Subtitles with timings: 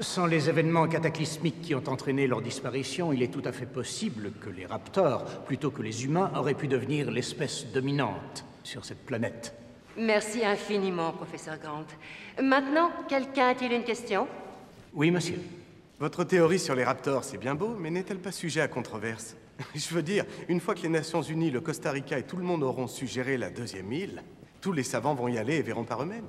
[0.00, 4.32] Sans les événements cataclysmiques qui ont entraîné leur disparition, il est tout à fait possible
[4.40, 9.54] que les raptors, plutôt que les humains, auraient pu devenir l'espèce dominante sur cette planète.
[9.98, 11.84] Merci infiniment, professeur Grant.
[12.42, 14.26] Maintenant, quelqu'un a-t-il une question?
[14.94, 15.38] Oui, monsieur.
[16.00, 19.36] Votre théorie sur les raptors, c'est bien beau, mais n'est-elle pas sujet à controverse?
[19.74, 22.44] Je veux dire, une fois que les Nations Unies, le Costa Rica et tout le
[22.44, 24.22] monde auront suggéré la deuxième île,
[24.62, 26.26] tous les savants vont y aller et verront par eux-mêmes.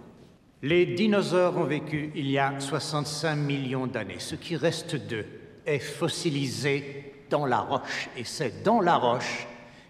[0.66, 4.20] Les dinosaures ont vécu il y a 65 millions d'années.
[4.20, 5.26] Ce qui reste d'eux
[5.66, 8.08] est fossilisé dans la roche.
[8.16, 9.46] Et c'est dans la roche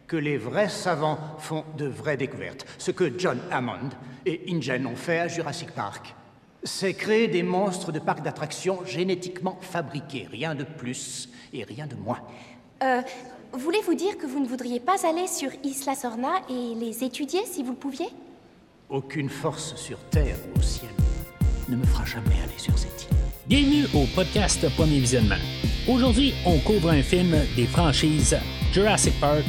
[0.07, 2.65] que les vrais savants font de vraies découvertes.
[2.79, 3.91] Ce que John Hammond
[4.25, 6.15] et Ingen ont fait à Jurassic Park,
[6.63, 10.27] c'est créer des monstres de parcs d'attractions génétiquement fabriqués.
[10.31, 12.21] Rien de plus et rien de moins.
[12.81, 13.03] Euh,
[13.51, 17.61] voulez-vous dire que vous ne voudriez pas aller sur Isla Sorna et les étudier si
[17.61, 18.07] vous le pouviez?
[18.89, 20.91] Aucune force sur Terre ou au ciel
[21.69, 23.17] ne me fera jamais aller sur cette île.
[23.47, 25.35] Bienvenue au podcast Premier Visionnement.
[25.87, 28.37] Aujourd'hui, on couvre un film des franchises
[28.73, 29.45] Jurassic Park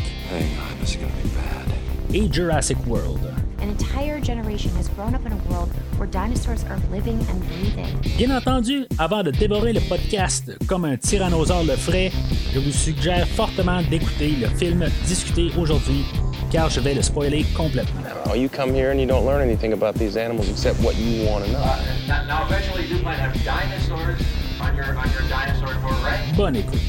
[2.12, 3.20] et Jurassic World.
[3.60, 8.16] An entire generation has grown up in a world where dinosaurs are living and breathing.
[8.18, 12.12] Bien entendu, avant de dévorer le podcast comme un tyrannosaure le ferait,
[12.52, 16.04] je vous suggère fortement d'écouter le film discuté aujourd'hui
[16.50, 18.02] car je vais le spoiler complètement.
[18.26, 21.26] Oh, you come here and you don't learn anything about these animals except what you
[21.28, 21.58] want to know.
[21.58, 24.20] Uh, now, now, eventually you might have dinosaurs
[24.60, 26.36] on your, on your dinosaur tour, right?
[26.36, 26.80] Bonne écoute.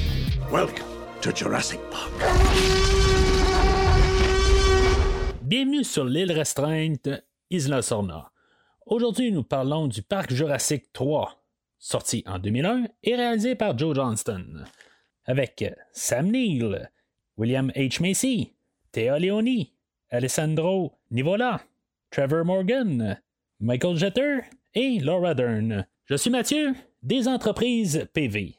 [0.51, 0.87] Welcome
[1.21, 2.11] to Jurassic Park.
[5.41, 7.09] Bienvenue sur l'île restreinte
[7.51, 8.31] Isla Sorna.
[8.87, 11.43] Aujourd'hui, nous parlons du parc Jurassique 3,
[11.77, 14.63] sorti en 2001 et réalisé par Joe Johnston,
[15.25, 16.91] avec Sam Neill,
[17.37, 18.01] William H.
[18.01, 18.54] Macy,
[18.95, 19.73] Théa Leoni,
[20.09, 21.59] Alessandro Nivola,
[22.11, 23.19] Trevor Morgan,
[23.59, 24.37] Michael Jeter
[24.73, 25.85] et Laura Dern.
[26.05, 28.55] Je suis Mathieu, des entreprises PV.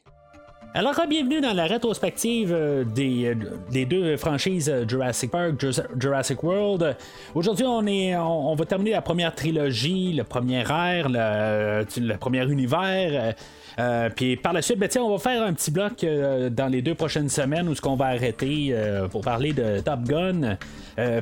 [0.75, 3.35] Alors, bienvenue dans la rétrospective euh, des, euh,
[3.71, 5.55] des, deux franchises euh, Jurassic Park,
[5.99, 6.95] Jurassic World.
[7.33, 13.33] Aujourd'hui, on, est, on, va terminer la première trilogie, le premier le, le premier univers.
[13.79, 16.81] Euh, puis par la suite, ben, on va faire un petit bloc euh, dans les
[16.81, 20.57] deux prochaines semaines où ce qu'on va arrêter euh, pour parler de Top Gun.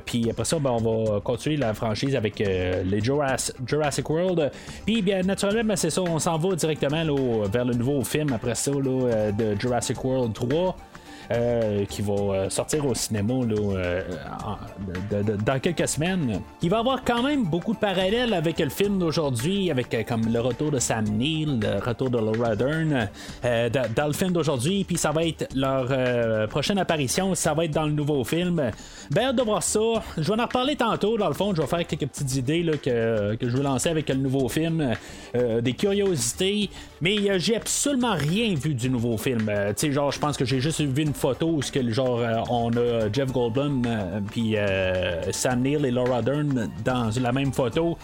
[0.05, 4.51] puis après ça, ben, on va continuer la franchise avec les Jurassic, World.
[4.85, 7.03] Puis bien naturellement, ben, c'est ça, on s'en va directement
[7.51, 10.77] vers le nouveau film après ça de Jurassic World 3.
[11.31, 14.03] Euh, qui va euh, sortir au cinéma euh,
[15.43, 16.39] dans quelques semaines.
[16.61, 20.39] Il va avoir quand même beaucoup de parallèles avec le film d'aujourd'hui, avec comme le
[20.39, 23.09] retour de Sam Neill, le retour de Laura Dern
[23.41, 27.85] dans le film d'aujourd'hui, puis ça va être leur prochaine apparition, ça va être dans
[27.85, 28.71] le nouveau film.
[29.09, 29.79] Ben, de voir ça.
[30.17, 32.73] Je vais en reparler tantôt, dans le fond, je vais faire quelques petites idées là,
[32.77, 34.93] que, que je vais lancer avec le nouveau film,
[35.33, 36.69] des curiosités,
[37.01, 39.45] mais j'ai absolument rien vu du nouveau film.
[39.45, 42.41] tu sais, genre, je pense que j'ai juste vu une photo où que, genre, euh,
[42.49, 47.53] on a Jeff Goldblum euh, puis euh, Sam Neill et Laura Dern dans la même
[47.53, 47.97] photo.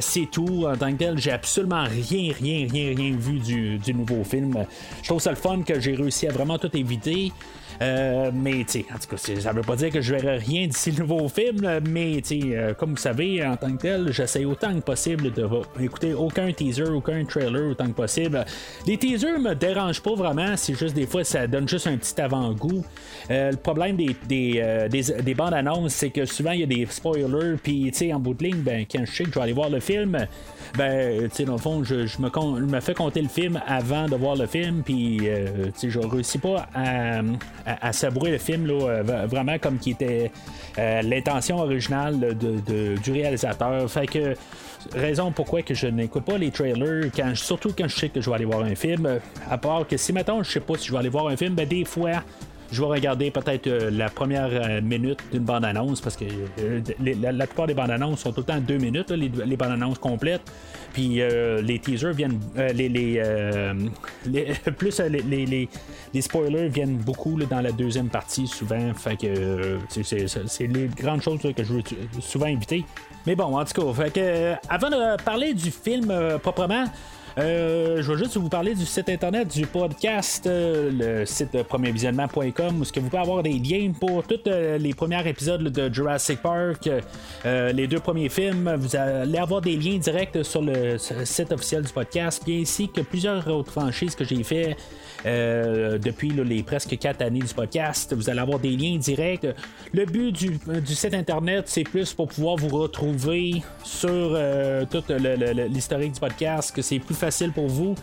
[0.00, 1.18] c'est tout en tant que tel.
[1.18, 4.66] J'ai absolument rien, rien, rien, rien vu du, du nouveau film.
[5.02, 7.32] Je trouve ça le fun que j'ai réussi à vraiment tout éviter.
[7.82, 10.90] Euh, mais, tu en tout cas, ça veut pas dire que je verrai rien d'ici
[10.90, 14.74] le nouveau film, mais, tu euh, comme vous savez, en tant que tel, j'essaie autant
[14.74, 15.48] que possible de
[15.80, 18.44] écouter aucun teaser, aucun trailer autant que possible.
[18.86, 22.20] Les teasers me dérangent pas vraiment, c'est juste des fois, ça donne juste un petit
[22.20, 22.84] avant-goût.
[23.30, 26.86] Euh, le problème des, des, des, bandes annonces, c'est que souvent, il y a des
[26.86, 29.42] spoilers, puis, tu sais, en bout de ligne, ben, quand je sais que je vais
[29.42, 30.26] aller voir le film,
[30.76, 34.06] ben, tu sais, dans le fond, je, je, me, me fais compter le film avant
[34.06, 37.22] de voir le film, puis, tu sais, je réussis pas à,
[37.92, 40.30] sabourer le film là, euh, vraiment comme qui était
[40.78, 43.90] euh, l'intention originale de, du réalisateur.
[43.90, 44.34] Fait que
[44.94, 48.28] raison pourquoi que je n'écoute pas les trailers, quand, surtout quand je sais que je
[48.30, 49.20] vais aller voir un film.
[49.48, 51.54] À part que si maintenant je sais pas si je vais aller voir un film,
[51.54, 52.22] ben des fois
[52.72, 56.24] je vais regarder peut-être euh, la première euh, minute d'une bande-annonce parce que
[56.60, 60.42] euh, la, plupart des bandes-annonces sont tout le temps deux minutes, les, bandes-annonces complètes.
[60.92, 61.20] Puis
[61.62, 62.40] les teasers viennent.
[62.56, 63.22] les, les,
[64.76, 65.68] plus les,
[66.20, 68.92] spoilers viennent beaucoup dans la deuxième partie souvent.
[68.94, 71.82] Fait que c'est les grandes choses que je veux
[72.20, 72.84] souvent éviter.
[73.24, 76.12] Mais bon, en tout cas, fait avant de parler du film
[76.42, 76.86] proprement,
[77.40, 82.80] euh, je vais juste vous parler du site internet du podcast, euh, le site premiervisionnement.com,
[82.80, 86.42] où que vous pouvez avoir des liens pour tous euh, les premiers épisodes de Jurassic
[86.42, 86.88] Park,
[87.44, 88.74] les deux premiers films.
[88.76, 93.00] Vous allez avoir des liens directs sur le site officiel du podcast, bien ainsi que
[93.00, 94.76] plusieurs autres franchises que j'ai fait.
[95.24, 98.14] Depuis les presque quatre années du podcast.
[98.14, 99.46] Vous allez avoir des liens directs.
[99.92, 104.38] Le but du, site internet, c'est plus pour pouvoir vous retrouver sur
[104.90, 105.02] tout
[105.68, 107.94] l'historique du podcast, que c'est plus facile pour vous.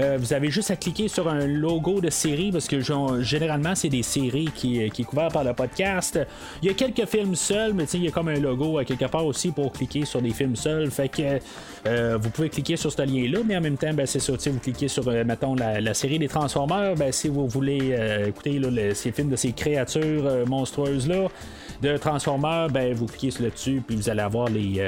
[0.00, 2.80] Euh, vous avez juste à cliquer sur un logo de série parce que
[3.20, 6.18] généralement, c'est des séries qui, qui est couvert par le podcast.
[6.62, 9.26] Il y a quelques films seuls, mais il y a comme un logo quelque part
[9.26, 10.90] aussi pour cliquer sur des films seuls.
[10.90, 11.38] Fait que
[11.86, 14.58] euh, vous pouvez cliquer sur ce lien-là, mais en même temps, ben, c'est ça, vous
[14.58, 16.94] cliquez sur, euh, mettons, la, série des Transformers.
[16.96, 17.96] Ben, si vous voulez
[18.26, 18.60] écouter
[18.94, 21.28] ces films de ces créatures monstrueuses-là,
[21.82, 24.82] de Transformers, ben, vous cliquez là-dessus, puis vous allez avoir les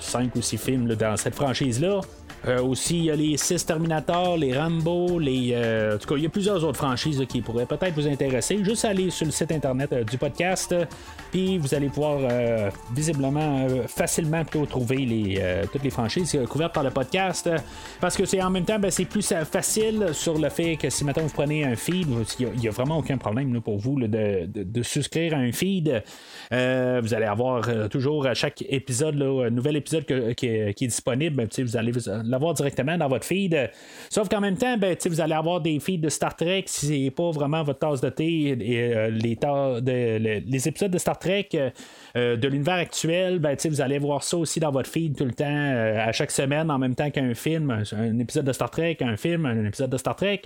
[0.00, 2.00] 5 ou 6 films dans cette franchise-là.
[2.46, 5.50] Euh, aussi, il y a les 6 Terminator, les Rambo, les.
[5.52, 8.64] Euh, en tout cas, il y a plusieurs autres franchises qui pourraient peut-être vous intéresser.
[8.64, 10.74] Juste aller sur le site internet euh, du podcast,
[11.30, 12.18] puis vous allez pouvoir
[12.94, 15.42] visiblement facilement trouver les,
[15.72, 17.48] toutes les franchises couvertes par le podcast.
[18.00, 21.04] parce que c'est en même temps, ben, c'est plus facile sur le fait que si
[21.04, 22.08] maintenant vous prenez un feed,
[22.38, 26.02] il n'y a, vraiment aucun problème pour vous de, de, souscrire à un feed.
[26.50, 30.04] vous allez avoir toujours à chaque épisode, un nouvel épisode
[30.34, 31.36] qui, est, disponible.
[31.36, 31.92] Ben, vous allez
[32.30, 33.70] l'avoir directement dans votre feed.
[34.08, 37.10] Sauf qu'en même temps, ben, vous allez avoir des feeds de Star Trek si c'est
[37.10, 38.56] pas vraiment votre tasse de thé.
[38.60, 41.48] Et, euh, les, de, les, épisodes de Star Trek
[42.16, 45.32] euh, de l'univers actuel, ben, vous allez voir ça aussi dans votre feed tout le
[45.32, 48.98] temps, euh, à chaque semaine, en même temps qu'un film, un épisode de Star Trek,
[49.00, 50.42] un film, un épisode de Star Trek.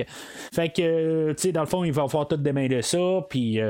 [0.53, 3.27] Fait que, dans le fond, il va falloir tout démêler ça.
[3.29, 3.61] Puis,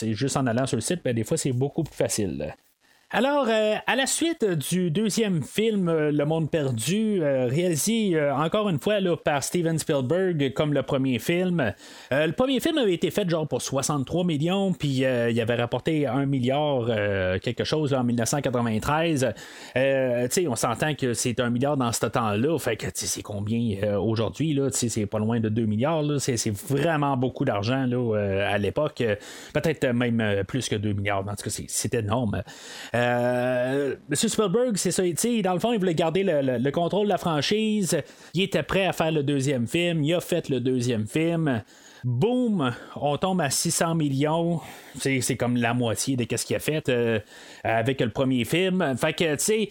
[0.00, 2.54] juste en allant sur le site, ben, des fois, c'est beaucoup plus facile.
[3.14, 8.70] Alors, euh, à la suite du deuxième film, euh, Le Monde Perdu, euh, réalisé encore
[8.70, 11.74] une fois par Steven Spielberg comme le premier film.
[12.10, 16.24] le premier film avait été fait genre pour 63 millions, puis il avait rapporté 1
[16.26, 16.86] milliard
[17.40, 19.34] quelque chose en 1993.
[19.76, 24.58] on s'entend que c'est un milliard dans ce temps-là, fait que c'est combien aujourd'hui?
[24.70, 26.04] C'est pas loin de 2 milliards.
[26.18, 29.02] C'est vraiment beaucoup d'argent à l'époque.
[29.52, 31.20] Peut-être même plus que 2 milliards.
[31.28, 32.42] En tout cas, c'est énorme.
[34.08, 35.02] Monsieur Spielberg, c'est ça.
[35.42, 37.96] Dans le fond, il voulait garder le, contrôle de la franchise.
[38.34, 40.02] Il était prêt à faire le deuxième film.
[40.02, 41.62] Il a fait le deuxième film.
[42.04, 44.60] Boum, on tombe à 600 millions.
[44.98, 47.20] C'est comme la moitié de ce qu'il a fait euh,
[47.62, 48.94] avec le premier film.
[48.98, 49.68] Fait que, tu sais,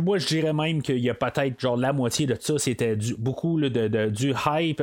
[0.00, 3.58] moi, je dirais même qu'il y a peut-être genre la moitié de ça, c'était beaucoup
[3.60, 4.82] de, du hype.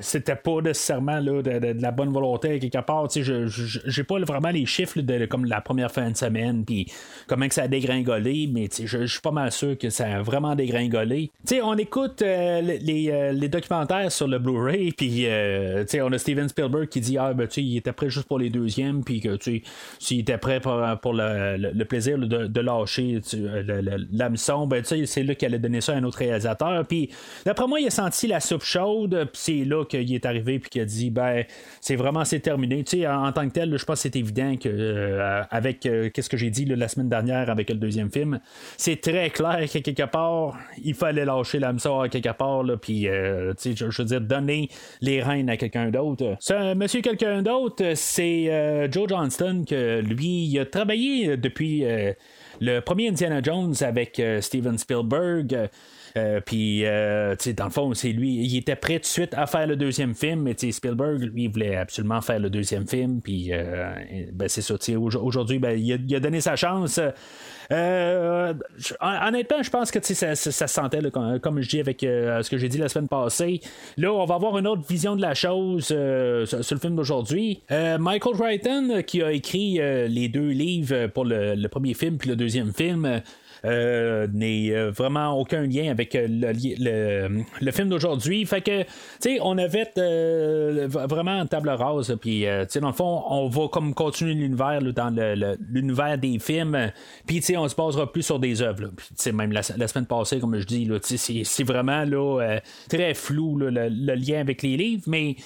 [0.00, 3.08] C'était pas nécessairement là, de, la bonne volonté quelque part.
[3.08, 3.44] Tu sais,
[3.84, 6.90] j'ai pas vraiment les chiffres de comme la première fin de semaine, puis
[7.26, 10.54] comment que ça a dégringolé, mais je suis pas mal sûr que ça a vraiment
[10.54, 11.30] dégringolé.
[11.46, 15.26] Tu sais, on écoute euh, les, euh, les, documentaires sur le Blu-ray, puis tu
[15.86, 18.38] sais, on a Steve Spielberg qui dit ah ben tu il était prêt juste pour
[18.38, 19.62] les deuxièmes puis que tu
[19.98, 23.20] s'il était prêt pour, pour le, plaisir de, de, lâcher
[24.12, 26.86] l'hameçon ben tu sais c'est là qu'il allait donner ça à un autre réalisateur.
[26.86, 27.10] Puis
[27.44, 30.70] d'après moi il a senti la soupe chaude puis c'est là qu'il est arrivé puis
[30.70, 31.44] qu'il a dit ben
[31.80, 32.84] c'est vraiment c'est terminé.
[32.84, 36.10] Tu sais en, tant que tel je pense que c'est évident que euh, avec euh,
[36.10, 38.40] qu'est-ce que j'ai dit la semaine dernière avec le deuxième film
[38.76, 43.08] c'est très clair que quelque part il fallait lâcher l'hameçon à quelque part là puis
[43.08, 44.68] euh, tu sais je, je veux dire donner
[45.00, 46.27] les rênes à quelqu'un d'autre
[46.74, 52.12] monsieur quelqu'un d'autre, c'est euh, Joe Johnston, que lui, a travaillé depuis euh,
[52.60, 55.68] le premier Indiana Jones avec euh, Steven Spielberg.
[56.44, 59.76] Puis, dans le fond, c'est lui, il était prêt tout de suite à faire le
[59.76, 63.20] deuxième film, mais Spielberg, lui, il voulait absolument faire le deuxième film.
[63.20, 63.50] Puis,
[64.32, 67.00] ben, c'est ça, aujourd'hui, ben, il, a, donné sa chance.
[67.70, 68.54] Euh,
[69.00, 72.56] honnêtement, je pense que ça, ça, se sentait, comme, je dis avec euh, ce que
[72.56, 73.60] j'ai dit la semaine passée.
[73.96, 77.60] Là, on va avoir une autre vision de la chose euh, sur le film d'aujourd'hui.
[77.70, 82.72] Michael Crichton, qui a écrit les deux livres pour le, premier film puis le deuxième
[82.72, 83.18] film, euh,
[83.64, 88.44] n'est euh, vraiment aucun lien avec euh, le, le, film d'aujourd'hui.
[88.46, 88.88] Fait que, tu
[89.20, 89.90] sais, on avait
[90.86, 92.16] vraiment une table rase.
[92.20, 95.14] Puis, tu sais, dans le fond, on va comme continuer l'univers dans
[95.70, 96.92] l'univers des films.
[97.26, 98.90] Puis, tu sais, on se basera plus sur des œuvres.
[98.96, 103.56] Puis, tu sais, même la, semaine passée, comme je dis, c'est vraiment là, très flou
[103.56, 105.04] le, lien avec les livres.
[105.06, 105.36] Mais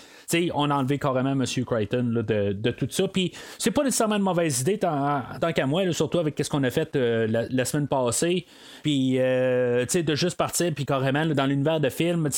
[0.55, 1.45] on a enlevé carrément M.
[1.45, 3.09] Crichton de, tout ça.
[3.09, 5.23] Puis c'est pas nécessairement une mauvaise idée tant,
[5.55, 8.47] qu'à moi, surtout avec ce qu'on a fait euh, la, semaine passée.
[8.83, 12.29] Puis euh, de juste partir puis carrément dans l'univers de film.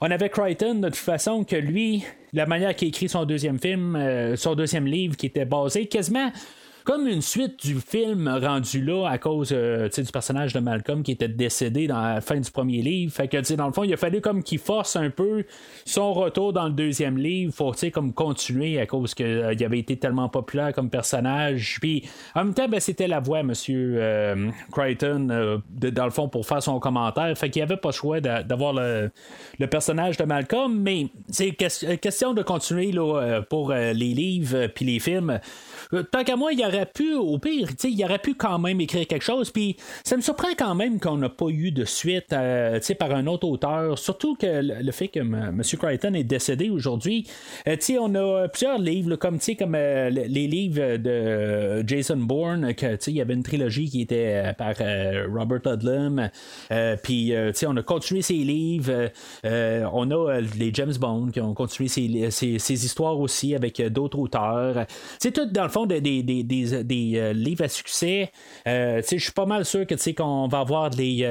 [0.00, 3.96] on avait Crichton de toute façon que lui, la manière qu'il écrit son deuxième film,
[3.96, 6.30] euh, son deuxième livre qui était basé quasiment
[6.84, 11.12] comme une suite du film rendu là à cause euh, du personnage de Malcolm qui
[11.12, 13.12] était décédé dans la fin du premier livre.
[13.12, 15.44] Fait que dans le fond, il a fallu comme qu'il force un peu
[15.84, 19.96] son retour dans le deuxième livre pour comme continuer à cause qu'il euh, avait été
[19.96, 21.78] tellement populaire comme personnage.
[21.80, 26.46] Puis en même temps, ben, c'était la voix, Monsieur euh, Crichton, dans le fond, pour
[26.46, 27.36] faire son commentaire.
[27.36, 29.10] Fait qu'il avait pas le choix d'avoir le,
[29.70, 35.40] personnage de Malcolm, mais c'est question de continuer là, pour les livres puis les films.
[36.10, 39.24] Tant qu'à moi, il aurait pu, au pire, il aurait pu quand même écrire quelque
[39.24, 39.50] chose.
[39.50, 43.26] Puis ça me surprend quand même qu'on n'a pas eu de suite euh, par un
[43.26, 43.98] autre auteur.
[43.98, 45.62] Surtout que le, fait que M.
[45.62, 47.26] Crichton est décédé aujourd'hui.
[47.68, 53.16] Euh, on a plusieurs livres, comme, comme euh, les livres de Jason Bourne, que il
[53.16, 54.74] y avait une trilogie qui était par
[55.28, 56.30] Robert Ludlum.
[57.02, 57.34] Puis
[57.66, 59.10] on a continué ces livres.
[59.44, 64.86] on a les James Bond qui ont continué ces, histoires aussi avec d'autres auteurs.
[65.18, 68.30] C'est tout dans le fond des, des, des livres à succès.
[68.66, 71.24] je suis pas mal sûr que qu'on va avoir les,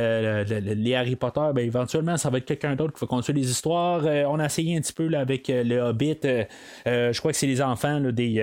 [0.96, 4.04] Harry Potter, ben, éventuellement, ça va être quelqu'un d'autre qui va continuer les histoires.
[4.06, 6.20] Euh, on a essayé un petit peu avec euh, le Hobbit.
[6.26, 6.46] Euh,
[6.86, 8.36] je crois que c'est les enfants des,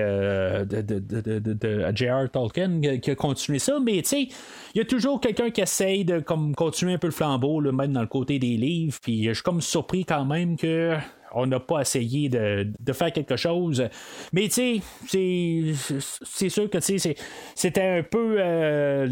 [0.66, 2.30] de, J.R.
[2.30, 3.78] Tolkien qui a continué ça.
[3.80, 4.28] Mais il
[4.74, 7.92] y a toujours quelqu'un qui essaye de comme, continuer un peu le flambeau, là, même
[7.92, 8.98] dans le côté des livres.
[9.02, 10.96] Puis je suis comme surpris quand même que
[11.35, 13.88] on n'a pas essayé de, faire quelque chose.
[14.32, 15.75] Mais tu sais,
[16.23, 19.06] c'est sûr que c'était un peu euh,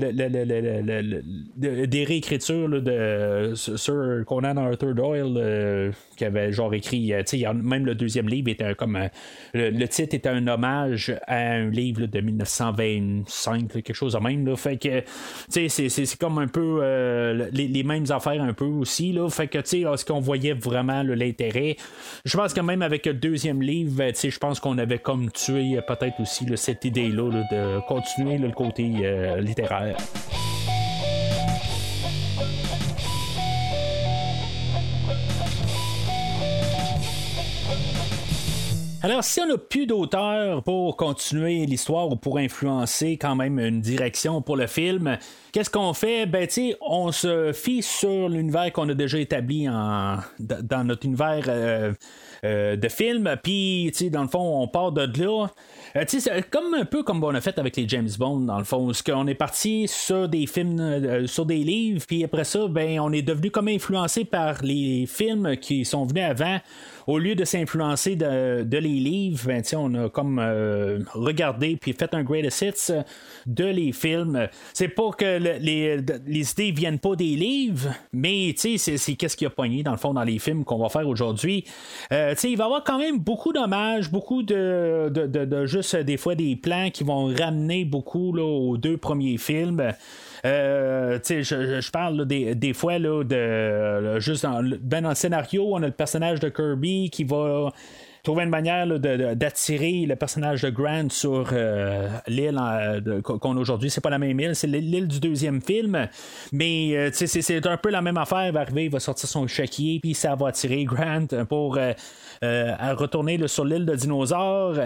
[1.57, 7.13] des réécritures de, sur Conan Arthur Doyle euh, qui avait genre écrit.
[7.13, 7.23] Euh,
[7.55, 8.99] même le deuxième livre était comme.
[9.55, 14.57] le, titre était un hommage à un livre de 1925, quelque chose de même.
[14.57, 15.03] Fait que
[15.49, 16.81] c'est comme un peu
[17.53, 19.13] les, mêmes affaires un peu aussi.
[19.13, 21.77] Là, fait que tu sais, est-ce qu'on voyait vraiment l'intérêt?
[22.25, 25.79] Je pense que même avec le deuxième livre, ben, je pense qu'on avait comme tué
[25.87, 29.97] peut-être aussi cette idée-là de continuer le côté euh, littéraire.
[39.07, 43.81] Alors, si on n'a plus d'auteur pour continuer l'histoire ou pour influencer quand même une
[43.81, 45.17] direction pour le film,
[45.53, 46.27] qu'est-ce qu'on fait?
[46.27, 46.49] Ben,
[46.81, 51.93] on se fie sur l'univers qu'on a déjà établi dans notre univers euh,
[52.45, 55.47] euh, de film, puis, dans le fond, on part de là.
[55.95, 58.65] Euh, c'est comme un peu comme on a fait avec les James Bond, dans le
[58.65, 62.99] fond, ce qu'on est parti sur des films, sur des livres, puis après ça, ben,
[62.99, 66.59] on est devenu comme influencé par les films qui sont venus avant
[67.07, 72.13] au lieu de s'influencer de, les livres, ben, on a comme euh, regardé puis fait
[72.15, 72.93] un greatest hits
[73.47, 74.49] de les films.
[74.75, 78.77] C'est pas que les, les idées viennent pas des livres, mais c'est,
[79.17, 81.65] qu'est-ce qui a pogné dans le fond dans les films qu'on va faire aujourd'hui.
[82.13, 86.35] Euh, il va y avoir quand même beaucoup d'hommages, beaucoup de, de, juste des fois
[86.35, 89.93] des plans qui vont ramener beaucoup là, aux deux premiers films.
[90.47, 95.67] Euh, je, je, parle des, des, fois là, de juste dans, ben, dans le scénario,
[95.73, 97.73] on a le personnage de Kirby qui va
[98.27, 102.61] trouver une manière d'attirer le personnage de Grant sur euh, l'île
[103.23, 103.89] qu'on a aujourd'hui.
[103.89, 106.09] C'est pas la même île, c'est l'île du deuxième film,
[106.51, 108.49] mais euh, c'est un peu la même affaire.
[108.49, 111.93] Il va arriver, il va sortir son chéquier, puis ça va attirer Grant pour euh,
[112.43, 114.77] retourner sur l'île de dinosaures.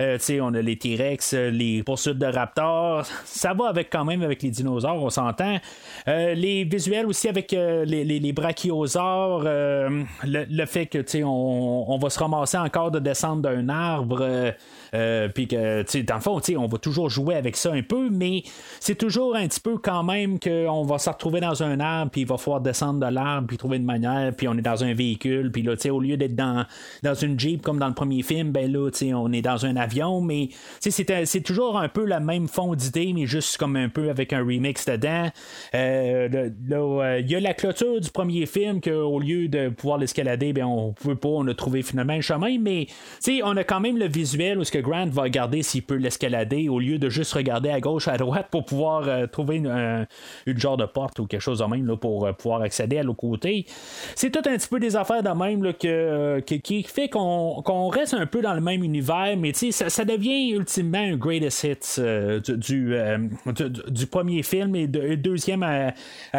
[0.00, 3.04] on a les T-Rex, les poursuites de raptors.
[3.24, 5.58] Ça va avec quand même avec les dinosaures, on s'entend.
[6.06, 12.58] les visuels aussi avec les, les, brachiosaures, le, fait que on, on va se ramasser
[12.58, 14.54] encore de descendre d'un arbre,
[14.94, 17.72] euh, euh, puis que, tu sais, dans le fond, on va toujours jouer avec ça
[17.72, 18.42] un peu, mais
[18.80, 22.22] c'est toujours un petit peu quand même qu'on va se retrouver dans un arbre, puis
[22.22, 24.94] il va falloir descendre de l'arbre, puis trouver une manière, puis on est dans un
[24.94, 26.64] véhicule, puis là, tu sais, au lieu d'être dans,
[27.02, 29.66] dans une Jeep comme dans le premier film, ben là, tu sais, on est dans
[29.66, 30.48] un avion, mais
[30.80, 34.40] c'est toujours un peu le même fond d'idée, mais juste comme un peu avec un
[34.40, 35.28] remix dedans.
[35.74, 36.50] Euh,
[37.20, 40.92] il y a la clôture du premier film qu'au lieu de pouvoir l'escalader, ben on
[40.92, 42.86] pouvait pas, on a trouvé finalement un chemin, mais
[43.42, 46.68] on a quand même le visuel où ce que Grant va regarder s'il peut l'escalader
[46.68, 50.06] au lieu de juste regarder à gauche, à droite pour pouvoir euh, trouver une,
[50.46, 53.20] genre de porte ou quelque chose de même là, pour euh, pouvoir accéder à l'autre
[53.20, 53.66] côté.
[54.14, 57.88] C'est tout un petit peu des affaires de même là, que, euh, qui fait qu'on
[57.88, 62.02] reste un peu dans le même univers, mais ça, ça devient ultimement un greatest hits
[62.56, 62.94] du,
[63.90, 65.92] du, premier film et de, deuxième à,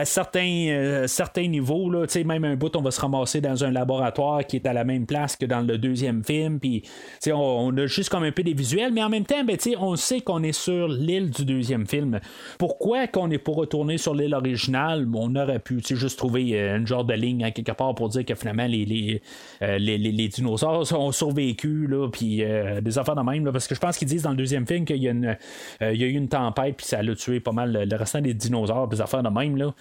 [0.06, 1.90] certains, certains niveaux.
[1.90, 4.84] Là, même un bout, on va se ramasser dans un laboratoire qui est à la
[4.84, 6.60] même place que dans le deuxième film.
[6.60, 6.84] Puis
[7.28, 9.96] on, on, a juste comme un peu des visuels, mais en même temps, ben, on
[9.96, 12.20] sait qu'on est sur l'île du deuxième film.
[12.58, 15.08] Pourquoi qu'on n'est pas retourné sur l'île originale?
[15.14, 18.24] On aurait pu juste trouver euh, une genre de ligne à quelque part pour dire
[18.24, 19.22] que finalement les, les,
[19.62, 23.80] euh, les, dinosaures ont survécu, là, puis euh, des affaires de même, parce que je
[23.80, 25.38] pense qu'ils disent dans le deuxième film qu'il y, a une,
[25.82, 28.34] il y a eu une tempête, puis ça a tué pas mal le, restant des
[28.34, 29.58] dinosaures, des affaires de même.
[29.58, 29.74] Là.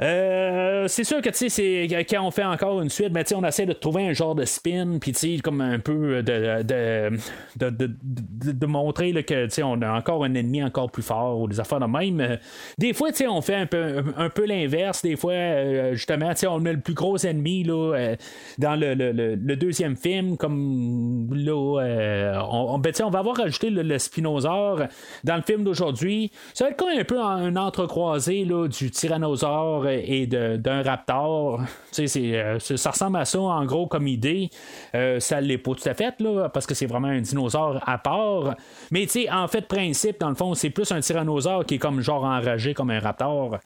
[0.00, 3.72] Euh, c'est sûr que sais, quand on fait encore une suite, ben, on essaie de
[3.72, 7.18] trouver un genre de spin, puis comme un peu de, de,
[7.56, 11.60] de, de montrer là, que on a encore un ennemi encore plus fort ou des
[11.60, 12.38] affaires de même.
[12.78, 15.02] Des fois, on fait un peu, un peu l'inverse.
[15.02, 18.16] Des fois, euh, justement, on met le plus gros ennemi là, euh,
[18.58, 23.98] dans le, le, deuxième film, comme là, euh, on, ben, on va avoir rajouté le,
[23.98, 24.82] spinosaure
[25.22, 26.30] dans le film d'aujourd'hui.
[26.52, 31.62] Ça va être comme un peu un entrecroisé là, du tyrannosaure et d'un raptor.
[31.96, 34.50] Euh, ça ressemble à ça en gros comme idée.
[34.94, 37.98] Euh, ça l'est pas tout à fait, là, parce que c'est vraiment un dinosaure à
[37.98, 38.56] part.
[38.90, 42.24] Mais en fait, principe, dans le fond, c'est plus un tyrannosaure qui est comme genre
[42.24, 43.58] enragé comme un raptor.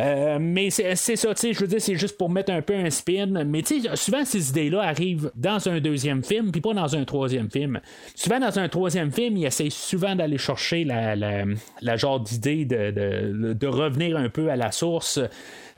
[0.00, 2.74] Euh, mais c'est ça, tu sais, je veux dire, c'est juste pour mettre un peu
[2.74, 3.44] un spin.
[3.44, 7.04] Mais tu sais, souvent ces idées-là arrivent dans un deuxième film, puis pas dans un
[7.04, 7.80] troisième film.
[8.14, 13.52] Souvent dans un troisième film, ils essayent souvent d'aller chercher la, la, genre d'idée de,
[13.52, 15.20] de, revenir un peu à la source.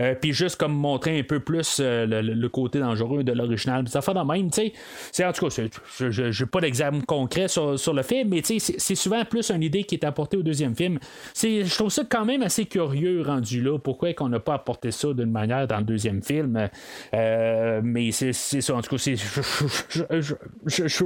[0.01, 3.87] Euh, puis juste comme montrer un peu plus euh, le, côté dangereux de l'original.
[3.89, 4.73] Ça fait de même, tu
[5.13, 5.25] sais.
[5.25, 5.63] En tout cas,
[5.99, 9.95] je n'ai pas d'exemple concret sur, le film, mais c'est souvent plus une idée qui
[9.95, 10.99] est apportée au deuxième film.
[11.41, 13.79] Je trouve ça quand même assez curieux rendu là.
[13.79, 16.69] Pourquoi qu'on n'a pas apporté ça d'une manière dans le deuxième film?
[17.15, 19.19] Euh, mais c'est ça, en tout cas, il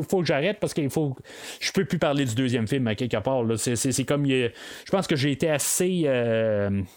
[0.02, 1.16] faut que j'arrête parce qu'il faut.
[1.60, 3.44] Je peux plus parler du deuxième film à quelque part.
[3.56, 4.26] C'est comme.
[4.26, 4.50] Je
[4.90, 6.04] pense que j'ai été assez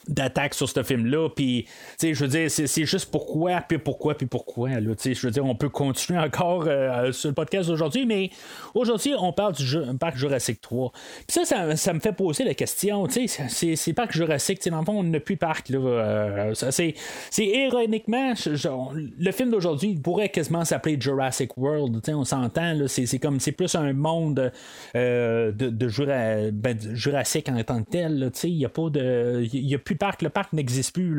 [0.08, 1.30] d'attaque sur ce film-là.
[1.30, 1.66] Puis
[2.02, 4.70] je veux dire, c'est juste pourquoi, puis pourquoi, puis pourquoi.
[4.70, 8.30] Là, je veux dire, on peut continuer encore euh, sur le podcast aujourd'hui, mais
[8.74, 10.92] aujourd'hui, on parle du jeu, parc Jurassic 3.
[11.28, 14.86] Puis ça, ça, me fait poser la question, tu sais, c'est parc Jurassic, dans le
[14.86, 15.70] fond, on n'a plus parc.
[15.70, 16.96] Là, euh, c'est
[17.38, 23.76] ironiquement, le film d'aujourd'hui, pourrait quasiment s'appeler Jurassic World, on s'entend, c'est comme, c'est plus
[23.76, 24.52] un monde
[24.96, 29.74] euh, de, de ben, Jurassic en tant que tel, il n'y a pas de, il
[29.76, 31.14] a plus parc, le parc n'existe plus,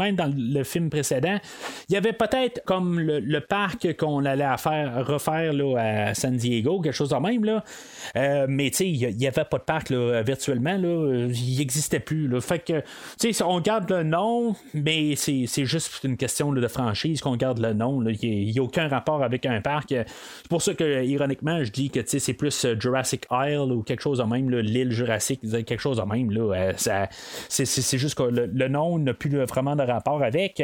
[0.00, 1.38] même dans le film précédent,
[1.88, 6.94] il y avait peut-être comme le, parc qu'on allait refaire là, à San Diego, quelque
[6.94, 7.44] chose de même.
[7.44, 7.64] Là.
[8.16, 10.76] Euh, mais il n'y avait pas de parc là, virtuellement.
[10.76, 12.28] Il n'existait plus.
[12.28, 12.40] Là.
[12.40, 12.82] Fait que,
[13.42, 18.02] on garde le nom, mais c'est, juste une question de franchise qu'on garde le nom.
[18.08, 19.88] Il n'y a, aucun rapport avec un parc.
[19.90, 24.02] C'est pour ça que, ironiquement, je dis que c'est plus euh, Jurassic Isle ou quelque
[24.02, 26.30] chose de même, l'île Jurassique, quelque chose de même.
[26.30, 26.72] Euh,
[27.48, 30.62] c'est, juste que le, le nom n'a plus vraiment de rapport avec.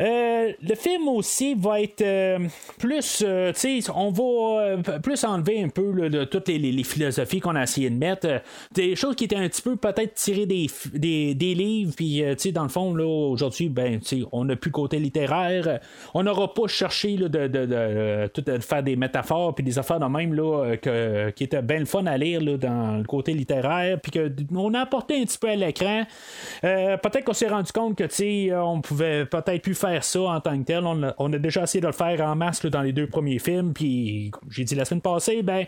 [0.00, 2.38] Euh, le film aussi va être euh,
[2.78, 7.54] plus, euh, tu sais, on va plus enlever un peu de toutes les, philosophies qu'on
[7.54, 8.42] a essayé de mettre.
[8.72, 10.68] des choses qui étaient un petit peu peut-être tirées des,
[11.34, 14.56] des, livres, puis, tu sais, dans le fond, là, aujourd'hui, ben, tu sais, on n'a
[14.56, 15.80] plus côté littéraire.
[16.12, 20.34] On n'aura pas cherché de, de, de, faire des métaphores, puis des affaires de même,
[20.34, 24.12] là, que, qui étaient bien le fun à lire là, dans le côté littéraire, puis
[24.12, 26.04] qu'on a apporté un petit peu à l'écran.
[26.62, 30.58] peut-être qu'on s'est rendu compte que, tu sais, on pouvait peut-être plus ça en tant
[30.58, 30.84] que tel.
[30.84, 33.72] On a, déjà essayé de le faire en masse dans les deux premiers films.
[33.72, 35.64] Puis, j'ai dit la semaine passée, ben,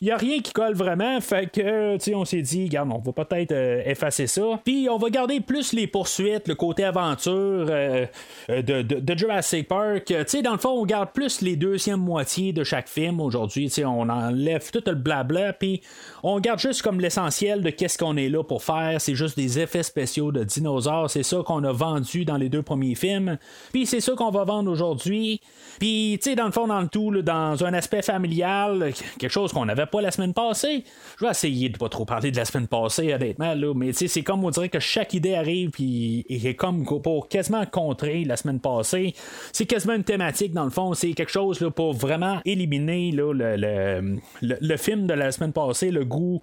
[0.00, 1.20] il n'y a rien qui colle vraiment.
[1.20, 4.60] Fait que, tu sais, on s'est dit, regarde, on va peut-être euh, effacer ça.
[4.64, 8.06] Puis, on va garder plus les poursuites, le côté aventure euh,
[8.50, 10.06] euh, de, Jurassic Park.
[10.06, 13.66] Tu sais, dans le fond, on garde plus les deuxièmes moitiés de chaque film aujourd'hui.
[13.66, 15.52] Tu sais, on enlève tout le blabla.
[15.52, 15.82] Puis,
[16.22, 19.00] on garde juste comme l'essentiel de qu'est-ce qu'on est là pour faire.
[19.00, 21.10] C'est juste des effets spéciaux de dinosaures.
[21.10, 23.38] C'est ça qu'on a vendu dans les deux premiers films.
[23.72, 25.40] Puis c'est ça qu'on va vendre aujourd'hui.
[25.78, 29.52] Puis, tu sais, dans le fond, dans le tout, dans un aspect familial, quelque chose
[29.52, 30.84] qu'on n'avait pas la semaine passée.
[31.18, 33.94] Je vais essayer de pas trop parler de la semaine passée, honnêtement, là, mais tu
[33.94, 38.24] sais, c'est comme on dirait que chaque idée arrive, puis est comme pour quasiment contrer
[38.24, 39.14] la semaine passée.
[39.52, 40.94] C'est quasiment une thématique, dans le fond.
[40.94, 45.90] C'est quelque chose là, pour vraiment éliminer là, le, le, film de la semaine passée,
[45.90, 46.40] le goût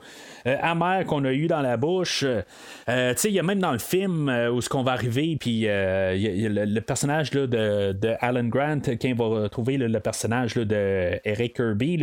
[0.47, 2.23] euh, amer qu'on a eu dans la bouche.
[2.23, 4.93] Euh, tu sais, il y a même dans le film euh, où ce qu'on va
[4.93, 10.65] arriver, puis le, personnage là, de, de, Alan Grant, qui va retrouver le personnage là,
[10.65, 11.97] de Eric Kirby,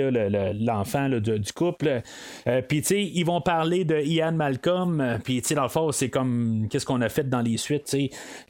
[0.61, 2.02] l'enfant du, couple.
[2.68, 5.92] puis, tu sais, ils vont parler de Ian Malcolm, puis, tu sais, dans le fond,
[5.92, 7.96] c'est comme qu'est-ce qu'on a fait dans les suites.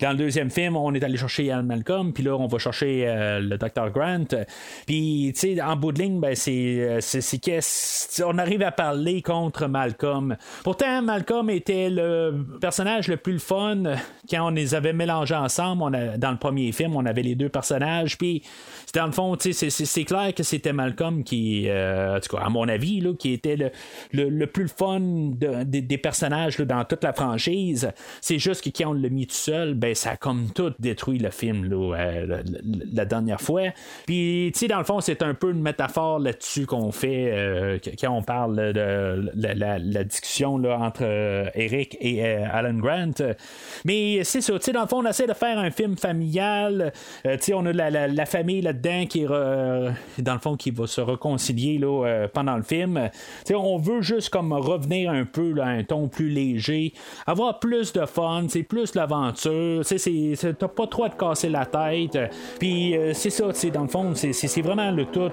[0.01, 3.07] Dans le deuxième film, on est allé chercher Ian Malcolm, puis là, on va chercher
[3.41, 3.91] le Dr.
[3.91, 4.27] Grant.
[4.87, 9.67] Puis, tu sais, en bout de ligne, ben, c'est, c'est, on arrive à parler contre
[9.67, 10.37] Malcolm.
[10.65, 13.83] Pourtant, Malcolm était le personnage le plus fun
[14.31, 15.83] quand on les avait mélangés ensemble.
[15.83, 18.43] On dans le le premier film, on avait les deux personnages, puis
[18.95, 23.01] dans le fond, c'est clair que c'était Malcolm qui, en tout cas, à mon avis,
[23.01, 23.71] là, qui était le,
[24.13, 27.91] le, plus fun des personnages dans toute la franchise.
[28.21, 31.19] C'est juste que quand on l'a mis tout seul, ben ça a comme tout détruit
[31.19, 32.25] le film là,
[32.93, 33.71] la, dernière fois.
[34.07, 38.13] Puis, tu sais, dans le fond, c'est un peu une métaphore là-dessus qu'on fait quand
[38.13, 41.03] on parle de la, discussion là, entre
[41.55, 43.35] Eric et Alan Grant.
[43.85, 46.26] Mais c'est ça, dans le fond, on essaie de faire un film familial.
[46.33, 51.79] Sais, on a la, famille là-dedans qui est, dans le fond, qui va se réconcilier
[51.79, 53.09] là, pendant le film.
[53.55, 56.93] On veut juste comme revenir un peu à un ton plus léger,
[57.27, 59.83] avoir plus de fun, c'est plus l'aventure.
[59.85, 62.19] T'as pas trop à te casser la tête.
[62.59, 65.31] Puis c'est ça, dans le fond, c'est vraiment le tout,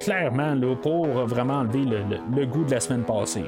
[0.00, 3.44] clairement, là, pour vraiment enlever le goût de la semaine passée.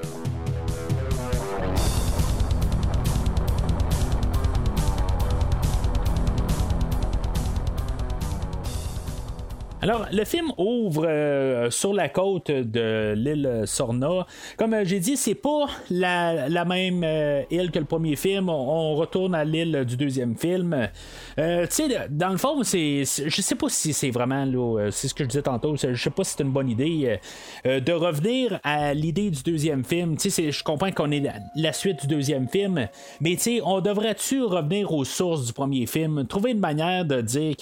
[9.87, 14.27] Alors, le film ouvre euh, sur la côte de l'île Sorna.
[14.57, 18.49] Comme euh, j'ai dit, c'est pas la, même euh, île que le premier film.
[18.49, 20.89] On, retourne à l'île du deuxième film.
[21.37, 24.45] tu sais, dans le fond, c'est, je sais pas si c'est vraiment
[24.91, 25.77] c'est ce que je disais tantôt.
[25.77, 27.19] Je sais pas si c'est une bonne idée
[27.65, 30.17] de revenir à l'idée du deuxième film.
[30.17, 31.23] Tu sais, je comprends qu'on est
[31.55, 32.89] la, suite du deuxième film,
[33.21, 37.21] mais tu sais, on devrait-tu revenir aux sources du premier film, trouver une manière de
[37.21, 37.55] dire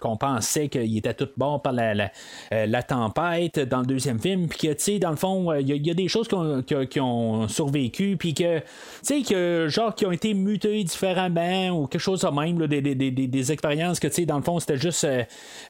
[0.00, 2.10] qu'on pensait qu'il était tout bon par la,
[2.52, 5.72] euh, la, tempête dans le deuxième film, puis que, tu sais, dans le fond, il
[5.72, 8.64] euh, y, a des choses qui ont, survécu, puis que, tu
[9.02, 12.94] sais, que, genre, qui ont été mutées différemment, ou quelque chose de même, des, des,
[12.94, 15.06] des, des, expériences que, tu sais, dans le fond, c'était juste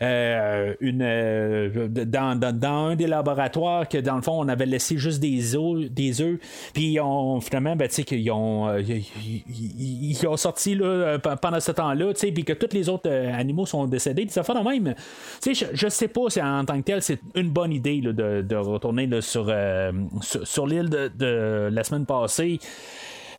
[0.02, 1.04] euh, une.
[2.04, 5.90] Dans, dans, un des laboratoires, que, dans le fond, on avait laissé juste des œufs,
[5.90, 6.38] des œufs
[6.72, 12.20] puis on, finalement, ben, tu sais, qu'ils ont, ont sorti, là, pendant ce temps-là, tu
[12.20, 14.94] sais, puis que tous les autres animaux sont décédés, ça fait de même.
[14.94, 15.02] Tu
[15.40, 19.08] sais, je, sais pas si en tant que tel c'est une bonne idée de, retourner
[19.20, 22.58] sur, euh, sur, l'île de, la semaine passée.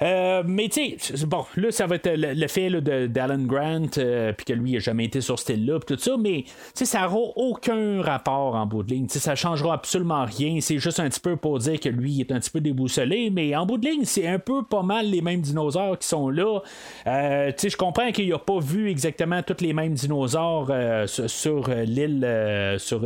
[0.02, 2.70] Euh, mais tu sais, bon, là, ça va être l'effet
[3.10, 6.16] d'Alan Grant, euh, puis que lui, il n'a jamais été sur ce style-là, tout ça,
[6.18, 9.08] mais tu sais, ça n'aura aucun rapport en bout de ligne.
[9.08, 10.60] sais ça changera absolument rien.
[10.62, 13.30] C'est juste un petit peu pour dire que lui, il est un petit peu déboussolé,
[13.30, 16.30] mais en bout de ligne, c'est un peu pas mal les mêmes dinosaures qui sont
[16.30, 16.62] là.
[17.08, 20.72] Euh, tu sais, je comprends qu'il n'a pas vu exactement tous les mêmes dinosaures
[21.08, 23.06] sur, l'île, sur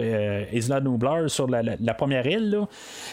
[0.54, 2.49] Isla Nublar, sur la, première île,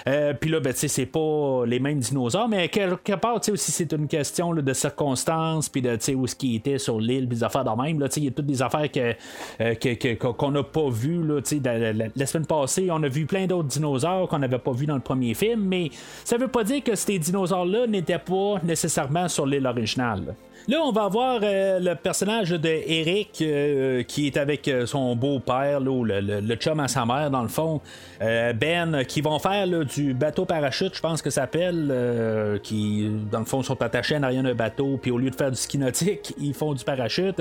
[0.06, 0.34] là.
[0.34, 3.65] puis là, ben, tu sais, c'est pas les mêmes dinosaures, mais quelque part, tu sais,
[3.66, 7.42] si c'est une question de circonstances, puis de où est-ce qu'il était sur l'île, des
[7.42, 8.06] affaires de même.
[8.16, 9.14] Il y a toutes des affaires que,
[9.60, 9.74] euh,
[10.16, 11.20] qu'on n'a pas vues.
[11.64, 14.94] la, la, semaine passée, on a vu plein d'autres dinosaures qu'on n'avait pas vus dans
[14.94, 15.90] le premier film, mais
[16.24, 20.34] ça veut pas dire que ces dinosaures-là n'étaient pas nécessairement sur l'île originale.
[20.68, 25.14] Là, on va voir euh, le personnage de Eric euh, qui est avec euh, son
[25.14, 27.80] beau-père, le, le, chum à sa mère, dans le fond.
[28.20, 33.44] ben, qui vont faire du bateau parachute, je pense que ça s'appelle, qui, dans le
[33.44, 36.34] fond, sont attachés en arrière d'un bateau, puis au lieu de faire du ski nautique,
[36.40, 37.40] ils font du parachute.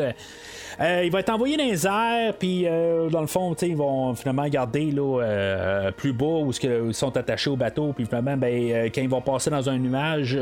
[0.79, 2.65] Il va être envoyé dans les airs, puis
[3.11, 7.55] dans le fond, ils vont finalement garder là, plus bas où ils sont attachés au
[7.55, 10.37] bateau, puis finalement, ben, quand ils vont passer dans un nuage,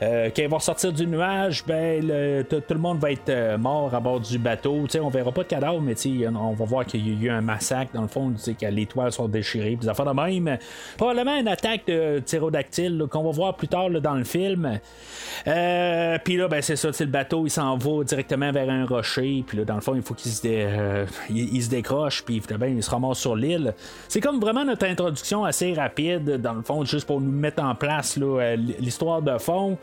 [0.00, 3.94] quand ils vont sortir du nuage, ben, euh, tout le monde va être euh, mort
[3.94, 4.86] à bord du bateau.
[4.86, 5.94] T'sais, on verra pas de cadavre, mais
[6.28, 9.12] on va voir qu'il y a eu un massacre dans le fond, que les toiles
[9.12, 10.58] sont déchirées, puis affaires de même.
[10.96, 14.78] Probablement une attaque de tyrodactyle qu'on va voir plus tard dans le film.
[15.46, 19.44] Euh, puis là, ben, c'est ça, le bateau il s'en va directement vers un rocher,
[19.46, 22.90] puis là, dans le fond, il faut qu'il se, il, se décroche, puis il se
[22.90, 23.74] ramasse sur l'île.
[24.08, 27.74] C'est comme vraiment notre introduction assez rapide, dans le fond, juste pour nous mettre en
[27.74, 28.18] place
[28.78, 29.78] l'histoire de fond.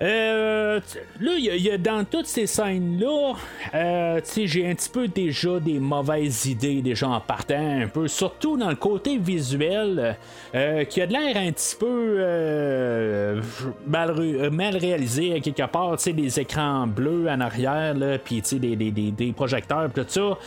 [0.00, 0.78] Euh,
[1.20, 3.32] là, il y, a dans toutes ces scènes-là,
[3.74, 8.56] euh, j'ai un petit peu déjà des mauvaises idées déjà en partant un peu, surtout
[8.56, 10.16] dans le côté visuel,
[10.54, 13.40] euh, qui a de l'air un petit peu euh,
[13.88, 14.14] mal,
[14.52, 19.90] mal, réalisé quelque part, des écrans bleus en arrière, puis des, des, des, des, projecteurs,
[19.92, 20.38] tout ça,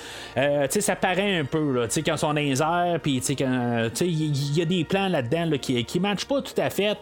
[0.79, 4.65] ça paraît un peu, là, quand ils sont dans les airs, puis il y, a
[4.65, 6.97] des plans là-dedans là, qui, qui matchent pas tout à fait.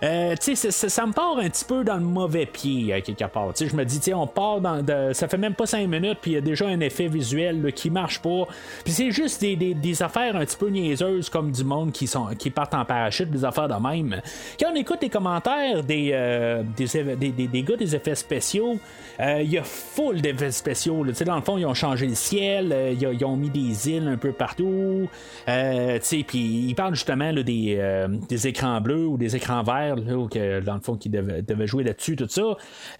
[0.00, 3.52] ça me part un petit peu dans le mauvais pied, à quelque part.
[3.58, 4.84] je me dis, on part dans.
[5.12, 7.90] ça fait même pas 5 minutes, puis il y a déjà un effet visuel qui
[7.90, 8.46] marche pas.
[8.84, 12.50] Puis c'est juste des, affaires un petit peu niaiseuses comme du monde qui, sont, qui
[12.50, 14.20] partent en parachute, des affaires de même.
[14.58, 18.78] Quand on écoute les commentaires des, euh, des, des, gars des effets spéciaux,
[19.20, 21.04] euh, il y a full d'effets spéciaux.
[21.24, 24.16] Dans le fond, ils ont changé le ciel, euh, ils, ont mis des îles un
[24.16, 25.08] peu partout.
[25.46, 27.44] puis ils parlent justement des,
[28.28, 29.96] des, écrans bleus ou des écrans verts,
[30.30, 32.42] que, dans le fond, qui devaient jouer là-dessus, tout ça.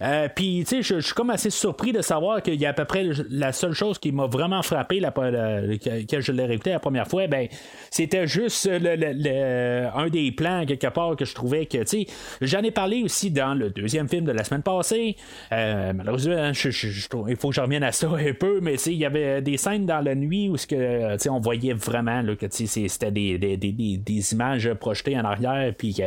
[0.01, 2.73] Euh, puis, tu sais, je suis comme assez surpris de savoir qu'il y a à
[2.73, 6.79] peu près la seule chose qui m'a vraiment frappé la, que je l'ai réécouté la
[6.79, 7.47] première fois, ben,
[7.91, 12.07] c'était juste le- le- un des plans quelque part que je trouvais que, tu sais,
[12.41, 15.15] j'en ai parlé aussi dans le deuxième film de la semaine passée.
[15.51, 18.99] Euh, malheureusement, il faut que je revienne à ça un peu, mais tu sais, il
[18.99, 20.75] y avait des scènes dans la nuit où ce tu
[21.19, 25.17] sais, on voyait vraiment là, que tu sais, c'était des, des, des- des- images projetées
[25.17, 26.01] en arrière, puis que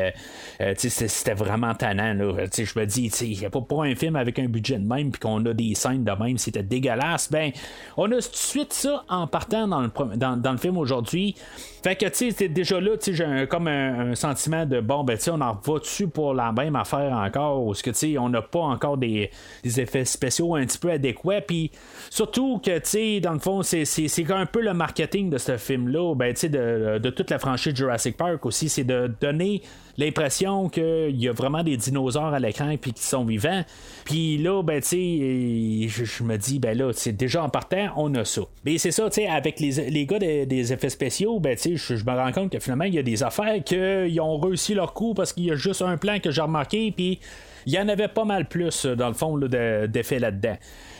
[0.61, 2.15] euh, tu sais, c'était vraiment tannant.
[2.15, 2.38] Là.
[2.51, 4.87] Sais, Je me dis, il n'y a pas pour un film avec un budget de
[4.87, 7.31] même, puis qu'on a des scènes de même, c'était dégueulasse.
[7.31, 7.53] Ben,
[7.97, 11.35] on a tout de suite ça en partant dans le, film aujourd'hui.
[11.83, 15.25] Fait que, tu déjà là, tu sais, j'ai comme un, sentiment de bon, ben, tu
[15.25, 18.29] sais, on en va dessus pour la même affaire encore, parce que, tu sais, on
[18.29, 19.31] n'a pas encore des,
[19.65, 21.71] effets spéciaux un petit peu adéquats, puis
[22.11, 23.85] surtout que, tu sais, dans le fond, c'est,
[24.31, 28.17] un peu le marketing de ce film-là, ben, tu sais, de toute la franchise Jurassic
[28.17, 29.63] Park aussi, c'est de donner
[29.99, 33.63] l'impression qu'il y a vraiment des dinosaures à l'écran puis qui sont vivants.
[34.05, 38.25] Puis là, ben, tu je, me dis, ben là, c'est déjà en partant, on a
[38.25, 38.43] ça.
[38.65, 41.97] Mais c'est ça, tu sais, avec les, les gars des, effets spéciaux, ben, tu sais,
[41.97, 44.95] je, me rends compte que finalement, il y a des affaires qu'ils ont réussi leur
[44.95, 47.19] coup parce qu'il y a juste un plan que j'ai remarqué, puis
[47.67, 50.57] il y en avait pas mal plus, dans le fond, d'effets là-dedans.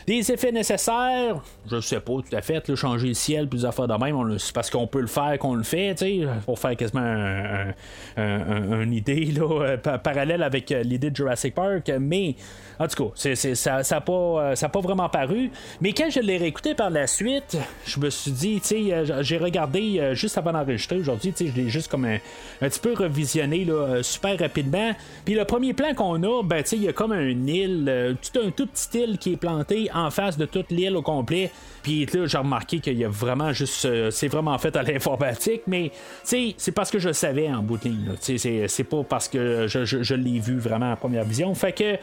[0.09, 1.37] Des effets nécessaires,
[1.71, 4.55] je sais pas tout à fait, là, changer le ciel, plus affaires de même, c'est
[4.55, 7.73] parce qu'on peut le faire qu'on le fait, tu pour faire quasiment un, un-
[8.17, 12.37] un- un- une idée là, euh, pa- parallèle avec euh, l'idée de Jurassic Park, mais
[12.79, 15.51] en tout cas, ça n'a pas, euh, pas vraiment paru.
[15.83, 18.91] Mais quand je l'ai réécouté par la suite, je me suis dit, tu
[19.21, 22.17] j'ai regardé juste avant d'enregistrer aujourd'hui, je l'ai juste comme un,
[22.63, 24.93] un petit peu revisionné là, super rapidement.
[25.27, 28.41] Puis le premier plan qu'on a, ben, tu il y a comme un île, tout
[28.41, 31.51] un tout petit île qui est planté en face de toute l'île au complet.
[31.83, 33.85] Puis là, j'ai remarqué qu'il y a vraiment juste.
[33.85, 35.91] euh, c'est vraiment fait à l'informatique, mais
[36.25, 38.11] c'est parce que je le savais en bout de ligne.
[38.21, 41.55] C'est, pas parce que je, je- l'ai vu vraiment en première vision.
[41.55, 41.97] Fait que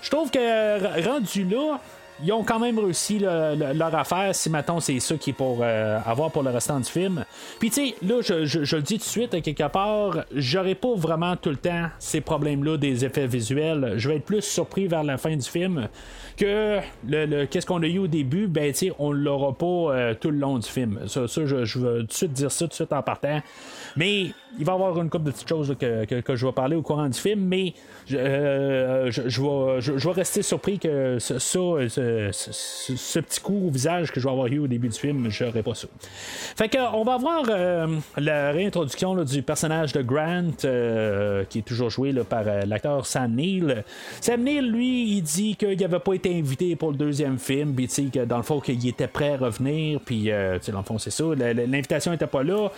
[0.00, 1.78] je trouve que rendu là.
[2.24, 5.32] Ils ont quand même réussi le- le- leur affaire si maintenant c'est ça qui est
[5.32, 7.24] pour euh, avoir pour le restant du film.
[7.58, 10.94] Puis tu sais, là je, je- le dis tout de suite, quelque part, j'aurai pas
[10.94, 13.94] vraiment tout le temps ces problèmes-là des effets visuels.
[13.96, 15.88] Je vais être plus surpris vers la fin du film
[16.36, 20.30] que le, le- qu'est-ce qu'on a eu au début, ben on l'aura pas euh, tout
[20.30, 21.00] le long du film.
[21.06, 23.40] Ça, ça, je, je veux tout de suite dire ça tout de suite en partant.
[23.96, 26.76] Mais il va y avoir une couple de petites choses que, que- je vais parler
[26.76, 27.72] au courant du film, mais
[28.06, 34.10] je, euh, je, vais, je- vais rester surpris que ça, ce, petit coup au visage
[34.12, 35.88] que je vais avoir eu au début du film, je n'aurai pas ça.
[36.56, 37.86] Fait que, on va voir euh,
[38.18, 43.34] la réintroduction du personnage de Grant, euh, qui est toujours joué par euh, l'acteur Sam
[43.34, 43.84] Neill.
[44.20, 47.88] Sam Neill, lui, il dit qu'il n'avait pas été invité pour le deuxième film, puis
[48.10, 50.30] que dans le fond, qu'il était prêt à revenir, puis
[50.68, 52.68] dans le fond, c'est ça, l'invitation n'était pas là.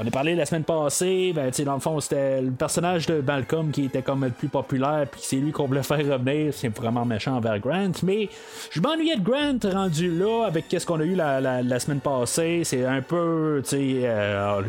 [0.00, 3.20] Euh, J'en ai parlé la semaine passée, ben, dans le fond, c'était le personnage de
[3.20, 6.68] Malcolm qui était comme le plus populaire, puis c'est lui qu'on voulait faire revenir, c'est
[6.68, 8.28] vraiment méchant envers Grant, mais
[8.70, 12.62] je m'ennuyais de Grant rendu là, avec qu'est-ce qu'on a eu la, la- semaine passée,
[12.64, 14.62] c'est un peu, euh,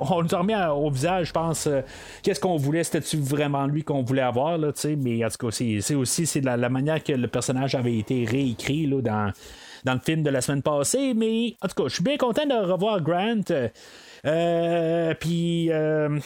[0.00, 1.80] on nous à- au visage, je pense, euh,
[2.22, 5.46] qu'est-ce qu'on voulait, c'était-tu vraiment lui qu'on voulait avoir, là, tu sais, mais en tout
[5.46, 9.32] cas, c'est aussi la, la manière que le personnage avait été réécrit, là, dans
[9.84, 12.44] dans le film de la semaine passée, mais en tout cas, je suis bien content
[12.44, 13.42] de revoir Grant.
[14.24, 16.18] Euh, puis euh,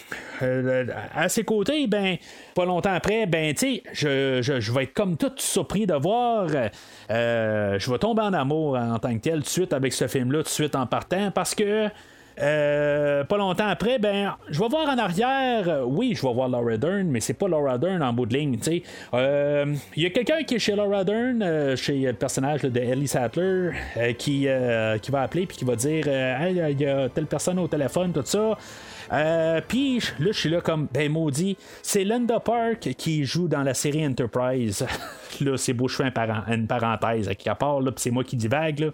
[0.42, 2.16] euh, à ses côtés, ben
[2.54, 6.48] pas longtemps après, ben tu je, je, vais être comme tout surpris de voir.
[7.08, 10.38] je vais tomber en amour en tant que tel tout de suite avec ce film-là,
[10.38, 11.88] tout de suite en partant, parce que
[12.40, 15.68] euh, pas longtemps après, ben, je vais voir en arrière.
[15.68, 18.34] euh, Oui, je vais voir Laura Dern, mais c'est pas Laura Dern en bout de
[18.36, 18.58] ligne.
[18.60, 18.82] sais.
[19.14, 23.08] Euh, Il y a quelqu'un qui est chez Laura Dern, chez le personnage de Ellie
[23.08, 23.72] Sattler,
[24.18, 28.22] qui, va appeler puis qui va dire il y a telle personne au téléphone, tout
[28.24, 28.56] ça.
[29.68, 33.74] Puis là, je suis là comme, ben maudit, c'est Linda Park qui joue dans la
[33.74, 34.86] série Enterprise.
[35.40, 36.12] là, c'est beau, je fais
[36.48, 38.80] une parenthèse à quelque part, là, c'est moi qui divague.
[38.80, 38.88] Là.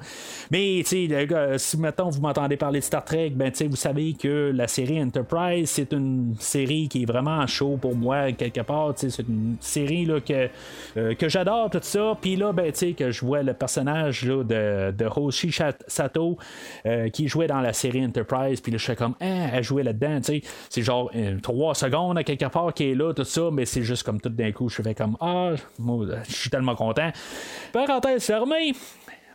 [0.50, 3.76] Mais, tu sais, si maintenant vous m'entendez parler de Star Trek, ben, tu sais, vous
[3.76, 8.60] savez que la série Enterprise, c'est une série qui est vraiment chaud pour moi, quelque
[8.60, 8.94] part.
[8.94, 10.48] tu C'est une série là, que,
[10.96, 12.16] euh, que j'adore, tout ça.
[12.20, 15.54] Puis là, ben, tu sais, que je vois le personnage de, de Hoshi
[15.86, 16.38] Sato
[16.86, 18.60] euh, qui jouait dans la série Enterprise.
[18.60, 20.18] Puis là, je fais comme, ah, elle jouait là-dedans.
[20.18, 20.42] tu sais.
[20.70, 23.50] C'est genre euh, trois secondes à quelque part qui est là, tout ça.
[23.52, 25.52] Mais c'est juste comme tout d'un coup, je fais comme, ah,
[26.28, 27.10] je suis tellement content.
[27.72, 28.72] Parenthèse fermée.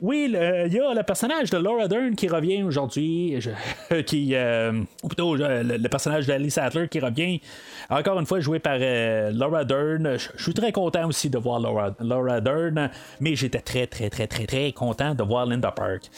[0.01, 3.37] Oui, il y a le personnage de Laura Dern qui revient aujourd'hui,
[4.07, 7.39] qui, euh, ou plutôt le, personnage d'Alice Sattler qui revient,
[7.87, 10.17] encore une fois joué par euh, Laura Dern.
[10.17, 14.09] Je je suis très content aussi de voir Laura, Laura Dern, mais j'étais très, très,
[14.09, 16.09] très, très, très content de voir Linda Park.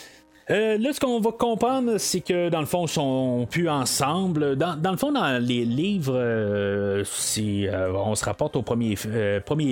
[0.51, 4.58] Euh, là, ce qu'on va comprendre, c'est que dans le fond, ils sont plus ensemble.
[4.58, 8.95] Dans, le fond, dans les livres, euh, si euh, on se rapporte au premier,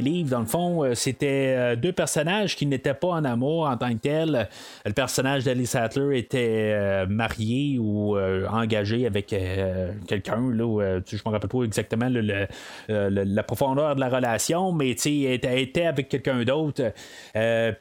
[0.02, 4.00] livre, dans le fond, c'était deux personnages qui n'étaient pas en amour en tant que
[4.00, 4.48] tel.
[4.86, 9.28] Le personnage d'Alice Sattler était marié ou engagé avec
[10.08, 10.38] quelqu'un.
[10.38, 12.10] Je me rappelle pas exactement
[12.88, 16.94] la profondeur de la relation, mais elle était, était avec quelqu'un d'autre.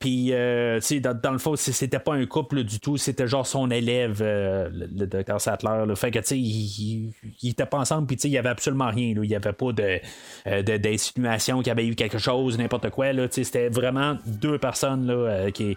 [0.01, 4.21] Puis, dans, dans le fond, c'était pas un couple du tout, c'était genre son élève,
[4.23, 5.85] euh, le, le docteur Sattler.
[5.87, 5.95] là.
[5.97, 7.13] Fait que, tu sais, ils
[7.43, 9.15] il, pas ensemble, puis il y avait absolument rien.
[9.23, 13.07] Il y avait pas euh, de- d'insinuation qu'il y avait eu quelque chose, n'importe quoi.
[13.31, 15.77] C'était vraiment deux personnes là, euh, qui,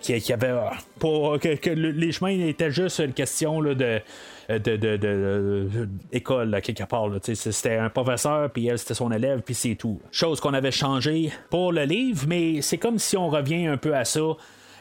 [0.00, 0.54] qui, avaient.
[1.00, 4.00] pas, que, que le- les chemins étaient juste une question là, de.
[4.46, 10.02] De, de, quelque part c'était un professeur puis elle c'était son élève puis c'est tout
[10.12, 13.96] chose qu'on avait changé pour le livre mais c'est comme si on revient un peu
[13.96, 14.20] à ça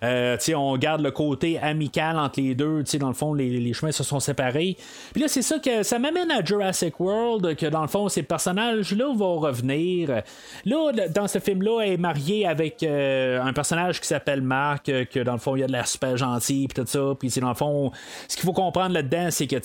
[0.03, 2.83] euh, on garde le côté amical entre les deux.
[2.99, 4.77] Dans le fond, les, les chemins se sont séparés.
[5.13, 8.23] Puis là, c'est ça que ça m'amène à Jurassic World, que dans le fond, ces
[8.23, 10.21] personnages-là vont revenir.
[10.65, 15.05] Là, dans ce film-là, elle est mariée avec euh, un personnage qui s'appelle Marc, euh,
[15.05, 17.13] que dans le fond, il a de l'air super gentil, puis tout ça.
[17.19, 17.91] Puis, dans le fond,
[18.27, 19.55] ce qu'il faut comprendre là-dedans, c'est que,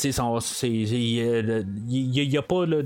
[1.90, 2.83] il n'y a pas là,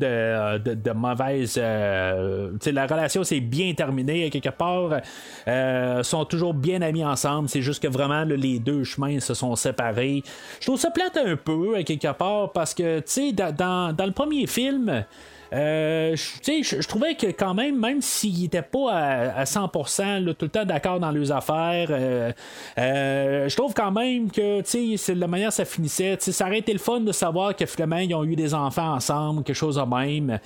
[0.58, 1.56] de, de, mauvaise.
[1.56, 5.00] la relation, c'est bien terminé quelque part.
[5.48, 7.41] Euh, sont toujours bien amis ensemble.
[7.48, 10.22] C'est juste que vraiment, les deux chemins se sont séparés.
[10.60, 14.06] Je trouve ça plate un peu, à quelque part, parce que, tu sais, dans- dans
[14.06, 15.04] le premier film,
[15.52, 20.46] euh, je- trouvais que quand même, même s'ils n'étaient pas à, à 100% là, tout
[20.46, 22.32] le temps d'accord dans leurs affaires, euh,
[22.78, 26.16] euh, je trouve quand même que c'est la manière que ça finissait.
[26.20, 29.42] Ça aurait été le fun de savoir que finalement ils ont eu des enfants ensemble,
[29.44, 30.38] quelque chose de même.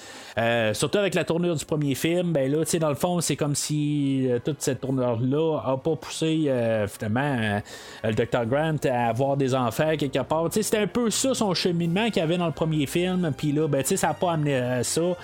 [0.75, 4.29] Surtout avec la tournure du premier film, ben là, dans le fond, c'est comme si
[4.45, 6.51] toute cette tournure-là a pas poussé
[6.89, 7.61] finalement
[8.05, 8.45] le Dr.
[8.47, 10.49] Grant à avoir des enfants quelque part.
[10.51, 13.33] C'était un peu ça son cheminement qu'il y avait dans le premier film.
[13.37, 14.83] Puis là, ben, ça n'a pas amené à.
[14.97, 15.17] isso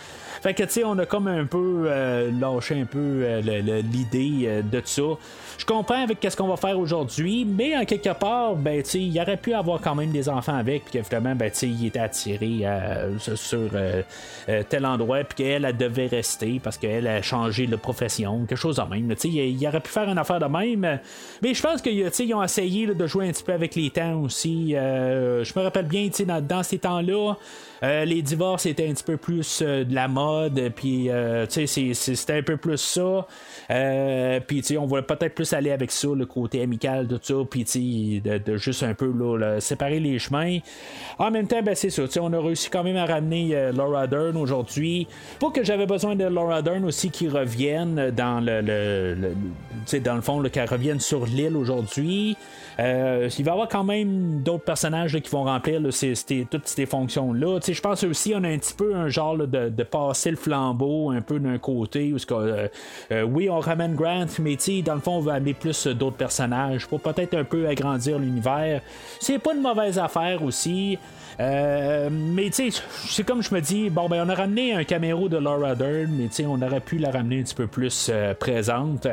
[0.43, 3.41] Fait que, tu sais, on a comme un peu euh, lâché un peu euh,
[3.83, 5.03] l'idée euh, de ça.
[5.57, 9.01] Je comprends avec qu'est-ce qu'on va faire aujourd'hui, mais en quelque part, ben, tu sais,
[9.01, 11.69] il aurait pu avoir quand même des enfants avec, puis que finalement, ben, tu sais,
[11.69, 13.71] il était attiré euh, sur
[14.69, 18.77] tel endroit, puis qu'elle, elle devait rester parce qu'elle a changé de profession, quelque chose
[18.77, 19.15] de même.
[19.15, 20.99] Tu sais, il, aurait pu faire une affaire de même,
[21.41, 24.71] mais je pense qu'ils ont essayé de jouer un petit peu avec les temps aussi.
[24.73, 27.35] Je me rappelle bien, tu sais, dans, dans ces temps-là,
[27.83, 30.32] les divorces étaient un petit peu plus de la mode,
[30.75, 33.27] puis euh, tu sais, c'est- c'est- c'était un peu plus ça.
[33.71, 37.18] Euh, puis tu sais, on va peut-être plus aller avec ça, le côté amical de
[37.21, 40.59] ça, puis de, de juste un peu là, séparer les chemins.
[41.18, 43.51] En même temps, ben, c'est ça, tu sais, on a réussi quand même à ramener
[43.55, 45.07] euh, Laura Dern aujourd'hui.
[45.40, 50.14] Pas que j'avais besoin de Laura Dern aussi qui revienne dans le, le- le- dans
[50.14, 52.37] le fond, qu'elle revienne sur l'île aujourd'hui.
[52.79, 55.90] Euh, il va y avoir quand même d'autres personnages qui vont remplir là,
[56.51, 57.61] toutes ces fonctions-là.
[57.61, 59.83] Tu sais, Je pense aussi on a un petit peu un genre là, de, de
[60.31, 62.15] le flambeau un peu d'un côté.
[62.31, 62.69] Euh,
[63.11, 66.87] euh, oui, on ramène Grant, mais dans le fond, on va amener plus d'autres personnages
[66.87, 68.83] pour peut-être un peu agrandir l'univers.
[69.21, 70.99] C'est pas une mauvaise affaire aussi.
[71.40, 74.85] Euh, mais tu sais, c'est comme je me dis, bon, ben on a ramené un
[74.85, 77.66] caméro de Laura Dern, mais tu sais, on aurait pu la ramener un petit peu
[77.66, 79.07] plus euh, présente.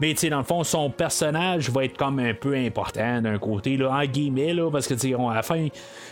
[0.00, 3.38] Mais tu sais, dans le fond, son personnage va être comme un peu important d'un
[3.38, 5.68] côté, là, en guillemets, là, parce que tu sais, à la fin,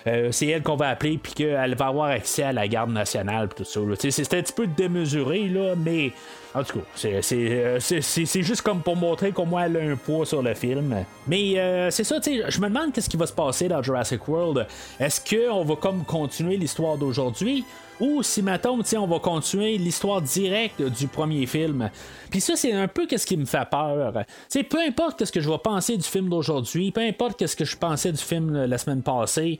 [0.06, 3.48] euh, c'est elle qu'on va appeler, puis qu'elle va avoir accès à la garde nationale,
[3.54, 3.80] tout ça.
[3.98, 6.12] Tu sais, C'est un petit peu démesuré, là, mais.
[6.54, 10.24] En tout cas, euh, c'est- juste comme pour montrer qu'au moins elle a un poids
[10.24, 11.04] sur le film.
[11.26, 13.82] Mais euh, c'est ça, tu sais, je me demande qu'est-ce qui va se passer dans
[13.82, 14.66] Jurassic World.
[14.98, 17.64] Est-ce qu'on va comme continuer l'histoire d'aujourd'hui?
[18.00, 21.90] Ou si maintenant, on va continuer l'histoire directe du premier film?
[22.30, 24.12] Puis ça, c'est un peu ce qui me fait peur.
[24.48, 27.64] Sais, peu importe ce que je vais penser du film d'aujourd'hui, peu importe ce que
[27.64, 29.58] je pensais du film la semaine passée,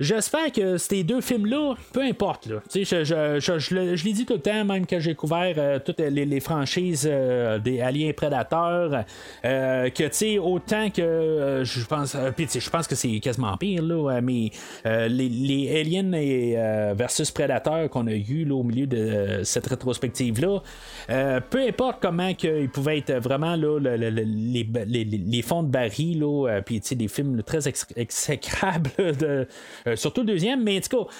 [0.00, 4.32] J'espère que ces deux films-là, peu importe, là, je, je, je, je l'ai dit tout
[4.34, 9.04] le temps, même que j'ai couvert euh, toutes les, les franchises euh, des Aliens Prédateurs,
[9.44, 13.56] euh, que tu sais, autant que euh, je pense, puis je pense que c'est quasiment
[13.56, 14.50] pire, là, mais
[14.84, 16.54] les, les Aliens et,
[16.94, 20.62] versus Prédateurs qu'on a eu là, au milieu de cette rétrospective-là,
[21.08, 25.62] peu importe comment qu'ils pouvaient être vraiment là, le- le- le- les, les, les- fonds
[25.62, 25.70] de
[26.48, 29.46] euh, puis des films très ex- exécrables, de,
[29.96, 31.12] surtout le deuxième, mais en tout cas.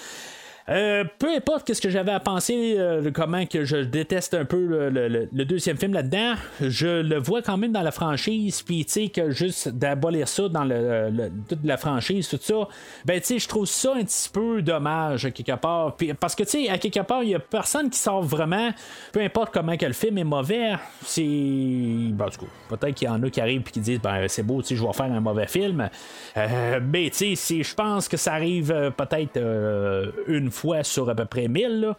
[0.70, 4.88] Euh, peu importe qu'est-ce que j'avais à penser, euh, comment que je déteste un peu
[4.88, 9.08] le, deuxième film là-dedans, je le vois quand même dans la franchise, puis tu sais
[9.08, 10.68] que juste d'abolir ça dans
[11.48, 12.68] toute la franchise, tout ça,
[13.04, 16.44] ben tu sais, je trouve ça un petit peu dommage à quelque part, parce que
[16.44, 18.70] tu sais, à quelque part, il y a personne qui sort vraiment,
[19.12, 23.08] peu importe comment que le film est mauvais, c'est, ben, en tout cas, peut-être qu'il
[23.08, 24.92] y en a qui arrivent et qui disent, ben c'est beau, tu sais, je vais
[24.92, 25.88] faire un mauvais film,
[26.36, 29.36] euh, mais tu sais, je pense que ça arrive peut-être
[30.28, 31.80] une fois sur à peu près 1000.
[31.80, 31.96] là.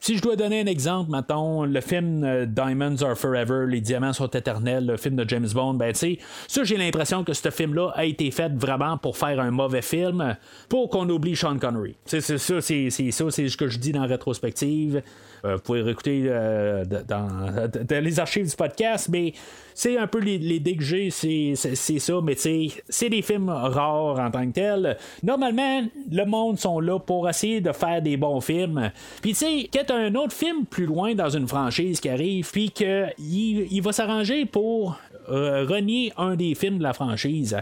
[0.00, 4.26] Si je dois donner un exemple, mettons, le film Diamonds Are Forever, Les Diamants sont
[4.26, 7.90] éternels, le film de James Bond, ben tu sais, ça j'ai l'impression que ce film-là
[7.94, 10.36] a été fait vraiment pour faire un mauvais film,
[10.68, 11.96] pour qu'on oublie Sean Connery.
[12.04, 15.00] C'est c'est ça, c'est ce que je dis dans la rétrospective.
[15.44, 19.34] Euh, vous pouvez réécouter euh, dans, les archives du podcast, mais
[19.74, 21.54] c'est un peu l'idée que j'ai, c'est
[21.98, 24.96] ça, mais c'est des films rares en tant que tels.
[25.22, 28.90] Normalement, le monde sont là pour essayer de faire des bons films.
[29.20, 32.50] Puis tu sais, quand t'as un autre film plus loin dans une franchise qui arrive,
[32.50, 34.98] puis qu'il il va s'arranger pour
[35.28, 37.56] euh, renier un des films de la franchise.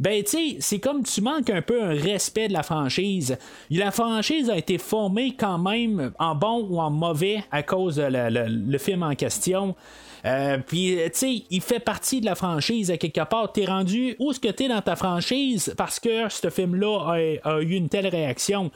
[0.00, 3.36] Ben, tu sais, c'est comme tu manques un peu un respect de la franchise.
[3.70, 8.08] La franchise a été formée quand même en bon ou en mauvais à cause de
[8.10, 9.74] le film en question.
[10.24, 13.52] Euh, puis, tu sais, il fait partie de la franchise à quelque part.
[13.52, 17.74] T'es rendu où est-ce que t'es dans ta franchise parce que ce film-là a eu
[17.74, 18.70] une telle réaction?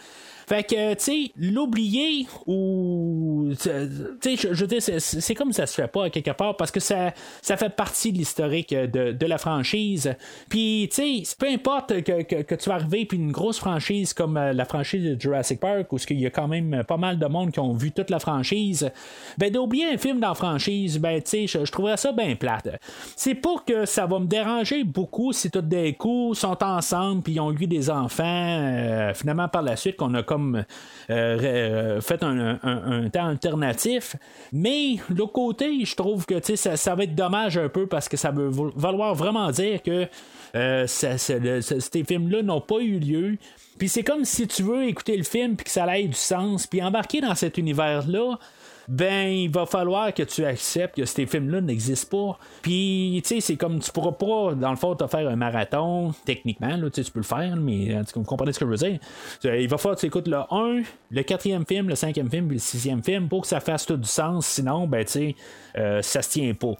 [0.48, 3.50] Fait que, tu sais, l'oublier ou.
[3.60, 6.80] Tu sais, je, je dire, c'est- comme ça se fait pas quelque part parce que
[6.80, 10.14] ça, ça fait partie de l'historique de, de la franchise.
[10.48, 14.14] Puis, tu sais, peu importe que, que, que tu vas arriver, puis une grosse franchise
[14.14, 17.18] comme euh, la franchise de Jurassic Park, où il y a quand même pas mal
[17.18, 18.90] de monde qui ont vu toute la franchise,
[19.36, 22.80] ben d'oublier un film dans la franchise, ben, tu sais, je, trouverais ça bien plate.
[23.16, 27.34] C'est pas que ça va me déranger beaucoup si tout d'un coup sont ensemble, puis
[27.34, 30.62] ils ont eu des enfants, euh, finalement par la suite, qu'on a comme euh,
[31.10, 34.16] euh, fait un, un- un temps alternatif.
[34.52, 38.16] Mais l'autre côté, je trouve que ça, ça va être dommage un peu parce que
[38.16, 40.06] ça veut valoir vraiment dire que
[40.54, 43.36] euh, ces films-là n'ont pas eu lieu.
[43.78, 46.66] Puis c'est comme si tu veux écouter le film puis que ça ait du sens,
[46.66, 48.38] puis embarquer dans cet univers-là
[48.88, 52.38] ben il va falloir que tu acceptes que ces films-là n'existent pas.
[52.62, 56.14] Puis, tu sais, c'est comme tu pourras pas, dans le fond, te faire un marathon,
[56.24, 58.98] techniquement, là, tu peux le faire, mais vous comprenez ce que je veux dire.
[59.44, 62.46] Euh, Il va falloir que tu écoutes le 1, le quatrième film, le cinquième film,
[62.46, 64.46] puis le sixième film pour que ça fasse tout du sens.
[64.46, 65.36] Sinon, ben, tu sais,
[65.76, 66.74] euh, ça se tient pas.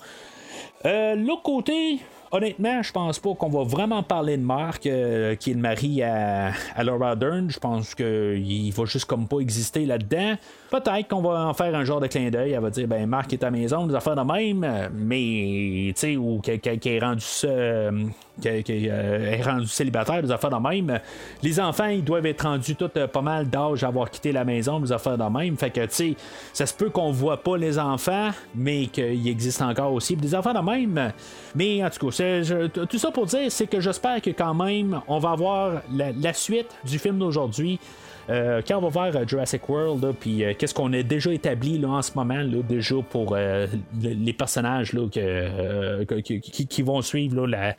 [0.86, 1.98] Euh, L'autre côté,
[2.30, 6.02] honnêtement, je pense pas qu'on va vraiment parler de Mark, euh, qui est le mari
[6.02, 7.50] à, à Laura Dern.
[7.50, 10.34] Je pense qu'il va juste comme pas exister là-dedans.
[10.70, 12.52] Peut-être qu'on va en faire un genre de clin d'œil.
[12.52, 15.92] Elle va dire, ben Mark est à la maison, des affaires de même, euh, mais,
[15.94, 18.04] tu sais, ou qu'elle qu'elle est rendu, euh,
[18.40, 21.00] qu'elle, euh, est rendu célibataire, des affaires de même.
[21.42, 24.44] Les enfants, ils doivent être rendus tout euh, pas mal d'âge à avoir quitté la
[24.44, 25.56] maison, des affaires de même.
[25.56, 26.16] Fait que, tu sais,
[26.52, 30.16] ça se peut qu'on voit pas les enfants, mais qu'ils existent encore aussi.
[30.16, 31.12] Des enfants de même.
[31.54, 35.18] Mais en tout cas, tout ça pour dire, c'est que j'espère que quand même, on
[35.18, 37.78] va avoir la, suite du film d'aujourd'hui.
[38.30, 41.88] Euh, quand on va voir euh, Jurassic World, puis qu'est-ce qu'on a déjà établi là,
[41.88, 43.66] en ce moment, là, déjà pour le-
[44.02, 47.76] les personnages là, que, qui, qui- qui vont suivre là, la,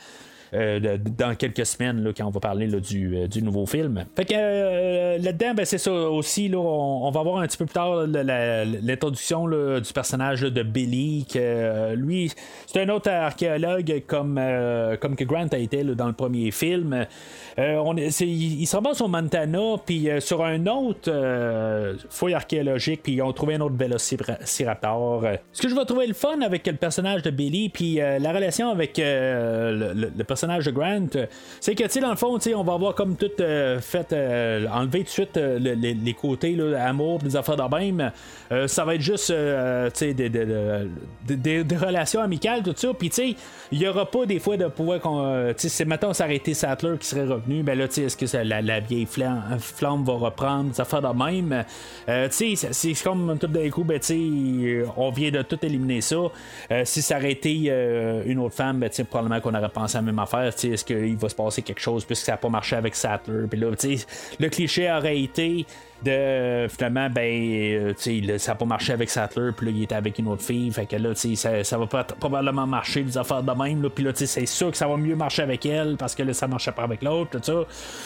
[0.53, 4.05] euh, dans quelques semaines quand on va parler euh, du nouveau film.
[4.15, 6.51] Fait que euh, là-dedans, ben, c'est ça aussi.
[6.55, 11.25] On, va voir un petit peu plus tard l'introduction du personnage de Billy.
[11.31, 12.31] Que, euh, lui,
[12.65, 17.05] c'est un autre archéologue comme, que Grant a été dans le premier film.
[17.57, 21.11] Il, il se ramasse au Montana, puis sur un autre
[22.09, 25.25] fouille archéologique, puis ils ont trouvé un autre vélociraptor.
[25.51, 28.69] Ce que je vais trouver le fun avec le personnage de Billy, puis la relation
[28.69, 31.25] avec le personnage de Grant, euh,
[31.59, 34.99] c'est que, tu dans le fond, on va avoir comme tout euh, fait, euh, enlever
[34.99, 38.11] tout de suite le- les, les côtés, là, amour, des affaires de même.
[38.67, 39.31] Ça va être juste,
[40.13, 42.89] des, des- relations amicales, tout ça.
[42.97, 43.35] Puis, tu sais,
[43.71, 45.53] il y aura pas des fois de pouvoir qu'on.
[45.55, 45.69] tu sais,
[46.25, 49.05] aurait été Sattler qui serait revenu, ben là, tu sais, est-ce que la, la vieille
[49.05, 51.63] flamme, flamme va reprendre, des affaires de même.
[52.07, 52.73] Tu sais, c'est-
[53.03, 56.17] comme tout d'un coup, ben, tu sais, on vient de tout éliminer ça.
[56.83, 57.31] Si ça aurait
[58.25, 60.28] une autre femme, ben, tu sais, probablement qu'on aurait pensé à la même affaire.
[60.33, 63.47] Est-ce qu'il va se passer quelque chose puisque ça n'a pas marché avec Sattler?
[63.49, 63.69] Puis là,
[64.39, 65.65] le cliché aurait été
[66.03, 69.95] de finalement ben euh, là, ça n'a pas marché avec Sattler puis là il était
[69.95, 70.71] avec une autre fille.
[70.71, 73.89] Fait que là ça, ça va pas probablement marcher des affaires de même là.
[73.89, 76.47] Puis là c'est sûr que ça va mieux marcher avec elle parce que là ça
[76.47, 77.65] marchait pas avec l'autre tout ça.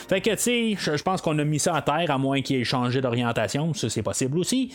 [0.10, 2.60] Fait que tu sais je pense qu'on a mis ça à terre à moins qu'il
[2.60, 3.74] ait changé d'orientation.
[3.74, 4.72] Ça c'est possible aussi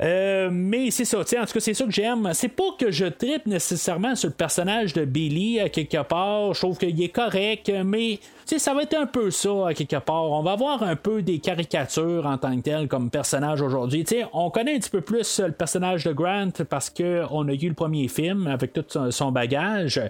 [0.00, 2.30] Euh, mais c'est ça, en tout cas, c'est ça que j'aime.
[2.34, 6.52] C'est pas que je tripe nécessairement sur le personnage de Billy à quelque part.
[6.54, 10.30] Je trouve qu'il est correct, mais ça va être un peu ça à quelque part.
[10.30, 14.04] On va avoir un peu des caricatures en tant que tel comme personnage aujourd'hui.
[14.32, 17.74] On connaît un petit peu plus le personnage de Grant parce qu'on a eu le
[17.74, 20.00] premier film avec tout son bagage,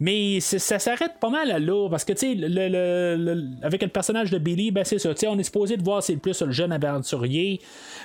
[0.00, 4.84] mais ça s'arrête pas mal là parce que le, avec le personnage de Billy, ben,
[4.84, 5.10] c'est ça.
[5.26, 7.60] On est supposé de voir c'est plus le jeune aventurier.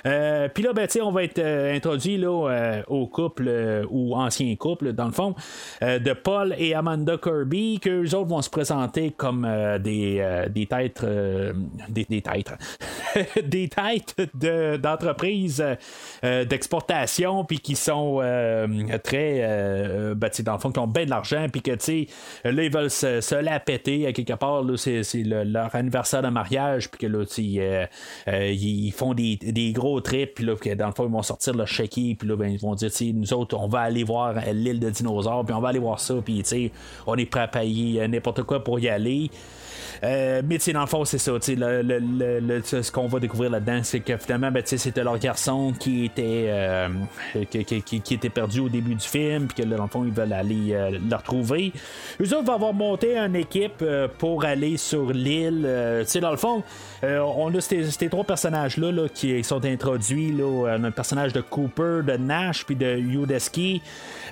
[0.06, 3.50] Euh, puis là, ben, on va être euh, introduit là, euh, au couple
[3.90, 5.34] ou ancien couple, dans le fond,
[5.80, 9.46] de Paul et Amanda Kirby, qu'eux autres vont se présenter comme
[9.80, 11.04] des, des têtes
[11.88, 12.52] des, des, têtes
[13.44, 14.36] des têtes
[14.80, 15.64] d'entreprises
[16.22, 18.18] d'exportation puis qui sont
[19.02, 22.90] très ben, dans le fond qui ont bien de l'argent puis que là ils veulent
[22.90, 27.24] se, la péter à quelque part c'est, leur anniversaire de mariage puis que là
[28.26, 31.66] ils font des, des gros trips puis là dans le fond ils vont sortir le
[31.66, 34.90] chéquier puis là ben, ils vont dire nous autres on va aller voir l'île de
[34.90, 36.42] dinosaures puis on va aller voir ça puis
[37.06, 39.30] on est prêt à payer n'importe quoi pour y aller
[40.04, 41.32] euh, mais dans le fond, c'est ça.
[41.40, 46.88] ce qu'on va découvrir là-dedans, c'est que finalement, ben, c'était leur garçon qui était, euh,
[47.50, 50.72] qui, était perdu au début du film, puis que dans le fond, ils veulent aller
[50.72, 51.72] euh, le retrouver.
[52.20, 53.84] Eux autres vont avoir monté une équipe
[54.18, 55.62] pour aller sur l'île.
[56.20, 56.62] dans le fond,
[57.02, 60.32] on a ces, trois personnages-là là, qui sont introduits.
[60.32, 63.82] Là, un personnage de Cooper, de Nash, puis de Yudeski.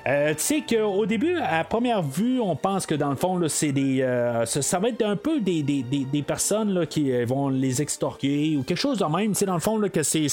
[0.07, 4.01] Tu sais qu'au début, à première vue, on pense que dans le fond, c'est des.
[4.45, 8.63] ça, va être un peu des, des, personnes là, qui euh, vont les extorquer ou
[8.63, 9.33] quelque chose de même.
[9.47, 10.29] Dans le fond, là, que c'est,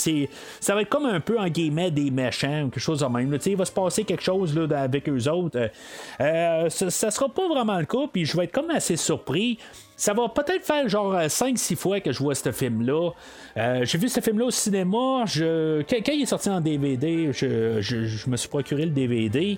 [0.60, 3.32] ça va être comme un peu en guillemets des méchants ou quelque chose de même.
[3.32, 5.58] Là, il va se passer quelque chose là, avec eux autres.
[5.58, 5.68] Euh,
[6.22, 9.58] euh, ça, ça sera pas vraiment le cas, puis je vais être comme assez surpris.
[9.96, 13.12] Ça va peut-être faire genre 5-6 fois que je vois ce film-là.
[13.58, 15.26] Euh, j'ai vu ce film-là au cinéma.
[15.26, 15.82] Je...
[15.84, 19.58] Quand, il est sorti en DVD, je, me suis procuré le DVD.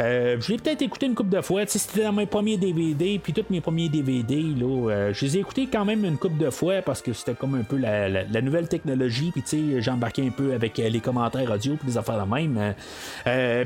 [0.00, 1.62] Euh, je l'ai peut-être écouté une couple de fois.
[1.66, 4.42] C'était dans mes premiers DVD, puis tous mes premiers DVD.
[4.42, 7.34] Là, euh, je les ai écoutés quand même une couple de fois parce que c'était
[7.34, 9.32] comme un peu la, nouvelle technologie.
[9.32, 9.44] Puis
[9.78, 12.74] j'ai embarqué un peu avec les commentaires audio, puis des affaires de même.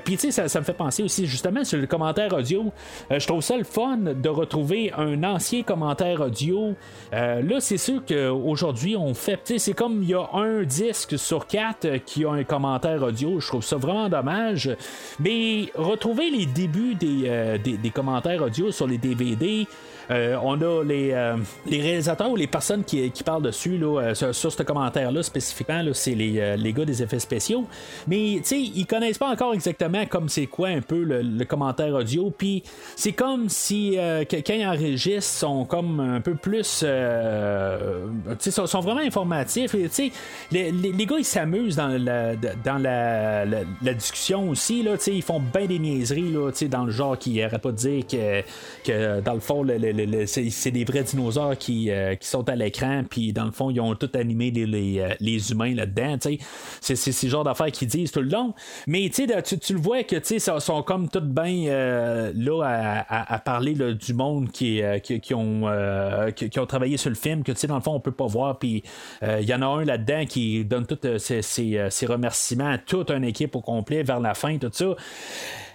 [0.04, 2.72] puis ça, ça me fait penser aussi justement sur le commentaire audio.
[3.10, 6.74] je trouve ça le fun de retrouver un ancien commentaire audio.
[7.12, 11.84] là, c'est sûr qu'aujourd'hui, on fait c'est comme il y a un disque sur quatre
[11.84, 13.40] euh, qui a un commentaire audio.
[13.40, 14.70] Je trouve ça vraiment dommage.
[15.18, 20.82] Mais retrouver les débuts des, euh, des commentaires audio sur les DVD, euh, on a
[20.82, 21.36] les, euh,
[21.66, 26.14] les, réalisateurs ou les personnes qui, parlent dessus là, euh, sur, ce commentaire-là spécifiquement, c'est
[26.14, 27.64] les, les, gars des effets spéciaux.
[28.08, 32.32] Mais ils connaissent pas encore exactement comme c'est quoi un peu le, commentaire audio.
[32.36, 32.64] Puis
[32.96, 36.84] c'est comme si quand ils enregistrent, sont comme un peu plus.
[38.38, 39.74] sont, sont vraiment informatifs.
[39.74, 39.88] Et,
[40.50, 44.82] les, les, les, gars ils s'amusent dans, la, dans la, discussion aussi.
[44.82, 48.42] Là, ils font bien des niaiseries là, dans le genre qui n'arrête pas dire que,
[48.84, 53.03] que dans le fond, le, c'est des vrais dinosaures qui, euh, qui sont à l'écran,
[53.09, 56.16] puis dans le fond, ils ont tout animé les, les, euh, humains là-dedans.
[56.80, 58.55] C'est ce genre d'affaires qu'ils disent tout le long.
[58.86, 59.26] Mais tu,
[59.59, 64.51] tu le vois que ils sont comme tout bien euh, là à, parler du monde
[64.51, 65.66] qui, qui, ont,
[66.34, 68.59] qui, ont travaillé sur le film, que dans le fond, on peut pas voir.
[68.59, 68.82] Puis
[69.22, 73.24] il y en a un là-dedans qui donne tous ses, ses, remerciements à toute une
[73.24, 74.94] équipe au complet vers la fin, tout ça.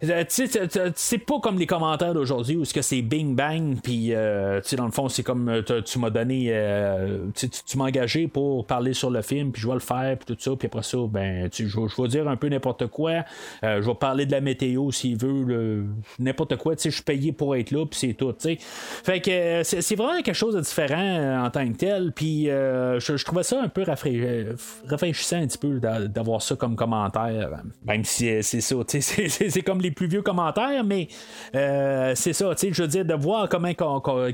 [0.02, 5.10] C'est pas comme les commentaires d'aujourd'hui où c'est bing bang, puis euh, dans le fond,
[5.10, 9.52] c'est comme euh, tu m'as donné, euh, tu, m'as engagé pour parler sur le film,
[9.52, 12.28] puis je vais le faire, puis tout ça, puis après ça, ben, je, vais dire
[12.28, 13.24] un peu n'importe quoi.
[13.64, 15.86] je vais parler de la météo s'il veut,
[16.20, 16.76] n'importe quoi.
[16.82, 18.34] Je suis payé pour être là, puis c'est tout.
[18.38, 23.24] sais Fait que c'est vraiment quelque chose de différent en tant que tel, puis je,
[23.24, 28.62] trouvais ça un peu rafraîchissant un petit peu d'avoir ça comme commentaire, même si c'est
[28.62, 31.08] ça, c'est comme les plus vieux commentaires, mais
[31.54, 33.74] c'est ça, je veux dire, de voir comment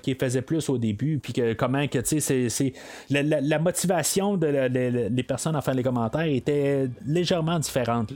[0.02, 2.74] qui faisait plus au début, puis que comment que tu sais, c'est
[3.10, 8.14] la, motivation de les personnes à faire les commentaires était légèrement différente.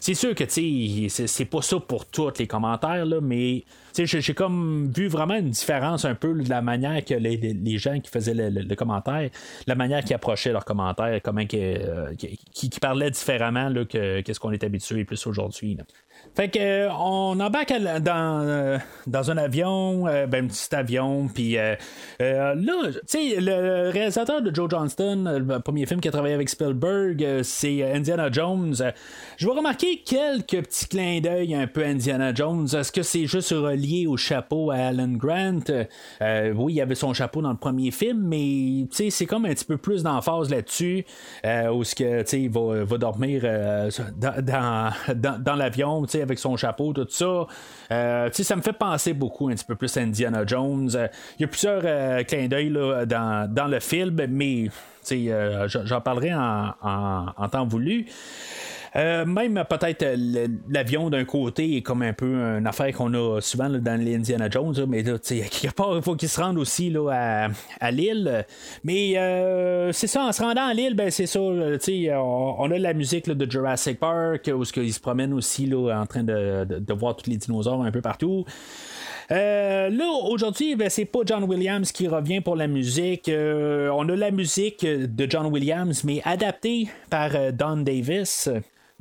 [0.00, 3.64] C'est sûr que c'est pas ça pour tous les commentaires, là, mais
[3.96, 8.10] j'ai comme vu vraiment une différence un peu de la manière que les, gens qui
[8.10, 9.30] faisaient le, commentaire,
[9.66, 14.38] la manière qu'ils approchaient leurs commentaires, comment euh, qui, qui, parlaient différemment là, que, ce
[14.38, 15.76] qu'on est habitué plus aujourd'hui.
[16.34, 21.58] Fait que on embarque dans, euh, dans un avion, euh, ben un petit avion, puis
[21.58, 21.74] euh,
[22.18, 26.48] là, tu sais, le réalisateur de Joe Johnston, le premier film qui a travaillé avec
[26.48, 28.74] Spielberg, c'est Indiana Jones.
[29.36, 32.66] Je vais remarquer quelques petits clins d'œil un peu Indiana Jones.
[32.72, 35.60] Est-ce que c'est juste relié au chapeau à Alan Grant?
[36.54, 39.50] Oui, il avait son chapeau dans le premier film, mais tu sais, c'est comme un
[39.52, 41.04] petit peu plus d'emphase là-dessus,
[41.44, 43.42] où ce que, tu sais, il va, va dormir
[44.16, 47.46] dans, dans- dans l'avion, tu sais, avec son chapeau, tout ça.
[47.90, 50.90] Euh, ça me fait penser beaucoup un petit peu plus à Indiana Jones.
[50.94, 51.08] Euh,
[51.38, 54.70] Il y a plusieurs euh, clins d'œil dans, dans le film, mais
[55.10, 58.06] j'en parlerai en temps voulu.
[58.94, 63.40] Euh, même peut-être euh, l'avion d'un côté est comme un peu une affaire qu'on a
[63.40, 66.58] souvent dans les Indiana Jones, là, mais là, quelque part, il faut qu'ils se rendent
[66.58, 67.48] aussi là, à,
[67.80, 67.90] à.
[68.84, 72.78] Mais euh, c'est ça, en se rendant à l'île, ben, c'est ça, on, on a
[72.78, 77.16] la musique de Jurassic Park, où ils se promènent aussi en train de, de- voir
[77.16, 78.44] tous les dinosaures un peu partout.
[79.30, 79.88] Là,
[80.28, 83.30] aujourd'hui, ben, c'est pas John Williams qui revient pour la musique.
[83.30, 88.50] On a la musique de John Williams, mais adaptée par Don Davis.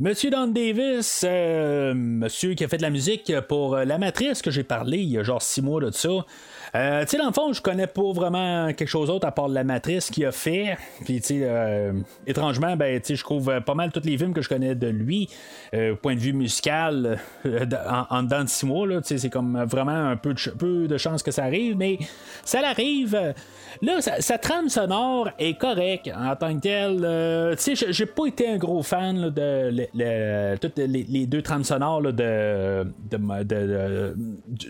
[0.01, 4.41] Monsieur Don Davis, euh, monsieur qui a fait de la musique pour euh, La Matrice
[4.41, 6.25] que j'ai parlé il y a genre six mois de ça.
[6.73, 9.49] Euh, tu sais, dans le fond, je connais pas vraiment quelque chose d'autre à part
[9.49, 10.77] La Matrice qu'il a fait.
[11.03, 11.91] Puis, tu sais, euh,
[12.25, 15.27] étrangement, ben, tu je trouve pas mal tous les films que je connais de lui,
[15.73, 19.29] euh, point de vue musical, euh, en, en dedans de six mois, là, tu c'est
[19.29, 21.99] comme vraiment un peu de, peu de chance que ça arrive, mais
[22.45, 23.33] ça l'arrive.
[23.81, 27.01] Là, sa, trame sonore est correcte en tant que telle.
[27.03, 31.41] Euh, tu sais, j'ai- pas été un gros fan là, de toutes les, les deux
[31.41, 34.15] trames sonores là, de, de, de, de-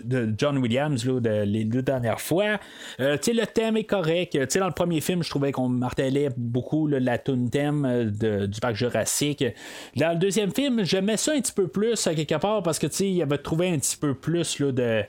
[0.04, 2.58] de John Williams, là, de, les deux dernières fois.
[3.00, 4.32] Euh, le thème est correct.
[4.32, 7.84] Tu sais, dans le premier film, je trouvais qu'on martelait beaucoup là, la tune thème
[7.84, 9.44] euh, de- du parc Jurassique.
[9.96, 12.86] Dans le deuxième film, j'aimais ça un petit peu plus à quelque part parce que
[13.02, 15.02] il avait trouvé un petit peu plus là, de,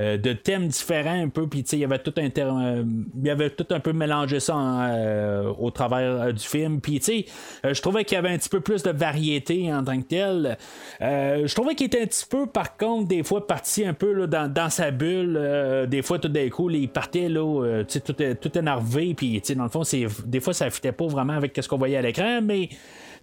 [0.00, 1.46] euh, de thèmes différents un peu.
[1.46, 2.82] Puis il y avait tout un ter- euh,
[3.22, 6.80] il avait tout un peu mélangé ça euh, au travers du film.
[6.80, 7.24] Puis tu sais,
[7.72, 10.58] je trouvais qu'il y avait un petit peu plus de variété en tant que tel.
[11.00, 14.26] Je trouvais qu'il était un petit peu, par contre, des fois parti un peu là,
[14.26, 15.86] dans, dans sa bulle.
[15.88, 19.14] Des fois, tout d'un coup, là, il partait là, tout, tout énervé.
[19.14, 21.96] Puis dans le fond, c'est, des fois, ça fitait pas vraiment avec ce qu'on voyait
[21.98, 22.40] à l'écran.
[22.42, 22.68] Mais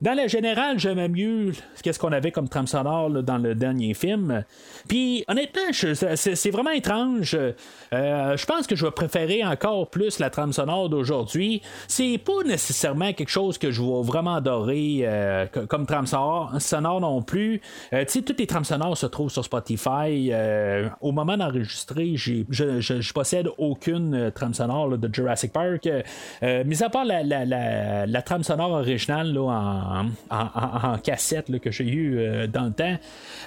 [0.01, 4.43] dans la générale, j'aimais mieux qu'est-ce qu'on avait comme trame sonore dans le dernier film.
[4.87, 7.35] Puis honnêtement, c'est, vraiment étrange.
[7.93, 11.61] Euh, je pense que je vais préférer encore plus la trame sonore d'aujourd'hui.
[11.87, 17.01] C'est pas nécessairement quelque chose que je vais vraiment adorer euh, co- comme trame sonore,
[17.01, 17.61] non plus.
[17.93, 20.31] Euh, tu sais, toutes les trames sonores se trouvent sur Spotify.
[21.01, 25.89] Au moment d'enregistrer, je, je, je possède aucune trame sonore de Jurassic Park.
[26.43, 29.86] Mis à part la, la, la, la trame sonore originale là, en,
[30.29, 32.97] en, cassette que j'ai eu euh, dans le temps.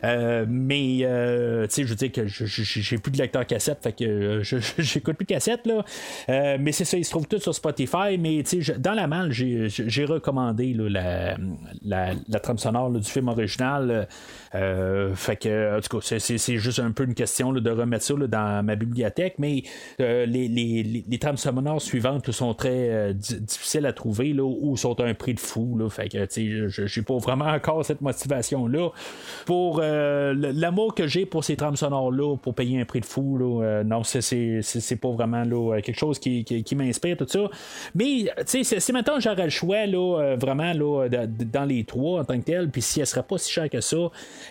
[0.05, 3.93] Euh, mais, euh, tu sais, je veux dire que j'ai plus de lecteur cassette, fait
[3.93, 4.43] que
[4.78, 5.84] j'écoute plus de cassette, là.
[6.59, 9.32] Mais c'est ça, ils se trouvent tous sur Spotify, mais, tu sais, dans la malle,
[9.32, 11.36] j'ai recommandé la,
[11.84, 14.09] la, trame sonore du film original.
[14.53, 18.64] Fait que, en tout cas, c'est- juste un peu une question de remettre ça dans
[18.64, 19.62] ma bibliothèque, mais
[19.99, 24.99] les, les, les, trames sonores suivantes sont très di- difficiles à trouver là, ou sont
[25.01, 25.76] à un prix de fou.
[25.78, 28.91] Là, fait que, j'ai pas vraiment encore cette motivation-là.
[29.47, 33.37] Pour euh, l'amour que j'ai pour ces trames sonores-là, pour payer un prix de fou,
[33.39, 37.49] là, euh, non, c'est- pas vraiment là, quelque chose qui, qui, m'inspire, tout ça.
[37.95, 42.24] Mais, sais, si maintenant j'aurais le choix, là, euh, vraiment, là, dans les trois en
[42.24, 43.97] tant que tel, puis si elle serait pas si chère que ça,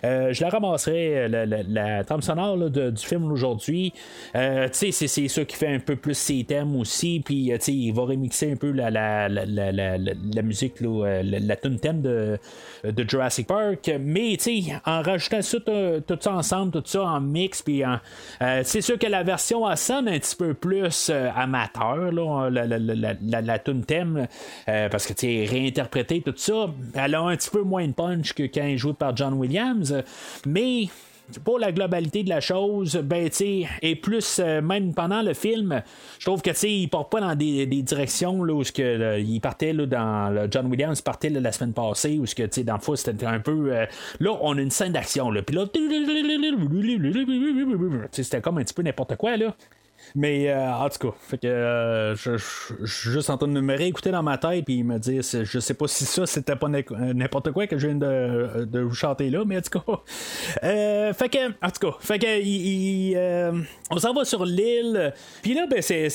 [0.04, 3.92] euh, je la ramasserais, euh, la, la, trame sonore du film aujourd'hui.
[4.34, 4.90] Euh, c'est-
[5.28, 8.56] ça qui fait un peu plus ses thèmes aussi, puis, euh, il va remixer un
[8.56, 11.22] peu la, la, la, la, musique, là, euh,
[11.78, 12.38] thème de,
[13.08, 14.36] Jurassic Park, mais,
[14.86, 19.06] en rajoutant ça, tout, ça ensemble, tout ça en mix, puis euh, c'est sûr que
[19.06, 23.58] la version elle sonne un petit peu plus euh, amateur, là, la, la, la, la,
[23.58, 24.26] tune thème,
[24.68, 28.32] euh, parce que, tu réinterpréter tout ça, elle a un petit peu moins de punch
[28.32, 29.94] que quand elle est jouée par John Williams,
[30.46, 30.88] mais
[31.44, 35.82] pour la globalité de la chose, ben, tu et plus, euh, même pendant le film,
[36.18, 40.48] je trouve que, tu sais, il part pas dans des, directions, où il partait, dans,
[40.50, 43.26] John Williams partait, la semaine passée, où ce que, tu sais, dans le fond, c'était
[43.26, 43.86] un peu, euh,
[44.20, 45.66] là, on a une scène d'action, puis là,
[48.12, 49.54] c'était comme un petit peu n'importe quoi, là.
[50.14, 53.76] Mais euh, en tout cas, fait que euh, je, suis juste en train de me
[53.76, 57.12] réécouter dans ma tête puis me dire, je sais pas si ça c'était pas n'im-
[57.14, 60.00] n'importe quoi que je viens de, de vous chanter là, mais en tout cas.
[60.64, 63.52] Euh, fait que, en tout cas, fait que il- il, euh,
[63.90, 65.12] on s'en va sur l'île.
[65.42, 66.08] Puis là, ben, c'est,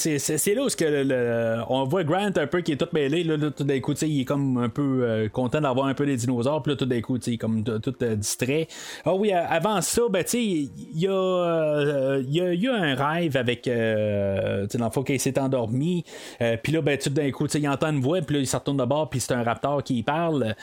[0.54, 3.24] là où que le- on voit Grant un peu qui est tout mêlé.
[3.24, 6.06] Là, là, tout d'un coup, il est comme un peu euh, content d'avoir un peu
[6.06, 6.62] des dinosaures.
[6.62, 8.68] Puis là, tout d'un coup, tu sais, comme tout euh, distrait.
[9.06, 12.96] Ah oui, euh, avant ça, ben, il y a, euh, il y a eu un
[12.96, 16.04] rêve avec, euh, dans le fond, s'est endormi.
[16.42, 18.22] Euh, puis là, ben, tout d'un coup, il entend une voix.
[18.22, 19.10] Puis là, il se retourne de bord.
[19.10, 20.56] Puis c'est un raptor qui parle.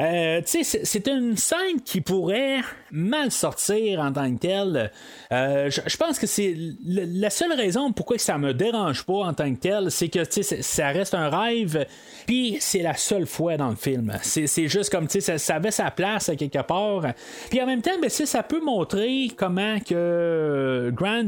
[0.00, 2.60] Euh, c'est, une scène qui pourrait
[2.90, 4.90] mal sortir en tant que telle.
[5.32, 9.52] Euh, je, pense que c'est la seule raison pourquoi ça me dérange pas en tant
[9.52, 11.86] que tel, c'est que ça reste un rêve,
[12.26, 14.12] puis c'est la seule fois dans le film.
[14.22, 17.02] C'est, juste comme tu sais, ça, avait sa place à quelque part.
[17.50, 21.24] Puis en même temps, ben, ça peut montrer comment que Grant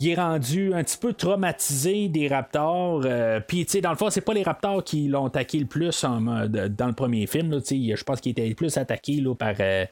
[0.00, 3.02] il est rendu un petit peu traumatisé des raptors.
[3.04, 5.66] euh, puis tu sais, dans le fond, c'est pas les raptors qui l'ont attaqué le
[5.66, 7.60] plus dans le premier film.
[7.60, 9.84] je pense qu'il était le plus attaqué là, par euh,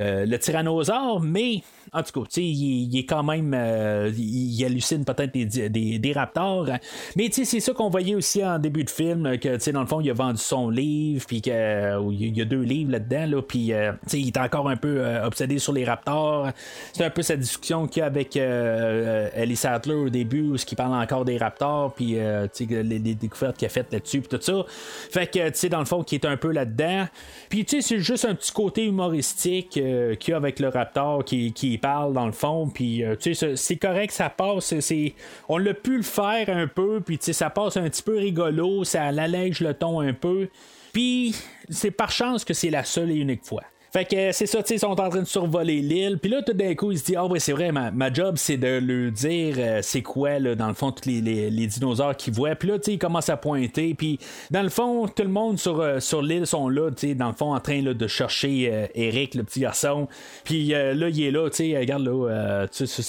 [0.00, 1.62] euh, le tyrannosaure, mais
[1.92, 3.54] en tout cas, il, il est quand même.
[3.54, 6.68] euh, il, hallucine peut-être des, des, des raptors.
[7.16, 9.86] Mais c'est ça qu'on voyait aussi en début de film, que tu sais, dans le
[9.86, 13.26] fond, il a vendu son livre, puis que où il y a deux livres là-dedans,
[13.36, 16.48] là, puis euh, il est encore un peu euh, obsédé sur les raptors.
[16.92, 20.56] C'est un peu sa discussion qu'il y a avec euh, Ellie Sattler au début, où
[20.56, 24.36] il parle encore des raptors, puis euh, les, les découvertes qu'il a faites là-dessus, puis
[24.36, 24.64] tout ça.
[25.10, 27.06] Fait que, tu sais, dans le fond, qui est un peu là-dedans.
[27.48, 30.68] Puis, tu sais, c'est juste un petit côté humoristique euh, qu'il y a avec le
[30.68, 32.68] raptor qui, qui parle, dans le fond.
[32.72, 34.78] Puis, euh, tu sais, c'est- correct, ça passe.
[34.80, 35.14] c'est-
[35.48, 38.16] on l'a pu le faire un peu, puis, tu sais, ça passe un petit peu
[38.16, 40.48] rigolo, ça allège le ton un peu.
[40.92, 41.34] Puis,
[41.68, 43.62] c'est par chance que c'est la seule et unique fois.
[43.92, 46.18] Fait que euh, c'est ça, ils sont en train de survoler l'île.
[46.20, 48.34] Puis là, tout d'un coup, il se dit Ah, ouais, c'est vrai, ma, ma job,
[48.36, 52.16] c'est de lui dire euh, c'est quoi, là, dans le fond, tous les, les- dinosaures
[52.16, 52.54] qu'ils voient.
[52.54, 53.94] Puis là, tu sais, il commence à pointer.
[53.94, 54.18] Puis
[54.50, 57.28] dans le fond, tout le monde sur, euh, sur l'île sont là, tu sais, dans
[57.28, 60.08] le fond, en train de chercher Eric, le petit garçon.
[60.44, 63.02] Puis là, il est là, tu regarde là, tu sais,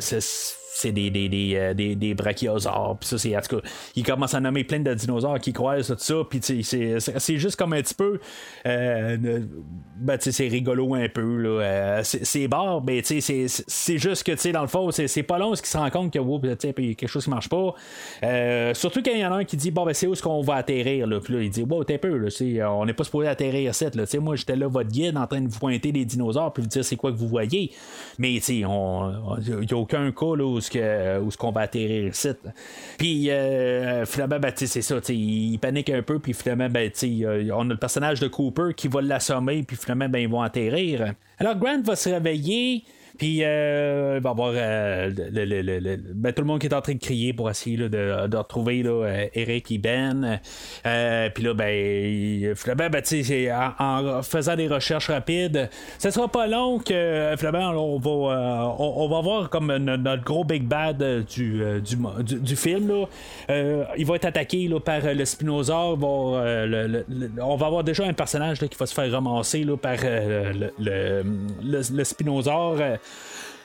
[0.00, 0.65] c'est.
[0.76, 2.96] C'est- des, des, des, euh, des, des brachiosaures.
[3.00, 5.88] Puis ça, c'est en tout cas, il commence à nommer plein de dinosaures qui croisent
[5.88, 6.14] tout ça.
[6.28, 6.62] Puis c'est,
[7.00, 8.18] c'est, juste comme un petit peu.
[8.66, 9.40] Euh,
[9.96, 11.36] ben, c'est rigolo un peu.
[11.36, 11.48] Là.
[11.48, 15.54] Euh, c'est, c'est barre, c'est, c'est- juste que tu dans le fond, c'est, pas long
[15.54, 16.18] ce qui se rend compte que
[16.60, 17.74] sais, puis quelque chose qui marche pas.
[18.74, 20.42] Surtout quand il y en a un qui dit Bon, ben, c'est où est-ce qu'on
[20.42, 21.06] va atterrir.
[21.06, 21.20] Là?
[21.20, 22.28] Puis là, il dit Wow, t'es peu, là,
[22.72, 23.84] on n'est pas supposé atterrir ici.
[23.94, 24.04] Là.
[24.20, 26.84] Moi, j'étais là, votre guide, en train de vous pointer des dinosaures, puis vous dire
[26.84, 27.72] c'est quoi que vous voyez.
[28.18, 31.62] Mais tu sais, il n'y a aucun cas là, ce que- où ce qu'on va
[31.62, 32.28] atterrir ici.
[32.98, 37.62] Puis euh, finalement, ben, c'est ça, il panique un peu, puis finalement, ben, euh, on
[37.70, 41.14] a le personnage de Cooper qui va l'assommer, puis finalement, ben, ils vont atterrir.
[41.38, 42.84] Alors Grant va se réveiller.
[43.18, 46.66] Puis euh, il va y avoir euh, le- le- le- ben, tout le monde qui
[46.66, 49.78] est en train de crier pour essayer là, de, de retrouver là, euh, Eric et
[49.78, 50.40] Ben.
[50.84, 53.02] Euh, puis là, ben, finalement, ben,
[53.78, 58.74] en, en faisant des recherches rapides, ça sera pas long que finalement on va, euh,
[58.78, 61.02] on, on va voir comme no- notre gros big bad
[61.34, 61.96] du, euh, du,
[62.36, 62.88] du, film.
[62.88, 63.06] Là.
[63.96, 65.94] Il va être attaqué là, par le spinosaure.
[65.96, 70.70] Il va, on va avoir déjà un personnage qui va se faire ramasser par le,
[70.78, 71.22] le,
[71.62, 72.78] le- spinosaure.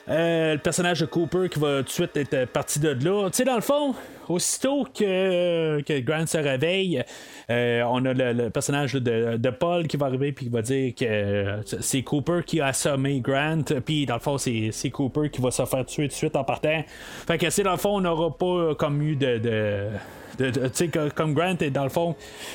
[0.08, 3.30] Euh, euh, le personnage de Cooper qui va tout de suite être parti de là.
[3.30, 3.94] Tu sais, dans le fond,
[4.28, 7.02] aussitôt que, que Grant se réveille,
[7.50, 10.94] euh, on a le, personnage de, de Paul qui va arriver puis qui va dire
[10.94, 13.64] que euh, c'est Cooper qui a assommé Grant.
[13.84, 16.36] Puis dans le fond, c'est, c'est Cooper qui va se faire tuer tout de suite
[16.36, 16.82] en partant.
[17.26, 19.88] Fait que, sais, dans le fond, on n'aura pas euh, comme eu de
[20.38, 22.14] de- de- comme Grant, dans le fond,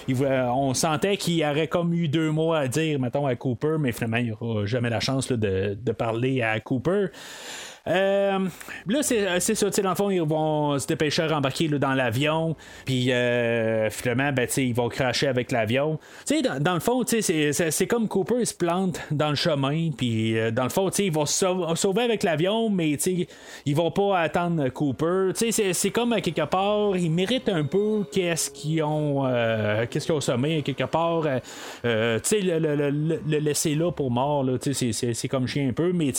[0.09, 3.91] va- on sentait qu'il aurait comme eu deux mots à dire, mettons, à Cooper, mais
[3.91, 7.07] finalement, il n'aura jamais la chance de parler à Cooper.
[7.87, 8.39] Euh,
[8.87, 12.55] là, c'est, c'est ça, dans le fond, ils vont se dépêcher à rembarquer dans l'avion,
[12.85, 15.99] puis euh, finalement, ben, ils vont cracher avec l'avion.
[16.43, 17.21] Dans, dans le fond, c'est,
[17.53, 21.11] c'est, comme Cooper, il se plante dans le chemin, puis euh, dans le fond, ils
[21.11, 22.91] vont se sauv- sauver avec l'avion, mais
[23.65, 25.31] ils vont pas attendre Cooper.
[25.35, 30.05] C'est, c'est comme à quelque part, ils méritent un peu qu'est-ce qu'ils ont, euh, qu'est-ce
[30.05, 31.39] qu'ils ont sommé, quelque part, euh,
[31.85, 36.11] euh, le, le- le- le- laisser là pour mort, c'est, comme chien un peu, mais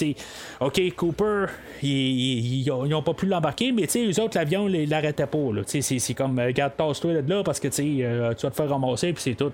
[0.61, 1.47] ok, Cooper,
[1.83, 4.89] ils, ils, ils ont, ils ont pas pu l'embarquer, mais tu eux autres, l'avion, ils
[4.89, 8.57] l'arrêtaient pas, c'est, comme, euh, garde, tasse-toi de là, parce que euh, tu vas te
[8.57, 9.53] faire ramasser, puis c'est tout.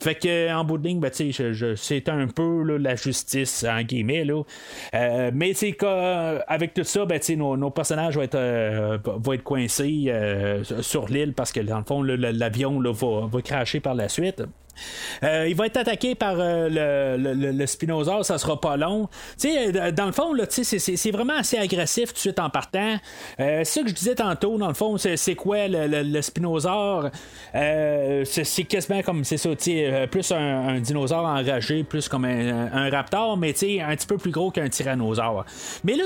[0.00, 4.26] Fait que, en bout de ligne, ben, c'est un peu la justice, en guillemets.
[4.94, 5.52] Euh, mais
[6.46, 8.98] avec tout ça, ben, nos, nos personnages vont être, euh,
[9.44, 14.08] coincés euh, sur l'île parce que, dans le fond, l'avion va, va cracher par la
[14.08, 14.42] suite.
[15.22, 16.68] Euh, il va être attaqué par euh,
[17.18, 19.08] le, le, le, Spinosaure, ça sera pas long.
[19.36, 22.96] sais dans le fond, c'est, vraiment assez agressif tout de suite en partant.
[23.40, 27.10] Euh, ce que je disais tantôt, dans le fond, c'est, quoi le, le Spinosaure
[27.52, 29.50] c'est, quasiment comme c'est ça,
[30.10, 33.50] plus un, dinosaure enragé, plus comme un, un raptor, mais
[33.80, 35.44] un petit peu plus gros qu'un tyrannosaure.
[35.84, 36.04] Mais là,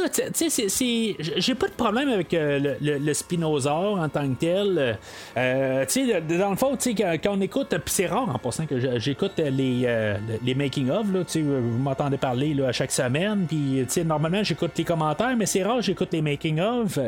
[1.37, 4.99] j'ai pas de problème avec le, Spinosaure en tant que tel.
[5.35, 10.55] dans le fond, quand, on écoute, c'est rare en passant que j'écoute les, euh, les
[10.55, 11.07] making-of.
[11.07, 13.47] Vous m'entendez parler là, à chaque semaine.
[13.47, 16.99] Puis normalement, j'écoute les commentaires, mais c'est rare, j'écoute les making-of.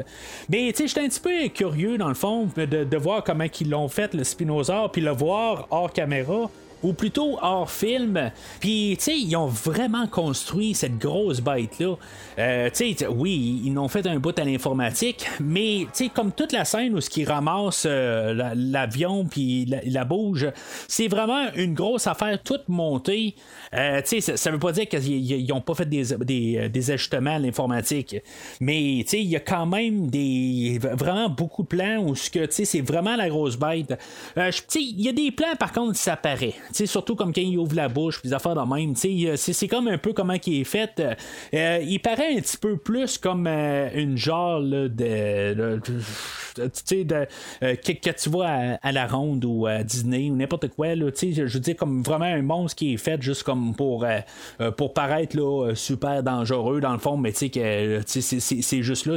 [0.49, 3.89] Mais j'étais un petit peu curieux, dans le fond, de, de voir comment ils l'ont
[3.89, 6.51] fait, le Spinosaur, puis le voir hors caméra
[6.83, 8.30] ou plutôt hors film.
[8.61, 11.97] Puis, tu sais, ils ont vraiment construit cette grosse bête-là.
[12.39, 16.33] Euh, tu sais, oui, ils n'ont fait un bout à l'informatique, mais, tu sais, comme
[16.33, 20.49] toute la scène où ce qui ramasse euh, l'avion puis la, bouge,
[20.89, 23.35] c'est vraiment une grosse affaire toute montée.
[23.74, 26.16] Euh, tu sais, ça, veut pas dire qu'ils n'ont pas fait des,
[26.68, 28.16] des, ajustements à l'informatique,
[28.61, 32.30] mais, tu sais, il y a quand même des vraiment beaucoup de plans où ce
[32.30, 33.99] que, tu sais, c'est vraiment la grosse bête.
[34.35, 37.59] tu sais, il y a des plans, par contre, ça paraît surtout comme quand il
[37.59, 38.95] ouvre la bouche, puis des affaires de même.
[39.37, 41.03] C'est comme un peu comment il est fait.
[41.55, 47.27] Euh, il paraît un petit peu plus comme euh, une genre de, de, de
[47.62, 48.49] euh, que, tu vois
[48.83, 50.95] à, la ronde ou à Disney ou n'importe quoi.
[50.95, 54.05] Là, je veux dire, comme vraiment un monstre qui est fait juste comme pour,
[54.77, 59.16] pour paraître là, super dangereux dans le fond, mais c'est juste là.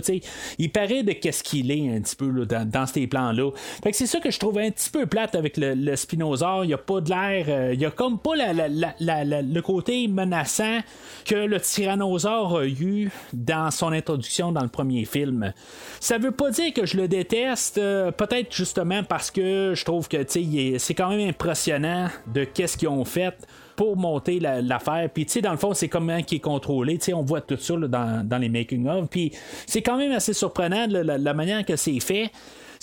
[0.58, 3.52] Il paraît de qu'est-ce qu'il est un petit peu dans, dans, ces plans-là.
[3.84, 6.64] Fait que c'est ça que je trouve un petit peu plate avec le, le Spinosaur.
[6.64, 10.80] Il n'y a pas de l'air il euh, n'y a comme pas le côté menaçant
[11.26, 15.54] que le tyrannosaure a eu dans son introduction dans le premier film.
[16.00, 20.08] Ça veut pas dire que je le déteste, euh, peut-être justement parce que je trouve
[20.08, 23.36] que c'est quand même impressionnant de qu'est-ce qu'ils ont fait
[23.76, 25.10] pour monter l'affaire.
[25.14, 26.98] Puis, tu sais, dans le fond, c'est comment qui est contrôlé.
[26.98, 29.08] Tu sais, on voit tout ça dans, les making-of.
[29.10, 29.34] Puis,
[29.66, 32.32] c'est quand même assez surprenant la manière que c'est fait.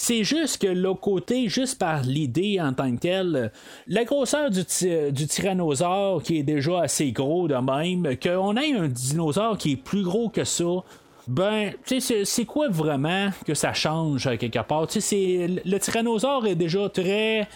[0.05, 3.53] C'est juste que l'autre côté, juste par l'idée en tant que telle,
[3.87, 9.57] la grosseur du, tyrannosaure qui est déjà assez gros de même, qu'on ait un dinosaure
[9.57, 10.83] qui est plus gros que ça,
[11.29, 14.89] ben, tu sais, c'est quoi vraiment que ça change quelque part?
[14.89, 17.47] Tu sais, le tyrannosaure est déjà très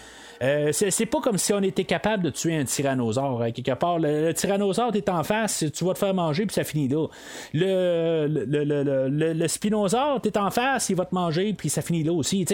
[0.41, 3.41] euh, c'est pas comme si on était capable de tuer un tyrannosaure.
[3.41, 6.63] Hein, quelque part, le, tyrannosaure, t'es en face, tu vas te faire manger, puis ça
[6.63, 7.07] finit là.
[7.53, 12.03] Le, le, le, le spinosaure, t'es en face, il va te manger, puis ça finit
[12.03, 12.45] là aussi.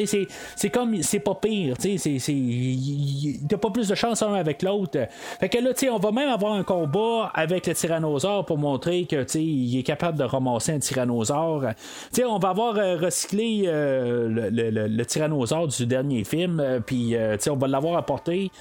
[0.56, 1.76] C'est comme, c'est pas pire.
[1.78, 5.00] T'as pas plus de chance un avec l'autre.
[5.40, 9.26] Fait que là, on va même avoir un combat avec le tyrannosaure pour montrer que
[9.38, 11.66] il est capable de ramasser un tyrannosaure.
[12.12, 17.16] sais on va avoir euh, recyclé euh, le, tyrannosaure du dernier film, puis
[17.50, 18.52] on va l'avoir apporté.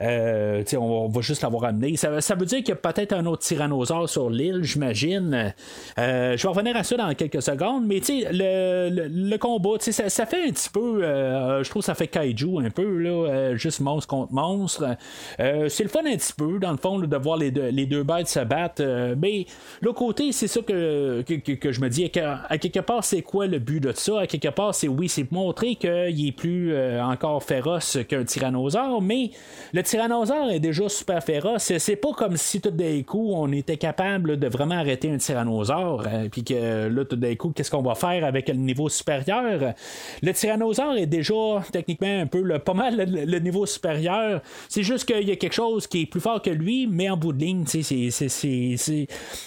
[0.00, 1.96] Euh, on, va juste l'avoir amené.
[1.96, 5.54] Ça, veut dire qu'il y a peut-être un autre tyrannosaure sur l'île, j'imagine.
[5.98, 10.08] Euh, je vais revenir à ça dans quelques secondes, mais le, le, le, combat, ça,
[10.08, 13.80] ça, fait un petit peu, euh, je trouve ça fait kaiju un peu, là, juste
[13.80, 14.96] monstre contre monstre.
[15.38, 18.02] c'est le fun un petit peu, dans le fond, de voir les deux, les deux
[18.02, 18.82] bêtes se battre.
[19.18, 19.46] mais
[19.80, 22.10] le côté, c'est ça que, que, je me dis,
[22.48, 24.20] à, quelque part, c'est quoi le but de ça?
[24.20, 28.61] À quelque part, c'est oui, c'est montrer qu'il est plus encore féroce qu'un tyrannosaure
[29.00, 29.30] mais
[29.72, 31.72] le tyrannosaure est déjà super féroce.
[31.78, 36.04] C'est pas comme si tout d'un coup on était capable de vraiment arrêter un tyrannosaure,
[36.06, 39.74] euh, puis que là tout d'un coup qu'est-ce qu'on va faire avec le niveau supérieur?
[40.22, 44.40] Le tyrannosaure est déjà techniquement un peu le, pas mal le, niveau supérieur.
[44.68, 47.16] C'est juste qu'il y a quelque chose qui est plus fort que lui, mais en
[47.16, 47.84] bout de ligne, c'est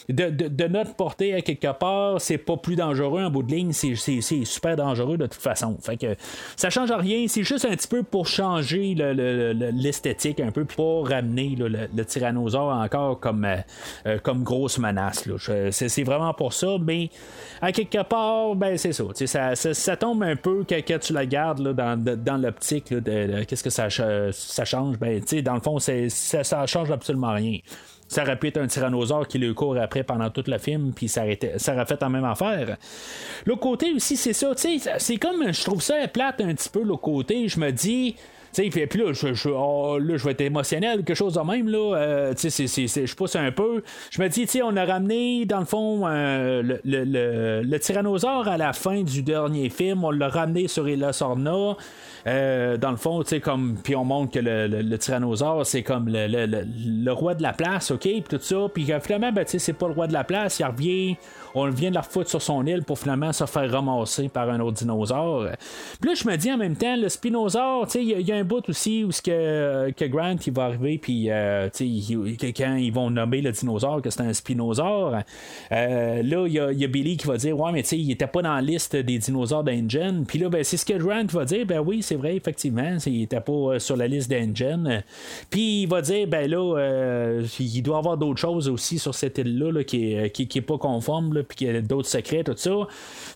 [0.09, 3.72] de, de, notre portée à quelque part, c'est pas plus dangereux en bout de ligne,
[3.72, 5.78] c'est super dangereux de toute façon.
[5.82, 6.16] Fait que
[6.55, 11.56] ça change rien, c'est juste un petit peu pour changer l'esthétique un peu pour ramener
[11.58, 13.58] le, tyrannosaure encore comme, euh,
[14.06, 15.28] euh, comme grosse menace.
[15.72, 17.10] C'est vraiment pour ça, mais
[17.62, 21.97] à quelque part, ben c'est ça, ça, tombe un peu quand, tu la gardes dans,
[21.97, 24.97] dans l'optique de, qu'est-ce que ça, ça change?
[24.97, 27.60] Ben, dans le fond, ça, ça change absolument rien.
[28.08, 31.10] Ça aurait pu être un tyrannosaure qui le court après pendant tout le film, puis
[31.10, 31.24] ça
[31.58, 32.78] ça aurait fait la même affaire.
[33.45, 37.01] L'autre côté aussi, c'est ça, c'est comme, je trouve ça plate un petit peu, l'autre
[37.01, 38.16] côté, je me dis,
[38.56, 41.95] puis, puis là, je, oh, là, je vais être émotionnel, quelque chose de même, là.
[41.97, 43.84] Euh, je pousse un peu.
[44.12, 48.58] Je me dis, on a ramené, dans le fond, euh, le, le, le, tyrannosaure à
[48.58, 50.03] la fin du dernier film.
[50.03, 51.12] On l'a ramené sur Ella.
[52.28, 53.78] Euh, dans le fond, tu sais, comme.
[53.84, 57.91] Puis on montre que le, le, tyrannosaure, c'est comme le, le, roi de la place,
[57.91, 58.01] OK?
[58.01, 58.68] Puis tout ça.
[58.74, 60.60] Puis finalement, ben, tu sais, c'est pas le roi de la place.
[60.60, 61.18] Il revient.
[61.58, 64.60] On vient de la foutre sur son île pour finalement se faire ramasser par un
[64.60, 65.47] autre dinosaure.
[66.01, 68.36] Puis là, je me dis en même temps, le spinosaure, tu sais, il y, a
[68.36, 73.10] un bout aussi où que, que Grant il va arriver, puis euh, quand ils vont
[73.10, 75.20] nommer le dinosaure que c'est un spinosaure,
[75.72, 78.28] euh, là, il y, a Billy qui va dire Ouais, mais tu sais, il était
[78.28, 80.26] pas dans la liste des dinosaures d'Engine.
[80.28, 83.24] Puis là, ben, c'est ce que Grant va dire Ben oui, c'est vrai, effectivement, il
[83.24, 85.04] était pas sur la liste d'Engine.
[85.50, 89.38] Puis il va dire Ben là, il doit y avoir d'autres choses aussi sur cette
[89.38, 92.72] île-là qui, est, qui, est pas conforme, puis qu'il y a d'autres secrets, tout ça.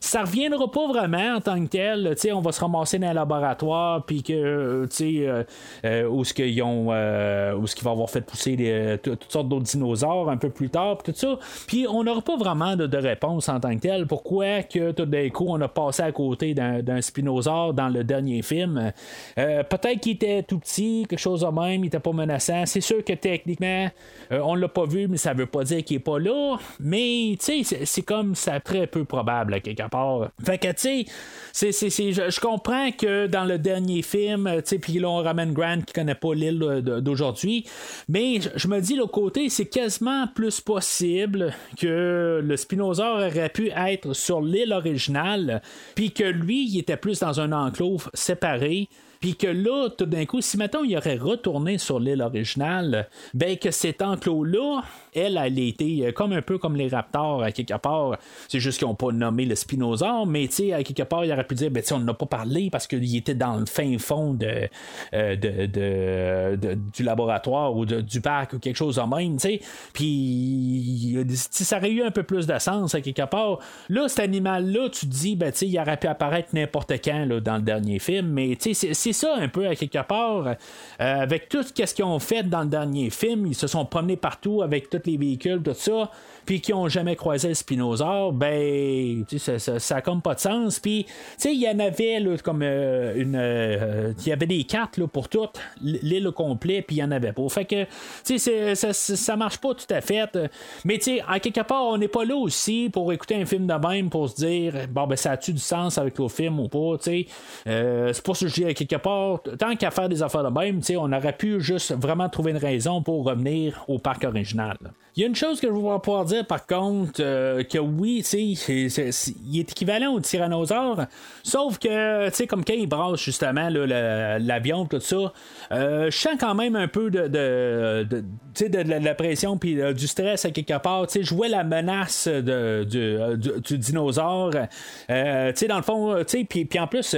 [0.00, 2.14] Ça reviendra pas vraiment en tant que tel.
[2.16, 5.44] sais on va se ramasser dans un laboratoire, puis que, sais, euh,
[5.84, 9.48] euh, où ce qu'ils ont, euh, où ce qu'ils vont avoir fait pousser toutes sortes
[9.48, 11.38] d'autres dinosaures un peu plus tard, tout ça.
[11.66, 14.06] Puis on n'aura pas vraiment de, réponse en tant que tel.
[14.06, 18.42] Pourquoi que tout d'un coup on a passé à côté d'un spinosaure dans le dernier
[18.42, 18.92] film?
[19.36, 22.66] Peut-être qu'il était tout petit, quelque chose de même, il était pas menaçant.
[22.66, 23.88] C'est sûr que techniquement
[24.30, 26.58] on l'a pas vu, mais ça veut pas dire qu'il est pas là.
[26.78, 30.28] Mais tu sais, c'est comme ça très peu probable quelque part.
[30.44, 31.06] Fait que tu
[31.52, 36.34] sais, je comprends que dans le dernier film, tu sais, puis là, qui connaît pas
[36.34, 37.64] l'île d'aujourd'hui.
[38.08, 43.70] Mais je me dis, le côté, c'est quasiment plus possible que le Spinosaur aurait pu
[43.70, 45.62] être sur l'île originale,
[45.94, 48.88] puis que lui, il était plus dans un enclos séparé.
[49.20, 53.58] Puis que là, tout d'un coup, si maintenant il aurait retourné sur l'île originale, ben
[53.58, 54.82] que cet enclos-là,
[55.14, 58.18] elle, elle a été euh, comme un peu comme les raptors à quelque part.
[58.48, 61.32] C'est juste qu'ils n'ont pas nommé le spinosaure, mais tu sais, à quelque part, il
[61.32, 64.34] aurait pu dire, ben on n'a pas parlé parce qu'il était dans le fin fond
[64.34, 64.68] de,
[65.14, 69.60] euh, de, du laboratoire ou du parc ou quelque chose de même, tu sais.
[69.92, 73.58] Puis ça aurait eu un peu plus de sens à quelque part.
[73.88, 77.24] Là, cet animal-là, tu te dis, ben tu sais, il aurait pu apparaître n'importe quand
[77.24, 80.46] là, dans le dernier film, mais tu sais, c'est ça un peu à quelque part.
[80.46, 80.54] Euh,
[80.98, 84.62] avec tout ce qu'ils ont fait dans le dernier film, ils se sont promenés partout
[84.62, 86.10] avec les véhicules, tout ça
[86.50, 90.40] puis qui ont jamais croisé le spinosaure, ben, ça, ça, ça, a comme pas de
[90.40, 90.80] sens.
[90.80, 93.36] Puis, tu sais, il y en avait comme euh, une.
[93.36, 97.04] Euh, il y avait des cartes là, pour toute l'île au complet, puis il y
[97.04, 97.48] en avait pas.
[97.50, 97.84] Fait que,
[98.24, 100.36] tu sais, ça, ça marche pas tout à fait.
[100.84, 103.68] Mais, tu sais, à quelque part, on n'est pas là aussi pour écouter un film
[103.68, 106.66] de même pour se dire, bon, ben, ça a-tu du sens avec le film ou
[106.66, 107.26] pas, tu sais.
[107.68, 110.42] Euh, c'est pour ça que je dis, à quelque part, tant qu'à faire des affaires
[110.42, 114.00] de même, tu sais, on aurait pu juste vraiment trouver une raison pour revenir au
[114.00, 114.76] parc original.
[115.16, 118.24] Il y a une chose que je vais pouvoir dire par contre euh, que oui,
[118.28, 121.06] il est équivalent au tyrannosaure,
[121.42, 125.32] sauf que, tu comme quand il brasse justement l'avion, tout ça,
[125.72, 130.06] euh, je sens quand même un peu de, de, de, la pression puis euh, du
[130.06, 131.06] stress à quelque part.
[131.10, 134.50] Je vois la menace de, du, du, dinosaure.
[134.50, 137.16] dans le fond, tu sais, puis, en plus,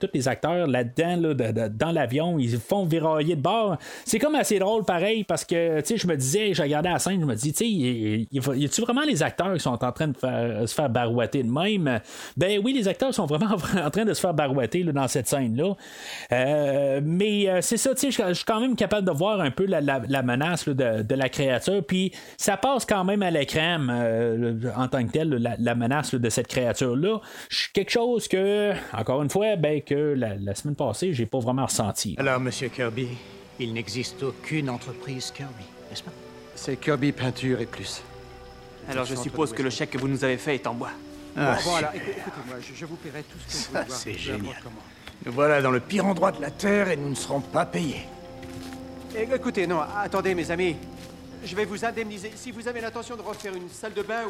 [0.00, 3.76] tous les acteurs là-dedans, là, dans l'avion, ils font virailler de bord.
[4.04, 7.26] C'est comme assez drôle pareil parce que, je me disais, je regardais la scène, je
[7.26, 10.68] me dis, tu sais, y, a-tu vraiment les acteurs qui sont en train de faire,
[10.68, 12.00] se faire barouetter de même?
[12.36, 15.74] Ben oui, les acteurs sont vraiment en train de se faire barouetter dans cette scène-là.
[16.32, 19.50] Euh, mais euh, c'est ça, tu sais, je suis quand même capable de voir un
[19.50, 19.80] peu la,
[20.22, 21.84] menace de, la créature.
[21.86, 26.28] Puis ça passe quand même à l'écran euh, en tant que tel, la, menace de
[26.28, 27.20] cette créature-là.
[27.72, 32.14] Quelque chose que, encore une fois, ben, que la, semaine passée, j'ai pas vraiment ressenti.
[32.18, 33.08] Alors, Monsieur Kirby,
[33.58, 36.12] il n'existe aucune entreprise Kirby, n'est-ce pas?
[36.54, 38.02] C'est Kirby Peinture et plus.
[38.88, 40.90] Alors je suppose que le chèque que vous nous avez fait est en bois.
[41.36, 43.84] Ah, voilà, écoutez-moi, je, vous paierai tout ce que vous voulez.
[43.90, 44.54] C'est génial.
[45.24, 48.06] Nous voilà dans le pire endroit de la Terre et nous ne serons pas payés.
[49.14, 50.76] Écoutez, non, attendez, mes amis.
[51.44, 52.32] Je vais vous indemniser.
[52.36, 54.22] Si vous avez l'intention de refaire une salle de bain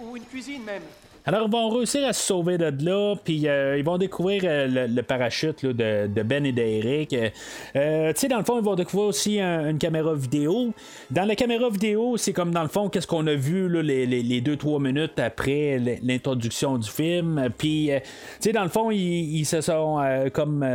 [0.00, 0.82] ou une cuisine même,
[1.26, 4.86] alors, ils vont réussir à se sauver de là, puis euh, ils vont découvrir euh,
[4.86, 7.14] le, parachute de, Ben et d'Eric.
[7.14, 10.74] Euh, tu sais, dans le fond, ils vont découvrir aussi une caméra vidéo.
[11.10, 14.40] Dans la caméra vidéo, c'est comme dans le fond, qu'est-ce qu'on a vu les, les,
[14.42, 17.48] deux, trois minutes après l'introduction du film.
[17.56, 18.00] Puis, tu
[18.40, 20.04] sais, dans le fond, ils, se sont
[20.34, 20.66] comme.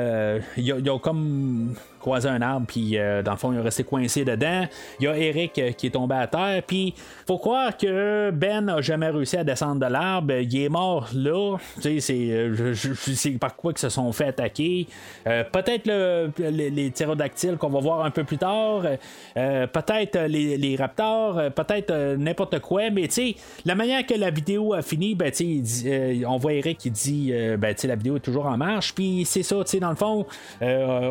[0.58, 1.76] ils, ont comme
[2.16, 4.66] un arbre, puis dans le fond, ils ont resté coincés dedans.
[5.00, 6.94] Il y a Eric qui est tombé à terre, puis
[7.28, 11.58] faut croire que Ben n'a jamais réussi à descendre de l'arbre il est mort là.
[11.82, 14.88] Tu sais, euh, c'est par quoi que se sont fait attaquer.
[15.28, 18.84] Euh, peut-être le, les, les pterodactyles qu'on va voir un peu plus tard.
[19.38, 21.52] Euh, peut-être les, raptors.
[21.52, 22.90] peut-être n'importe quoi.
[22.90, 23.36] Mais tu sais,
[23.66, 25.32] la manière que la vidéo a fini, ben,
[26.28, 28.94] on voit Eric qui dit ben, la vidéo est toujours en marche.
[28.94, 30.26] Puis c'est ça, tu sais, dans le fond,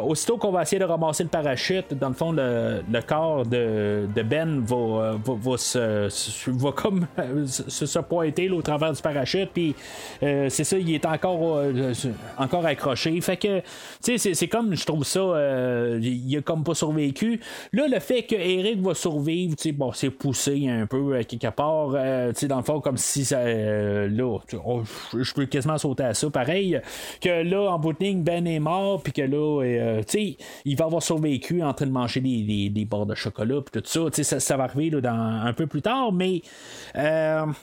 [0.04, 4.60] aussitôt qu'on va essayer de ramasser le parachute, dans le fond, le, corps de, Ben
[4.64, 7.06] va, va, se, va comme
[7.46, 9.74] se, se pointer au travers du parachute puis
[10.22, 11.92] euh, c'est ça, il est encore, euh,
[12.36, 13.20] encore accroché.
[13.20, 13.60] Fait que,
[14.04, 17.40] tu sais, c'est comme, je trouve ça, euh, il a comme pas survécu.
[17.72, 21.50] Là, le fait que Eric va survivre, tu sais, bon, c'est poussé un peu quelque
[21.50, 24.82] part, tu sais, dans le fond, comme si ça, là, oh,
[25.14, 26.30] je peux quasiment sauter à ça.
[26.30, 26.80] Pareil,
[27.20, 30.36] que là, en bout de ligne, Ben est mort, puis que là, tu sais,
[30.68, 33.88] il va avoir survécu en train de manger des, des, barres de chocolat, puis tout
[33.88, 36.42] ça, sais, ça, va arriver là, dans, un peu plus tard, mais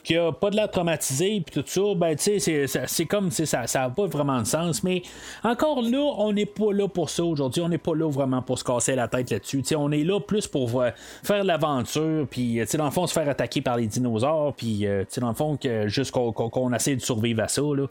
[0.02, 3.90] qu'il a pas de la traumatisé, puis tout ça, ben, c'est comme, ça, ça n'a
[3.90, 5.02] pas vraiment de sens, mais
[5.44, 8.58] encore là, on n'est pas là pour ça aujourd'hui, on n'est pas là vraiment pour
[8.58, 10.90] se casser la tête là-dessus, on est là plus pour euh,
[11.22, 15.04] faire l'aventure, puis, sais, dans le fond, se faire attaquer par les dinosaures, puis, euh,
[15.18, 17.86] dans le fond, que, juste qu'on essaie de survivre à ça, là.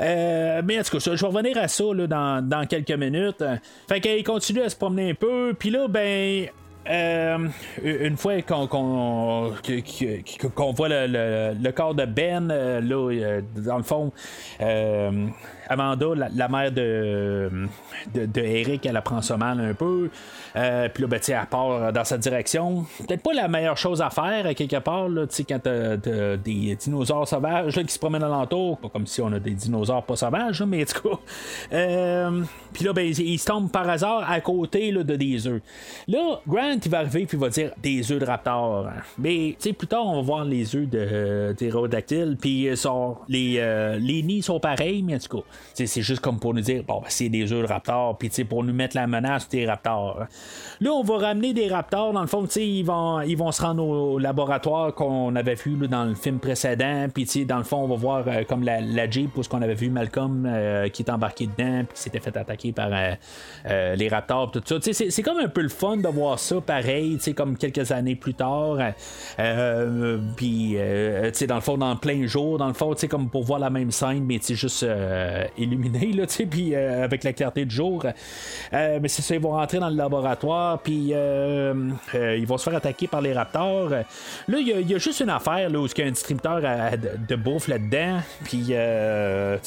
[0.00, 3.44] Euh, mais en tout cas, je vais revenir à ça là, dans, dans quelques minutes.
[3.88, 6.48] Fait qu'il continue à se promener un peu, puis là, ben,
[6.90, 7.48] euh,
[7.82, 8.66] une fois qu'on
[10.72, 14.12] voit le, corps de Ben, euh, là, euh, dans le fond,
[15.68, 17.50] Amanda, la, mère de,
[18.14, 20.10] de, Eric, elle apprend ça mal un peu.
[20.56, 22.86] Euh, puis là, ben, elle part dans sa direction.
[23.06, 25.96] Peut-être pas la meilleure chose à faire, quelque part, là, quand t'as
[26.36, 28.78] des dinosaures sauvages qui se promènent alentour.
[28.78, 31.18] Pas comme si on a des dinosaures pas sauvages, mais en tout cas.
[31.72, 32.42] Euh,
[32.72, 35.62] puis là, ben, il se tombe par hasard à côté là, de des œufs.
[36.06, 38.88] Là, Grant, il va arriver puis il va dire des œufs de raptor.
[39.18, 44.42] Mais plus tard, on va voir les œufs de, des Puis euh, les, les nids
[44.42, 45.44] sont pareils, mais en tout cas,
[45.74, 48.64] c'est juste comme pour nous dire, bon, ben, c'est des œufs de raptors, puis pour
[48.64, 50.24] nous mettre la menace des raptors.
[50.80, 53.84] Là, on va ramener des raptors, dans le fond, ils vont, ils vont se rendre
[53.84, 57.96] au laboratoire qu'on avait vu dans le film précédent, puis dans le fond, on va
[57.96, 61.48] voir euh, comme la, Jeep, où ce qu'on avait vu Malcolm euh, qui est embarqué
[61.48, 64.76] dedans, puis s'était fait attaquer par euh, les raptors, tout ça.
[64.92, 68.78] C'est comme un peu le fun de voir ça pareil, comme quelques années plus tard,
[70.36, 70.76] puis
[71.48, 74.24] dans le fond, dans plein jour, dans le fond, comme pour voir la même scène,
[74.24, 74.86] mais juste
[75.56, 78.04] illuminé, là, puis avec la clarté du jour.
[78.72, 82.76] Mais c'est ça, ils vont rentrer dans le laboratoire, puis euh, ils vont se faire
[82.76, 83.88] attaquer par les raptors.
[83.88, 84.04] Là,
[84.48, 87.68] il y, a juste une affaire là, où il y a un distributeur de, bouffe
[87.68, 89.58] là-dedans, puis le,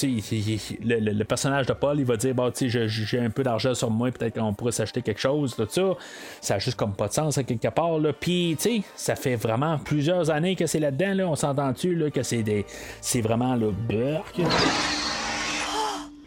[0.84, 4.40] le, personnage de Paul, il va dire, bon, j'ai un peu d'argent sur moi, peut-être
[4.40, 5.96] qu'on pourrait s'acheter quelque chose, tout ça.
[6.42, 7.98] Ça a juste comme pas de sens à quelque part.
[8.20, 11.28] Puis, tu sais, ça fait vraiment plusieurs années que c'est là-dedans, là.
[11.28, 12.66] On s'entend-tu, que c'est des...
[13.02, 14.26] C'est vraiment le beurre.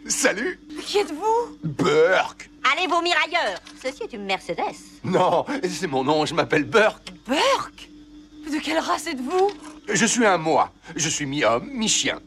[0.07, 1.57] Salut Qui êtes-vous?
[1.63, 4.59] Burke Allez vomir ailleurs Ceci est une Mercedes.
[5.03, 7.11] Non, c'est mon nom, je m'appelle Burke.
[7.27, 7.89] Burke?
[8.51, 9.51] De quelle race êtes-vous?
[9.91, 10.71] Je suis un moi.
[10.95, 12.19] Je suis mi-homme, mi-chien.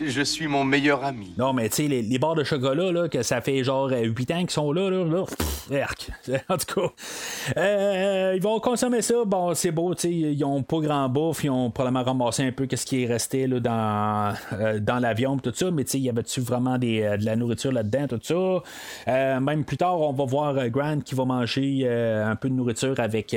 [0.00, 1.32] Je suis mon meilleur ami.
[1.36, 4.34] Non, mais tu sais, les, barres de chocolat, là, que ça fait genre 8 euh,
[4.34, 5.24] ans qu'ils sont là, là, là
[6.48, 6.88] en tout cas,
[7.58, 9.24] euh, ils vont consommer ça.
[9.26, 12.52] Bon, c'est beau, tu sais, ils ont pas grand bouffe, ils ont probablement ramassé un
[12.52, 15.98] peu qu'est-ce qui est resté là, dans, euh, dans l'avion, tout ça, mais tu sais,
[15.98, 19.40] y avait-tu vraiment des, de la nourriture là-dedans, tout ça?
[19.40, 23.36] même plus tard, on va voir Grant qui va manger un peu de nourriture avec,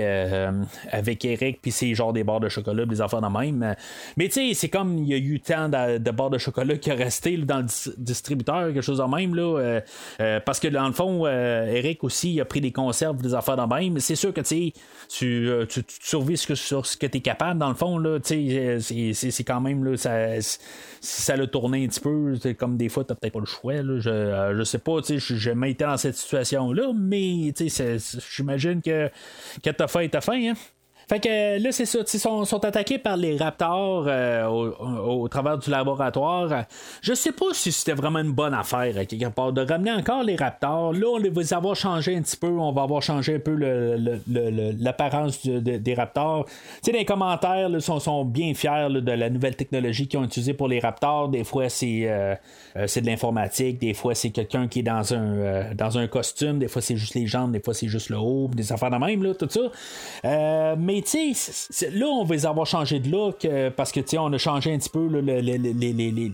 [0.92, 3.76] avec Eric, puis c'est genre des barres de chocolat, des affaires de même.
[4.16, 6.90] Mais tu sais, c'est comme il y a eu tant de barres de chocolat qui
[6.90, 9.36] est resté dans le distributeur, quelque chose de même.
[9.36, 9.82] Là, euh,
[10.20, 13.58] euh, parce que dans le fond, euh, Eric aussi a pris des conserves, des affaires
[13.58, 14.00] de même.
[14.00, 14.74] C'est sûr que tu,
[15.10, 18.02] tu, tu survis sur ce que tu es capable, dans le fond.
[18.24, 19.84] C'est, quand même.
[19.84, 20.42] Là, ça,
[21.02, 22.38] ça l'a tourné un petit peu.
[22.58, 23.82] Comme des fois, tu peut-être pas le choix.
[23.82, 27.54] Là, je, je sais pas, j'ai jamais été dans cette situation-là, mais
[28.36, 29.10] j'imagine que
[29.64, 30.52] quand t'as faim, t'as faim.
[30.52, 30.54] Hein?
[31.12, 32.00] Fait que là, c'est ça.
[32.14, 36.64] Ils sont, attaqués par les raptors euh, au, travers du laboratoire.
[37.02, 40.38] Je sais pas si c'était vraiment une bonne affaire, quelque part, de ramener encore les
[40.38, 40.94] raptors.
[40.94, 42.48] Là, on va avoir changé un petit peu.
[42.48, 43.58] On va avoir changé un peu
[44.80, 46.46] l'apparence des raptors.
[46.46, 50.54] Tu sais, les commentaires là, sont, bien fiers de la nouvelle technologie qu'ils ont utilisée
[50.54, 51.28] pour les raptors.
[51.28, 52.36] Des fois, c'est euh,
[52.78, 53.80] euh, de l'informatique.
[53.80, 56.60] Des fois, c'est quelqu'un qui est dans un, dans un costume.
[56.60, 57.52] Des fois, c'est juste les jambes.
[57.52, 58.50] Des fois, c'est juste le haut.
[58.54, 60.76] Des affaires de même, là, tout ça.
[60.78, 64.32] mais là, on va les avoir changé de look euh, parce que, tu sais, on
[64.32, 66.32] a changé un petit peu les, les,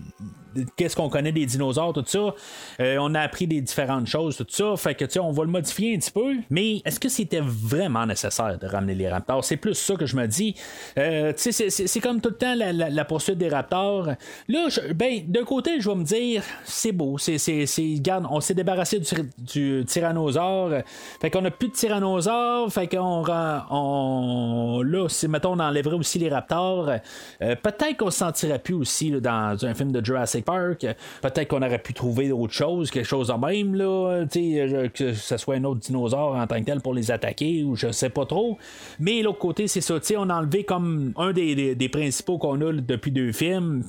[0.76, 2.34] qu'est-ce qu'on connaît des dinosaures, tout ça.
[2.80, 4.76] Euh, on a appris des différentes choses, tout ça.
[4.76, 6.34] Fait que, tu sais, on va le modifier un petit peu.
[6.50, 9.44] Mais est-ce que c'était vraiment nécessaire de ramener les raptors?
[9.44, 10.54] C'est plus ça que je me dis.
[10.98, 14.08] Euh, tu sais, c'est comme tout le temps la, poursuite des raptors.
[14.48, 17.18] Là, ben, d'un côté, je vais me dire, c'est beau.
[17.18, 17.36] C'est,
[17.96, 19.00] regarde, on s'est débarrassé
[19.38, 20.82] du, tyrannosaure.
[21.20, 22.72] Fait qu'on a plus de tyrannosaure.
[22.72, 23.24] Fait qu'on,
[23.70, 26.90] on, là, si, mettons, on enlèverait aussi les raptors,
[27.42, 30.44] euh, peut-être qu'on se sentirait plus aussi dans un film de Jurassic
[31.22, 35.36] Peut-être qu'on aurait pu trouver autre chose, quelque chose de même, là, euh, que ce
[35.36, 38.26] soit un autre dinosaure en tant que tel pour les attaquer, ou je sais pas
[38.26, 38.58] trop.
[38.98, 42.72] Mais l'autre côté, c'est ça, on a enlevé comme un des, des principaux qu'on a
[42.72, 43.84] depuis deux films.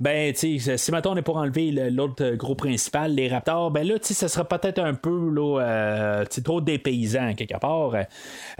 [0.00, 3.86] Ben, tu sais, si maintenant on est pour enlever l'autre gros principal, les Raptors, ben
[3.86, 7.92] là, tu sais, ça sera peut-être un peu, là, euh, trop dépaysant, quelque part.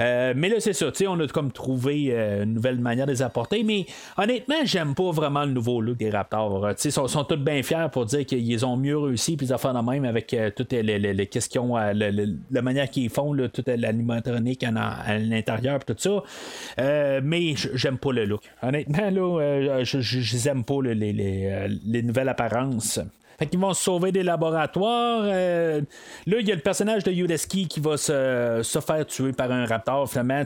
[0.01, 3.07] Euh, mais là, c'est ça, tu sais, on a comme trouvé euh, une nouvelle manière
[3.07, 6.69] de les apporter, mais honnêtement, j'aime pas vraiment le nouveau look des Raptors.
[6.77, 9.55] Tu sais, ils sont, tous bien fiers pour dire qu'ils ont mieux réussi, puis ils
[9.55, 15.19] ont fait de même avec toutes les, questions, la manière qu'ils font, toute l'animatronique à
[15.19, 16.23] l'intérieur, tout ça.
[17.23, 18.43] mais j'aime pas le look.
[18.63, 21.13] Honnêtement, là, je, je, aime pas les,
[21.85, 23.01] les nouvelles apparences.
[23.39, 25.23] Fait qu'ils vont sauver des laboratoires.
[25.25, 25.81] Euh,
[26.27, 29.51] là, il y a le personnage de Yudeski qui va se, se, faire tuer par
[29.51, 30.45] un raptor, finalement.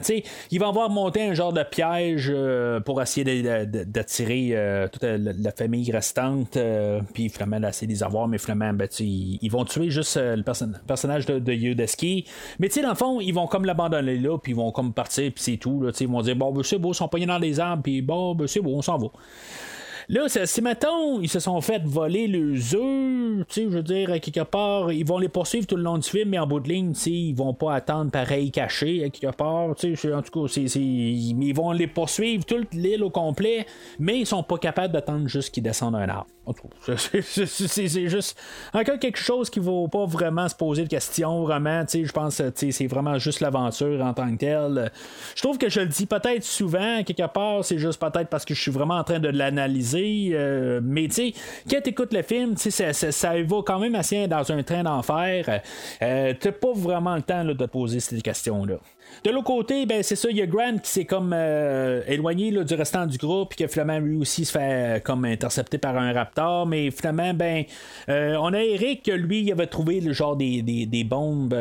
[0.51, 5.51] ils vont avoir monté un genre de piège euh, pour essayer d'attirer euh, toute la,
[5.51, 6.57] famille restante,
[7.13, 10.43] puis finalement d'essayer de les mais finalement, ben, ils, vont tuer juste le
[10.87, 12.25] personnage de, de Yudeski.
[12.59, 15.31] Mais tu dans le fond, ils vont comme l'abandonner là, puis ils vont comme partir,
[15.33, 15.89] puis c'est tout.
[15.99, 18.35] Ils vont dire, bon, ben, c'est beau, ils sont pognés dans les arbres, puis bon,
[18.35, 19.07] ben, c'est beau, on s'en va.
[20.11, 24.11] Là, si mettons, ils se sont fait voler les œufs, tu sais, je veux dire,
[24.11, 26.59] à quelque part, ils vont les poursuivre tout le long du film, mais en bout
[26.59, 31.53] de ligne, ils vont pas attendre pareil caché, à quelque part, en tout cas, ils
[31.53, 33.67] vont les poursuivre toute l'île au complet,
[33.99, 36.25] mais ils sont pas capables d'attendre juste qu'ils descendent un arbre.
[36.87, 38.35] C'est juste
[38.73, 41.83] encore quelque chose qui ne vaut pas vraiment se poser de questions, vraiment.
[41.87, 44.91] Je pense que c'est vraiment juste l'aventure en tant que telle.
[45.35, 48.53] Je trouve que je le dis peut-être souvent, quelque part, c'est juste peut-être parce que
[48.53, 49.98] je suis vraiment en train de l'analyser.
[50.33, 51.33] Euh, mais tu sais,
[51.69, 54.83] quand tu écoutes le film, ça, ça, ça va quand même assez dans un train
[54.83, 55.61] d'enfer.
[56.01, 58.79] Euh, tu n'as pas vraiment le temps de te poser ces questions-là.
[59.23, 62.51] De l'autre côté, ben c'est ça, il y a Grant qui s'est comme euh, éloigné
[62.51, 65.97] du restant du groupe, puis que finalement lui aussi se fait euh, comme intercepté par
[65.97, 67.65] un raptor, mais finalement, ben
[68.07, 71.55] euh, on a Eric que lui il avait trouvé le genre des, des, bombes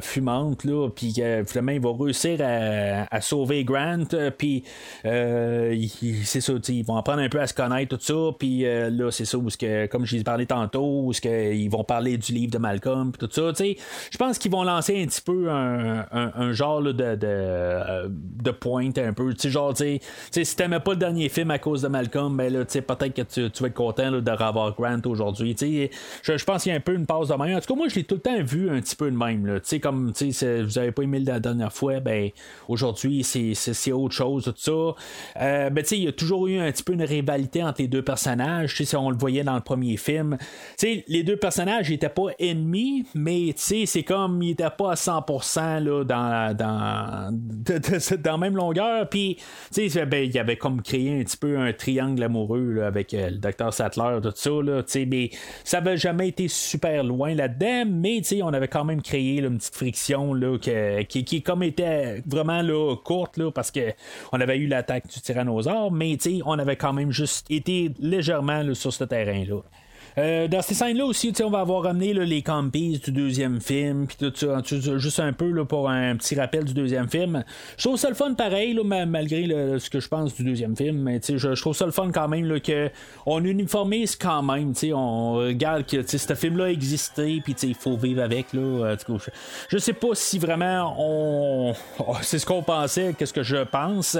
[0.00, 1.14] fumantes, là, puis
[1.46, 4.04] finalement va réussir à, sauver Grant,
[4.38, 4.64] puis
[5.02, 9.24] c'est ça, ils vont apprendre un peu à se connaître, tout ça, puis là c'est
[9.24, 13.12] ça, que, comme je l'ai parlé tantôt, où ils vont parler du livre de Malcolm,
[13.18, 18.08] tout ça, je pense qu'ils vont lancer un petit peu un, un genre de, euh,
[18.08, 19.32] de pointe un peu.
[19.34, 20.00] Tu sais, genre, tu
[20.30, 23.22] sais, si t'aimais pas le dernier film à cause de Malcolm, ben là, peut-être que
[23.22, 25.54] tu, vas être content de revoir Grant aujourd'hui.
[25.58, 25.90] Sais,
[26.22, 27.56] je, pense qu'il y a un peu une passe de même.
[27.56, 29.44] En tout cas, moi, je l'ai tout le temps vu un petit peu de même.
[29.44, 32.30] Tu sais, comme, tu sais, vous avez pas aimé la dernière fois, ben,
[32.68, 35.42] aujourd'hui, c'est autre chose, tout ça.
[35.42, 38.02] Euh, ben, il y a toujours eu un petit peu une rivalité entre les deux
[38.02, 38.74] personnages.
[38.74, 40.36] Si on le voyait dans le premier film.
[40.40, 40.46] Tu
[40.76, 45.82] sais, les deux personnages n'étaient pas ennemis, mais, c'est comme, ils étaient pas à 100%
[45.82, 49.08] là, dans, dans dans, la même longueur.
[49.08, 49.38] Puis,
[49.72, 53.30] tu sais, ben, il avait comme créé un petit peu un triangle amoureux avec euh,
[53.30, 54.50] le docteur Sattler, tout ça.
[54.50, 55.30] Là, mais
[55.64, 59.74] ça avait jamais été super loin là-dedans, mais on avait quand même créé une petite
[59.74, 60.58] friction là,
[61.08, 65.90] qui, qui, comme était vraiment là, courte là, parce qu'on avait eu l'attaque du tyrannosaure,
[65.92, 69.60] mais on avait quand même juste été légèrement sur ce terrain-là.
[70.16, 74.16] Euh, dans ces scènes-là aussi, on va avoir ramené les campies du deuxième film, puis
[74.16, 74.62] tout ça,
[74.98, 77.42] juste un peu là, pour un petit rappel du deuxième film.
[77.76, 79.46] Je trouve ça le fun pareil, là, malgré
[79.78, 82.28] ce que je pense du deuxième film, mais je, je trouve ça le fun quand
[82.28, 82.90] même là, que
[83.26, 88.22] on uniformise quand même, on regarde que ce film-là a existé, puis il faut vivre
[88.22, 88.52] avec.
[88.52, 89.30] Là, je,
[89.68, 91.74] je sais pas si vraiment on
[92.22, 94.16] c'est ce qu'on pensait, qu'est-ce que je pense.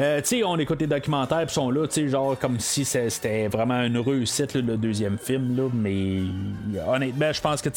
[0.00, 4.54] Euh, on écoute les documentaires, puis sont là, genre comme si c'était vraiment une réussite
[4.54, 6.22] le deuxième film film, là, mais
[6.86, 7.68] honnêtement, je pense que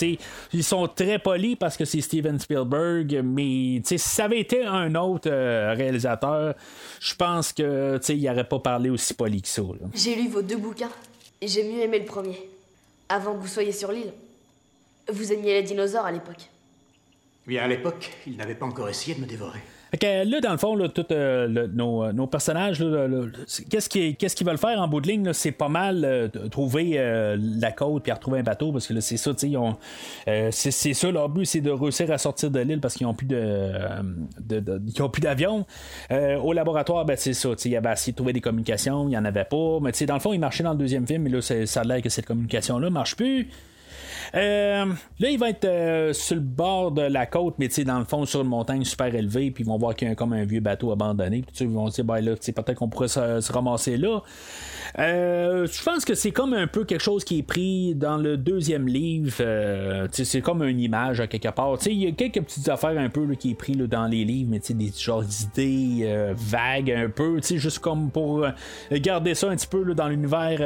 [0.54, 4.96] ils sont très polis parce que c'est Steven Spielberg, mais si ça avait été un
[4.96, 6.56] autre euh, réalisateur,
[7.00, 9.62] je pense que il n'aurait pas parlé aussi poli que ça.
[9.94, 10.92] J'ai lu vos deux bouquins
[11.42, 12.40] et j'ai mieux aimé le premier.
[13.10, 14.14] Avant que vous soyez sur l'île.
[15.12, 16.50] Vous aimiez les dinosaures à l'époque.
[17.48, 19.60] Oui, à l'époque, ils n'avaient pas encore essayé de me dévorer.
[19.92, 22.82] Fait là, dans le fond, là, tous euh, euh, nos, personnages,
[23.70, 26.98] qu'est-ce qu'ils qu veulent faire en bout de ligne, c'est pas mal euh, trouver
[27.38, 31.28] la côte puis retrouver un bateau parce que c'est ça, tu sais, c'est ça leur
[31.28, 33.72] but, c'est de réussir à sortir de l'île parce qu'ils n'ont plus de,
[34.40, 35.66] de, plus d'avion.
[36.10, 39.10] au laboratoire, ben, c'est ça, tu sais, il avait essayé de trouver des communications, il
[39.10, 41.30] n'y en avait pas, mais dans le fond, il marchait dans le deuxième film, mais
[41.30, 43.50] là, ça a l'air que cette communication-là marche plus.
[44.36, 44.86] Euh,
[45.20, 48.26] là, il va être euh, sur le bord de la côte, mais dans le fond,
[48.26, 50.60] sur une montagne super élevée, puis ils vont voir qu'il y a comme un vieux
[50.60, 51.42] bateau abandonné.
[51.42, 54.22] Puis ils vont dire, ben là, peut-être qu'on pourrait se, ramasser là.
[55.00, 58.38] Euh, je pense que c'est comme un peu quelque chose qui est pris dans le
[58.38, 59.42] deuxième livre.
[60.12, 61.78] c'est comme une image à quelque part.
[61.86, 64.60] Il y a quelques petites affaires un peu qui est pris dans les livres, mais
[64.60, 68.46] des genres d'idées vagues un peu, juste comme pour
[68.92, 70.60] garder ça un petit peu dans l'univers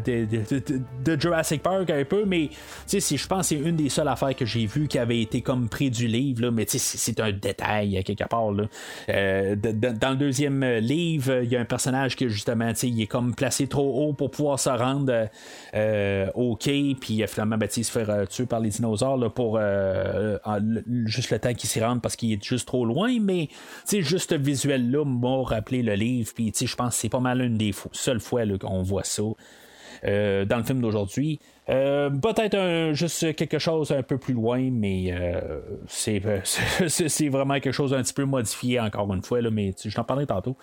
[0.00, 2.50] de, Jurassic Park un peu, mais
[3.16, 5.90] je pense c'est une des seules affaires que j'ai vues qui avait été comme pris
[5.90, 8.52] du livre, mais c'est un détail quelque part.
[8.52, 8.64] Là.
[9.06, 13.66] dans le deuxième livre, il y a un personnage qui justement, il est comme placé
[13.66, 15.28] trop haut pour pouvoir se rendre
[16.34, 19.58] au quai, puis finalement, ben, il se fait tuer par les dinosaures pour
[21.06, 23.48] juste le temps qu'il s'y rende parce qu'il est juste trop loin, mais
[23.90, 27.74] juste visuel-là m'a rappelé le livre, puis je pense que c'est pas mal une des
[27.92, 29.22] seules fois qu'on voit ça.
[30.04, 31.40] Euh, dans le film d'aujourd'hui.
[31.68, 37.92] Euh, peut-être juste quelque chose un peu plus loin, mais euh, c'est, vraiment quelque chose
[37.92, 40.56] un petit peu modifié encore une fois, mais je t'en parlerai tantôt.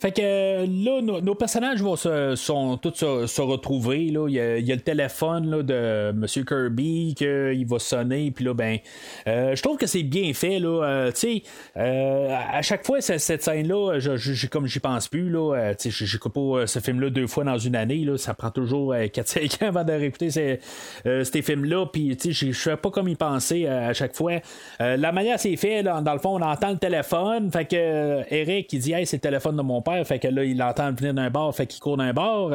[0.00, 4.06] Fait que euh, là, nos, personnages vont se, sont tous se, retrouver.
[4.06, 4.28] Là.
[4.28, 6.26] Il, y a, le téléphone là, de M.
[6.26, 8.30] Kirby qu'il va sonner.
[8.30, 8.78] Puis là, ben,
[9.26, 10.58] euh, je trouve que c'est bien fait.
[10.58, 10.84] Là.
[10.84, 11.42] Euh, sais,
[11.76, 16.78] à chaque fois, cette, scène-là, je, comme j'y pense plus, là, sais, j'écoute pas ce
[16.78, 18.04] film-là deux fois dans une année.
[18.06, 18.16] Là.
[18.16, 20.60] Ça prend toujours 4-5 ans avant de réécouter ces,
[21.04, 21.84] ces films-là.
[21.92, 24.38] Puis, je fais pas comme y penser à chaque fois.
[24.78, 27.50] la manière c'est fait, dans le fond, on entend le téléphone.
[27.50, 30.44] Fait que Eric, il dit, hey, c'est le téléphone de mon père fait que là,
[30.44, 32.50] il l'entend venir d'un bar, fait qu'il court d'un bar.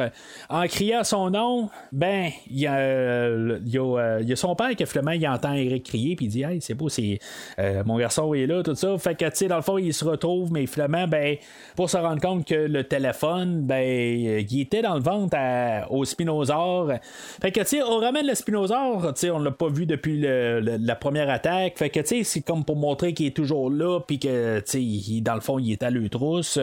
[0.48, 5.84] En criant son nom, ben, il y a, son père qui finalement, il entend Eric
[5.84, 7.18] crier, puis il dit Hey, c'est beau, c'est
[7.58, 8.96] euh, mon garçon est là, tout ça.
[8.98, 11.36] Fait que, tu sais, dans le fond, il se retrouve, mais finalement, ben,
[11.74, 15.36] pour se rendre compte que le téléphone, ben, il était dans le ventre
[15.90, 16.92] au spinosaure.
[17.40, 20.20] Fait que, tu sais, on ramène le spinosaure, tu sais, on l'a pas vu depuis
[20.20, 21.78] la première attaque.
[21.78, 25.02] Fait que, tu sais, c'est comme pour montrer qu'il est toujours là, puis que, tu
[25.02, 26.58] sais, dans le fond, il est à l'utrousse.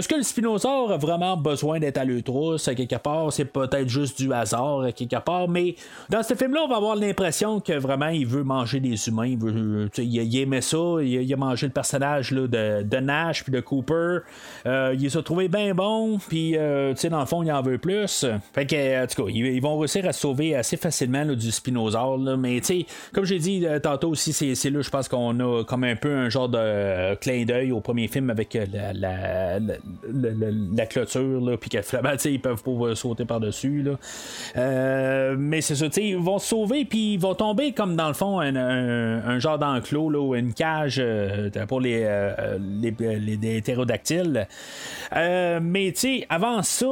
[0.00, 3.30] Est-ce que le spinosaure a vraiment besoin d'être à l'utrousse quelque part?
[3.34, 5.74] C'est peut-être juste du hasard quelque part, mais
[6.08, 9.26] dans ce film-là, on va avoir l'impression que vraiment il veut manger des humains.
[9.26, 10.78] Il, veut, il, aimait ça.
[11.02, 14.20] Il, a mangé le personnage là, de, Nash puis de Cooper.
[14.64, 18.24] Euh, il s'est trouvé bien bon, puis euh, dans le fond, il en veut plus.
[18.54, 22.18] Fait que, en tout cas, ils, vont réussir à se sauver assez facilement du spinosaure.
[22.38, 22.62] mais
[23.12, 26.14] comme j'ai dit euh, tantôt aussi, c'est là, je pense qu'on a comme un peu
[26.14, 29.60] un genre de clin d'œil au premier film avec la
[30.90, 33.84] clôture, là, puis que ils peuvent pas sauter par-dessus.
[34.56, 38.14] Euh, mais c'est ça, ils vont se sauver, puis ils vont tomber comme dans le
[38.14, 43.62] fond un, genre d'enclos ou une cage euh, pour les, euh, les, les,
[45.60, 46.86] mais tu avant ça,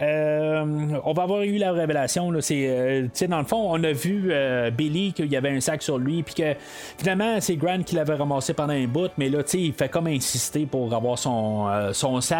[0.00, 2.30] on va avoir eu la révélation.
[2.30, 4.32] Là, c'est, dans le fond, on a vu
[4.76, 6.54] Billy qu'il y avait un sac sur lui, puis que
[6.98, 10.66] finalement, c'est Grant qui l'avait ramassé pendant un bout, mais là, il fait comme insister
[10.66, 12.31] pour avoir son, son sac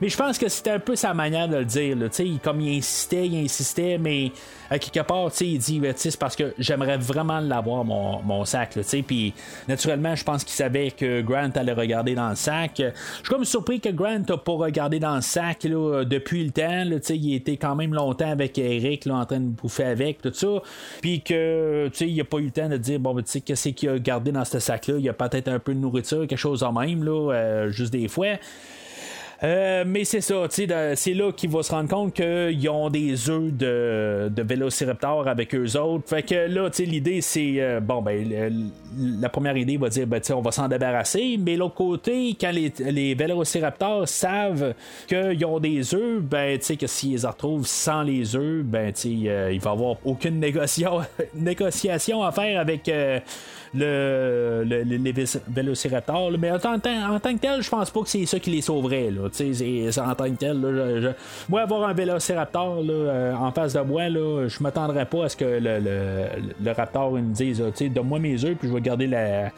[0.00, 1.96] mais je pense que c'était un peu sa manière de le dire.
[2.42, 4.32] comme il insistait, il insistait, mais
[4.70, 8.78] à quelque part, il dit ben, c'est parce que j'aimerais vraiment l'avoir, mon, mon sac.
[9.06, 9.34] Puis
[9.68, 12.72] naturellement, je pense qu'il savait que Grant allait regarder dans le sac.
[12.76, 16.84] Je suis comme surpris que Grant n'a pas regardé dans le sac depuis le temps.
[17.10, 20.62] il était quand même longtemps avec Eric en train de bouffer avec, tout ça.
[21.00, 23.68] Puis que il n'a pas eu le temps de dire bon, ben, tu sais, qu'est-ce
[23.70, 24.94] qu'il a gardé dans ce sac-là?
[24.98, 27.92] Il y a peut-être un peu de nourriture, quelque chose en même, là, euh, juste
[27.92, 28.36] des fois.
[29.44, 33.52] Euh, mais c'est ça, c'est là qu'il va se rendre compte qu'ils ont des œufs
[33.52, 36.08] de, de vélociraptor avec eux autres.
[36.08, 40.40] Fait que là, l'idée, c'est euh, bon, ben, la première idée va dire, ben, on
[40.40, 41.38] va s'en débarrasser.
[41.38, 44.72] Mais l'autre côté, quand les, les vélociraptors savent
[45.06, 48.94] qu'ils ont des œufs, ben, tu sais, que s'ils les retrouvent sans les œufs, ben,
[48.94, 50.40] tu euh, il va avoir aucune
[51.34, 52.90] négociation à faire avec
[53.74, 55.14] le, les
[55.48, 56.30] vélociraptors.
[56.38, 58.60] Mais en tant, en tant, que tel, je pense pas que c'est ça qui les
[58.60, 59.10] sauverait.
[59.10, 61.14] Là, en tant que tel,
[61.48, 65.36] moi, avoir un vélociraptor euh, en face de moi, là, je m'attendrais pas à ce
[65.36, 65.78] que le,
[66.62, 69.50] le, raptor me dise Donne-moi mes œufs, puis je vais garder la,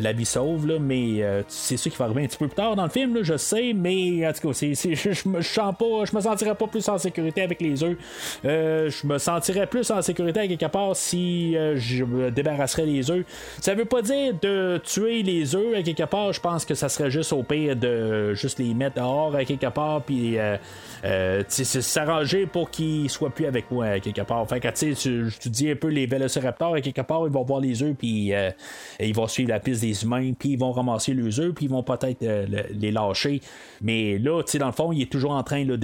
[0.00, 0.66] la vie sauve.
[0.66, 2.90] Là, mais euh, c'est ça qui va arriver un petit peu plus tard dans le
[2.90, 6.54] film, là, je sais, mais en tout cas, je, me sens pas, je me sentirais
[6.54, 7.96] pas plus en sécurité avec les œufs.
[8.42, 13.24] je me sentirais plus en sécurité à quelque part si je me débarrasserais les œufs.
[13.60, 16.32] Ça veut pas dire de tuer les œufs à quelque part.
[16.32, 19.66] Je pense que ça serait juste au pire de juste les mettre dehors à quelque
[19.66, 20.56] part, puis euh,
[21.04, 24.46] euh, s'arranger pour qu'ils soient plus avec moi à quelque part.
[24.48, 27.60] Fait que tu te dis un peu les vélociraptors à quelque part, ils vont voir
[27.60, 28.50] les œufs, puis euh,
[29.00, 31.70] ils vont suivre la piste des humains, puis ils vont ramasser les œufs, puis ils
[31.70, 32.24] vont peut-être
[32.70, 33.40] les lâcher.
[33.80, 35.74] Mais là, tu sais, dans le fond, il est toujours en train de,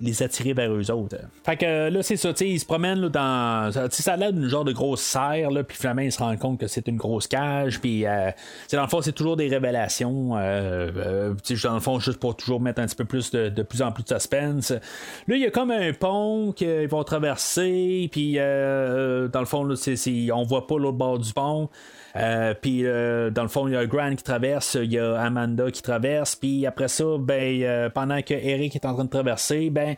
[0.00, 1.16] les attirer vers eux autres.
[1.44, 3.88] Fait que là, c'est ça, tu sais, ils se promènent là, dans.
[3.90, 6.66] Ça a l'air d'une genre de grosse serre, puis finalement, ils se rendent compte que
[6.66, 10.30] c'est une grosse cage, puis dans le fond, c'est toujours des révélations.
[10.30, 14.04] dans le fond, juste pour toujours mettre un petit peu plus de, plus en plus
[14.04, 14.70] de suspense.
[14.70, 19.76] Là, il y a comme un pont qu'ils vont traverser, puis dans le fond, là,
[19.76, 21.68] c'est, on voit pas l'autre bord du pont.
[22.16, 25.18] Euh, puis euh, dans le fond, il y a Grant qui traverse, il y a
[25.18, 29.10] Amanda qui traverse, puis après ça, ben, euh, pendant que Eric est en train de
[29.10, 29.94] traverser, ben,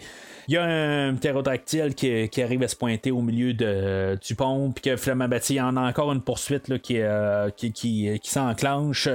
[0.48, 4.34] il y a un ptérodactyle qui, qui, arrive à se pointer au milieu de, du
[4.34, 7.00] pont, puis que finalement, ben, en a encore une poursuite là, qui,
[7.56, 9.08] qui, qui, qui s'enclenche.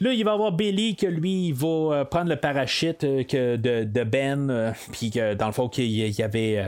[0.00, 3.84] Là, il va y avoir Billy que lui, il va prendre le parachute que de,
[3.84, 6.64] de Ben, puis que dans le fond, qu'il y avait,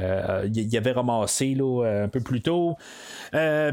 [0.52, 2.76] il avait ramassé là, un peu plus tôt.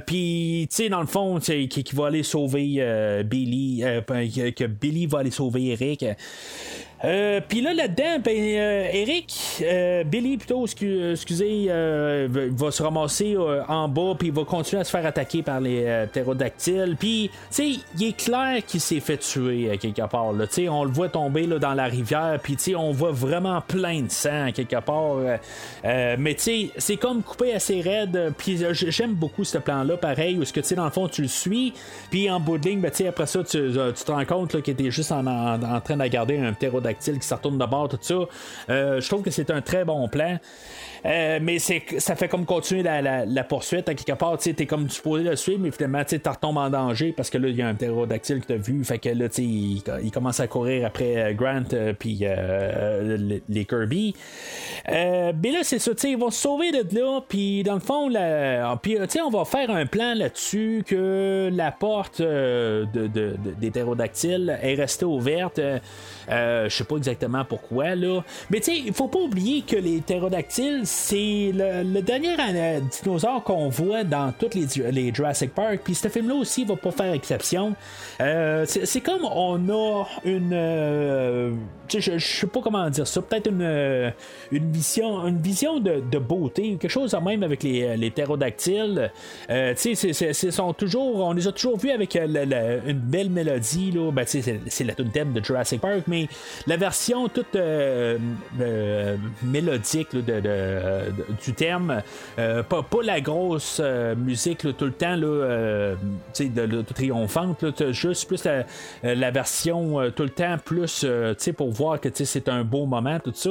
[0.05, 4.65] puis, tu sais, dans le fond, qui, qui va aller sauver euh, Billy, euh, que
[4.65, 6.05] Billy va aller sauver Eric.
[7.03, 13.37] Euh, puis là, là-dedans, ben, euh, Eric, euh, Billy plutôt, excusez, va se ramasser
[13.67, 16.95] en bas, puis il va continuer à se faire attaquer par les ptérodactyles.
[16.99, 20.33] Puis, tu sais, il est clair qu'il s'est fait tuer quelque part.
[20.39, 23.11] Tu sais, on le voit tomber là, dans la rivière, puis tu sais, on voit
[23.11, 25.17] vraiment plein de sang quelque part.
[25.83, 28.33] mais tu sais, c'est comme coupé assez raide.
[28.37, 31.21] Puis j'aime beaucoup ce plan-là, pareil, où ce que tu sais, dans le fond, tu
[31.21, 31.73] le suis,
[32.09, 35.11] puis en bout de ligne, ben, après ça, tu, te rends compte qu'il était juste
[35.11, 35.23] en,
[35.81, 38.15] train de garder un ptérodactyle qui se retourne de bord, tout ça.
[38.69, 40.37] Euh, je trouve que c'est un très bon plan.
[41.05, 44.37] Euh, mais c'est ça fait comme continuer la, poursuite à quelque part.
[44.37, 47.47] Tu es comme supposé le suivre, mais finalement tu retombes en danger parce que là,
[47.47, 48.83] il y a un ptérodactyle que tu as vu.
[48.83, 51.63] Fait que là, il, il commence à courir après euh, Grant
[51.99, 52.25] puis
[53.49, 54.15] les Kirby.
[54.87, 57.21] mais là, c'est ça, ils vont se sauver de là.
[57.27, 58.09] Puis dans le fond,
[58.81, 62.87] puis, on va faire un plan là-dessus que la porte de,
[63.59, 65.59] des ptérodactyles est restée ouverte.
[66.29, 68.21] Euh, je sais pas exactement pourquoi, là.
[68.49, 73.43] Mais tu sais, il faut pas oublier que les ptérodactyles, c'est le, dernier euh, dinosaure
[73.43, 75.81] qu'on voit dans tous les, les Jurassic Park.
[75.83, 77.75] Puis ce film-là aussi va pas faire exception.
[78.21, 81.57] Euh, c'est comme on a une.
[81.89, 83.21] je, sais pas comment dire ça.
[83.21, 84.13] Peut-être une,
[84.51, 90.49] une vision, une vision de, beauté, quelque chose en même avec les, les tu sais,
[90.77, 93.91] toujours, on les a toujours vus avec une belle mélodie.
[93.91, 94.11] Là.
[94.11, 96.16] Ben, c'est la thème de Jurassic Park, mais
[96.65, 98.17] la version toute euh,
[98.59, 101.11] euh, mélodique de,
[101.43, 102.01] du thème,
[102.39, 103.81] euh, pas, la grosse
[104.17, 105.95] musique tout le temps là,
[106.39, 108.45] de, triomphante, juste plus
[109.03, 111.05] la, version tout le temps plus
[111.55, 113.49] pour voir que c'est un beau moment, tout ça.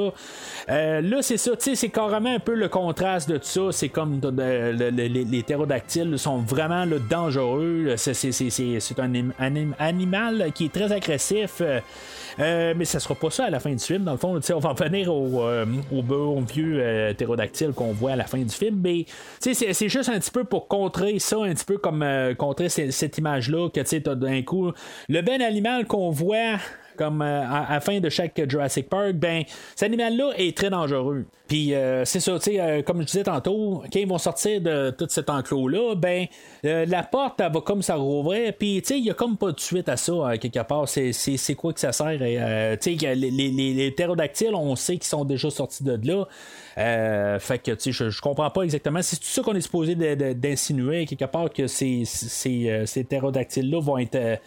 [0.69, 3.61] là, c'est ça, c'est carrément un peu le contraste de tout ça.
[3.73, 5.45] C'est comme les, les,
[6.17, 7.95] sont vraiment dangereux.
[7.97, 9.13] C'est un,
[9.79, 11.61] animal qui est très agressif.
[11.61, 11.81] Euh,
[12.77, 14.05] mais ça sera pas ça à la fin du film.
[14.05, 17.13] Dans le fond, on va revenir au, euh, au, vieux euh,
[17.75, 18.81] qu'on voit à la fin du film.
[18.83, 19.07] Mais
[19.41, 22.05] c'est juste un petit peu pour contrer ça, un petit peu comme
[22.39, 24.73] contrer cette image-là, que tu d'un coup,
[25.09, 26.59] le ben animal qu'on voit
[26.97, 29.45] comme à, la fin de chaque Jurassic Park, ben,
[29.75, 31.27] cet animal-là est très dangereux.
[31.49, 34.61] Puis euh, c'est ça, tu sais, euh, comme je disais tantôt, quand ils vont sortir
[34.61, 36.27] de tout cet enclos-là, ben
[36.65, 38.53] euh, la porte, elle va comme ça rouvrir.
[38.59, 40.89] Puis tu sais, il y a comme pas de suite à ça, quelque part.
[40.89, 42.19] C'est, quoi que ça sert?
[42.81, 43.95] tu sais, les, les,
[44.55, 46.25] on sait qu'ils sont déjà sortis de là.
[46.77, 49.01] Fait que tu sais, je, comprends pas exactement.
[49.03, 49.95] C'est tout ça qu'on est supposé
[50.35, 54.41] d'insinuer, quelque part, que ces, ces, ces ptérodactyles-là vont être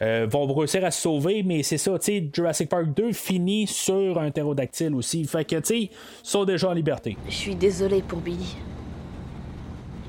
[0.00, 4.18] vont réussir à se sauver, mais c'est ça, tu sais, Jurassic Park 2 finit sur
[4.18, 5.24] un ptérodactyle aussi.
[5.24, 5.90] Fait que tu
[6.22, 7.16] sais, déjà en liberté.
[7.28, 8.56] Je suis désolé pour Billy.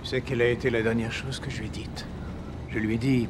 [0.01, 2.05] Tu sais quelle a été la dernière chose que je lui ai dite?
[2.69, 3.27] Je lui ai dit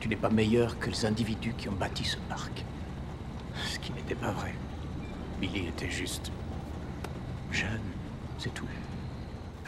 [0.00, 2.64] Tu n'es pas meilleur que les individus qui ont bâti ce parc.
[3.66, 4.54] Ce qui n'était pas vrai.
[5.40, 6.30] Billy était juste.
[7.52, 7.80] Jeune,
[8.38, 8.66] c'est tout.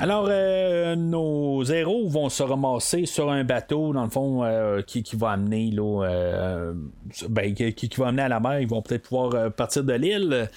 [0.00, 5.04] Alors, euh, nos héros vont se ramasser sur un bateau, dans le fond, euh, qui,
[5.12, 6.72] va amener là, euh,
[7.28, 8.60] ben, qui, va amener à la mer.
[8.60, 10.48] Ils vont peut-être pouvoir partir de l'île.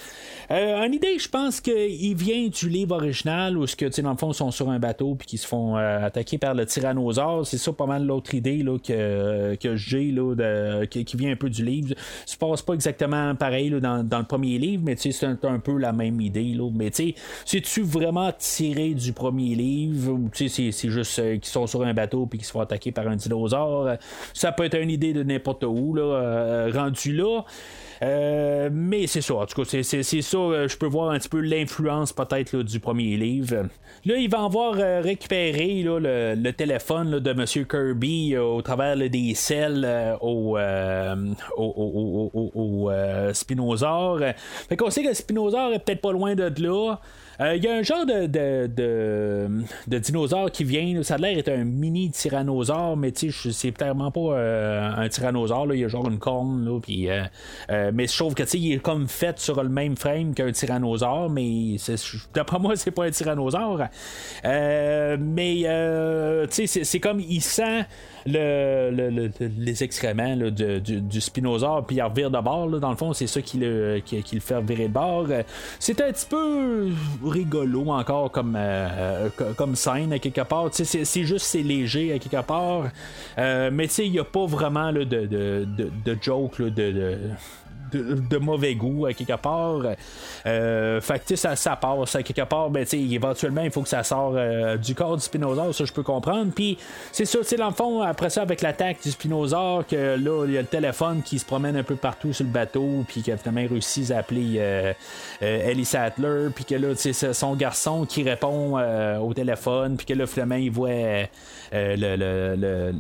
[0.52, 4.18] Euh, une idée, je pense qu'il vient du livre original où, ce que, dans le
[4.18, 7.46] fond, ils sont sur un bateau puis qu'ils se font euh, attaquer par le tyrannosaure.
[7.46, 11.50] C'est ça pas mal l'autre idée là, que, que j'ai là, qui, vient un peu
[11.50, 11.96] du livre.
[12.26, 15.60] Ça se passe pas exactement pareil là, dans, dans, le premier livre, mais c'est un,
[15.60, 16.54] peu la même idée.
[16.54, 16.70] Là.
[16.74, 21.84] Mais c'est-tu vraiment tiré du premier livre ou c'est, c'est juste euh, qu'ils sont sur
[21.84, 23.98] un bateau puis qu'ils se font attaquer par un dinosaure?
[24.34, 27.44] Ça peut être une idée de n'importe où, là, rendu là.
[28.04, 31.30] Euh, mais c'est ça, en tout cas, c'est, ça, euh, je peux voir un petit
[31.30, 33.68] peu l'influence peut-être du premier livre.
[34.06, 37.46] Là, il va avoir euh, récupéré le, téléphone de M.
[37.66, 40.58] Kirby au travers des selles au,
[41.58, 42.92] au, au,
[43.32, 44.20] Spinosaure.
[44.68, 46.98] Fait qu'on sait que le Spinosaure est peut-être pas loin de là.
[47.40, 48.70] Il euh, y a un genre de, de,
[49.88, 51.02] de, dinosaure qui vient.
[51.02, 55.74] Ça a l'air d'être un mini tyrannosaure, mais c'est clairement pas euh, un tyrannosaure.
[55.74, 56.64] Il y a genre une corne.
[56.64, 60.36] Là, puis, euh, mais je trouve que il est comme fait sur le même frame
[60.36, 61.78] qu'un tyrannosaure, mais
[62.36, 63.82] d'après moi, c'est pas un tyrannosaure.
[64.44, 65.64] mais
[66.50, 67.86] c'est comme il sent
[68.26, 72.68] le, les excréments du, du, spinosaure, puis il revire de bord.
[72.68, 75.28] dans le fond, c'est ça qui le, qui, le fait virer de bord.
[75.80, 76.90] C'est un petit peu
[77.26, 80.70] rigolo encore comme, euh, comme scène à quelque part.
[80.72, 82.90] C'est juste c'est léger à quelque part.
[83.38, 87.16] Euh, mais il n'y a pas vraiment de, de, de, de, joke de
[87.94, 89.82] de, mauvais goût à quelque part.
[90.46, 94.36] Euh, fait que ça, passe à quelque part, ben, éventuellement, il faut que ça sorte
[94.36, 96.52] euh, du corps du spinosaure, ça je peux comprendre.
[96.54, 96.78] Puis
[97.12, 100.58] c'est ça, dans le fond, après ça, avec l'attaque du spinosaure, que là, il y
[100.58, 103.38] a le téléphone qui se promène un peu partout sur le bateau, puis qu'il a
[103.38, 104.94] finalement réussi à appeler euh,
[105.42, 108.80] euh, Ellie Sattler, puis que là, c'est son garçon qui répond
[109.20, 110.90] au téléphone, puis que là, finalement, il voit
[111.72, 112.14] le
[112.56, 112.94] le,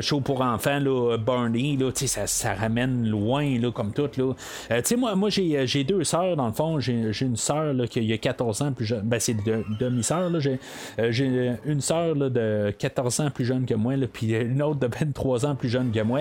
[0.00, 4.08] show pour enfants, là, Barney, là, ça, ça ramène loin là, comme tout.
[4.16, 4.34] Là.
[4.70, 6.80] Euh, moi, moi j'ai, j'ai deux sœurs, dans le fond.
[6.80, 9.02] J'ai, j'ai une sœur qui a 14 ans plus jeune.
[9.02, 10.30] Ben, c'est de, demi-sœur.
[10.40, 10.58] J'ai,
[10.98, 14.86] euh, j'ai une sœur de 14 ans plus jeune que moi, puis une autre de
[14.86, 16.20] 23 ans plus jeune que moi.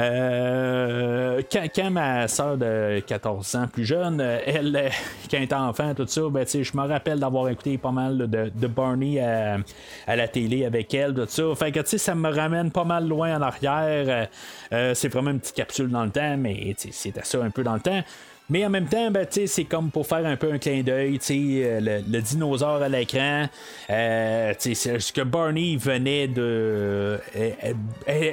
[0.00, 4.88] Euh, quand, ma soeur de 14 ans plus jeune, euh, elle, euh,
[5.28, 8.52] quand elle était enfant, tout ça, ben, je me rappelle d'avoir écouté pas mal de,
[8.54, 9.58] de Barney à,
[10.06, 11.42] la télé avec elle, tout ça.
[11.56, 14.28] Fait que ça me ramène pas mal loin en arrière.
[14.70, 17.80] c'est vraiment une petite capsule dans le temps, mais c'était ça un peu dans le
[17.80, 18.02] temps.
[18.50, 21.80] Mais en même temps, ben, c'est comme pour faire un peu un clin d'œil, euh,
[21.80, 23.44] le, le dinosaure à l'écran.
[23.90, 27.74] Euh, ce que Barney venait de euh,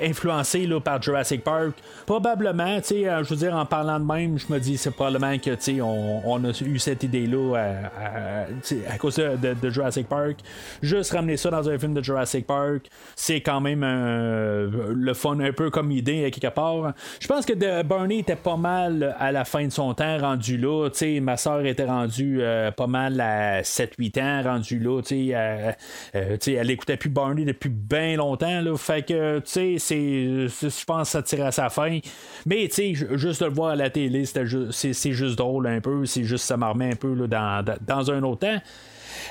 [0.04, 1.74] influencé là, par Jurassic Park.
[2.06, 6.22] Probablement, je veux dire, en parlant de même, je me dis c'est probablement que on,
[6.24, 10.38] on a eu cette idée-là à, à, cause de, Jurassic Park.
[10.82, 12.88] Juste ramener ça dans un film de Jurassic Park,
[13.18, 16.94] c'est quand même le fun un peu comme idée à quelque part.
[17.20, 20.90] Je pense que Barney était pas mal à la fin de son temps rendu là.
[21.22, 25.02] ma soeur était rendue euh, pas mal à 7-8 ans, rendue là.
[25.12, 25.72] Euh,
[26.16, 28.62] euh, elle écoutait plus Barney depuis bien longtemps.
[28.62, 32.00] Là, fait que, tu sais, je pense que ça tirait à sa fin.
[32.46, 36.06] Mais, juste de le voir à la télé, c'est juste drôle un peu.
[36.06, 38.62] C'est juste ça m'armait un peu dans, dans un autre temps.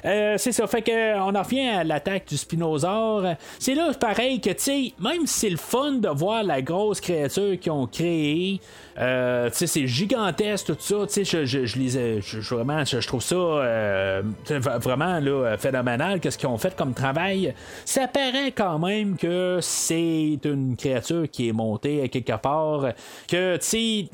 [0.02, 0.66] c'est ça.
[0.66, 3.34] Fait que on en revient à l'attaque du spinosaure.
[3.58, 7.00] C'est là pareil que tu sais, même si c'est le fun de voir la grosse
[7.00, 8.60] créature qu'ils ont créée,
[8.98, 11.22] euh, c'est gigantesque tout ça.
[11.22, 16.20] Je, je, je lisais, je, vraiment, je, trouve ça euh, vraiment là, phénoménal.
[16.20, 17.54] Qu'est-ce qu'ils ont fait comme travail
[17.84, 22.92] Ça paraît quand même que c'est une créature qui est montée quelque part.
[23.28, 24.08] Que c'est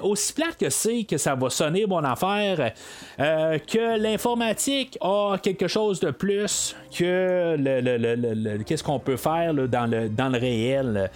[0.00, 2.72] aussi plate que c'est que ça va sonner bon affaire.
[3.20, 9.54] Euh, que l'informatique a quelque chose de plus que le, le, qu'est-ce qu'on peut faire
[9.54, 11.10] dans, le, dans le réel.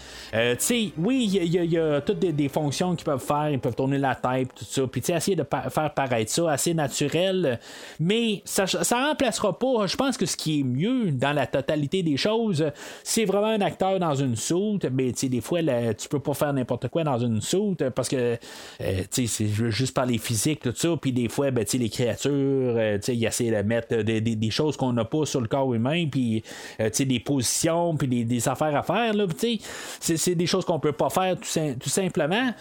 [0.98, 4.14] oui, il y, a toutes des, des fonctions qu'ils peuvent faire, ils peuvent tourner la
[4.14, 7.58] tête, tout ça, puis essayer de faire paraître ça assez naturel,
[7.98, 9.86] mais ça, ça remplacera pas.
[9.86, 12.70] Je pense que ce qui est mieux dans la totalité des choses,
[13.02, 15.60] c'est vraiment un acteur dans une soute, mais des fois,
[15.96, 18.38] tu peux pas faire n'importe quoi dans une soute parce que
[18.80, 22.98] euh, c'est juste par les physiques, tout ça, puis des fois, ben, les créatures, euh,
[23.08, 26.42] ils essaient de mettre des, choses qu'on n'a pas sur le corps humain, puis
[26.80, 29.14] euh, des positions, puis des, affaires à faire,
[30.00, 32.52] c'est des choses qu'on peut pas faire tout simplement.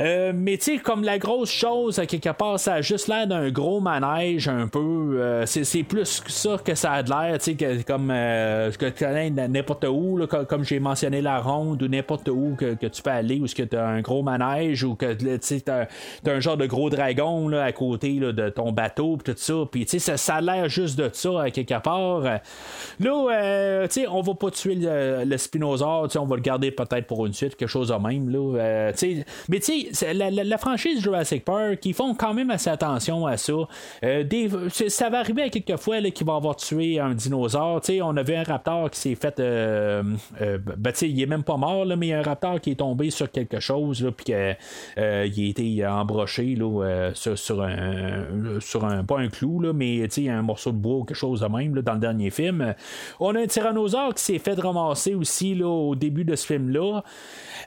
[0.00, 3.26] Euh, mais tu sais, comme la grosse chose, à quelque part, ça a juste l'air
[3.26, 5.18] d'un gros manège un peu.
[5.20, 9.30] Euh, c'est plus ça que ça a l'air, tu sais, comme euh, que tu connais
[9.30, 13.46] n'importe où, comme, j'ai mentionné la ronde ou n'importe où que, tu peux aller, ou
[13.46, 15.88] ce que tu as un gros manège ou que tu as,
[16.26, 19.54] un genre de gros dragon là, à côté de ton bateau, pis tout ça.
[19.70, 22.20] Puis tu sais, ça, a l'air juste de ça à quelque part.
[23.00, 27.06] Là, tu sais, on va pas tuer le, le spinosaure, on va le garder peut-être
[27.06, 28.28] pour une suite, quelque chose de même.
[28.28, 28.90] Là,
[29.48, 33.52] mais tu sais, la, franchise Jurassic Park, ils font quand même assez attention à ça.
[34.04, 34.24] Euh,
[34.88, 37.80] ça va arriver à quelques fois qu'il va avoir tué un dinosaure.
[38.02, 39.38] on avait un raptor qui s'est fait.
[39.40, 40.02] Euh,
[40.40, 42.72] euh, ben, il est même pas mort, là, mais il y a un raptor qui
[42.72, 49.04] est tombé sur quelque chose, puis qu'il a été embroché là, sur, un, sur un.
[49.04, 51.94] Pas un clou, là, mais un morceau de bois ou quelque chose de même dans
[51.94, 52.74] le dernier film.
[53.20, 57.02] On a un tyrannosaure qui s'est fait ramasser aussi là, au début de ce film-là.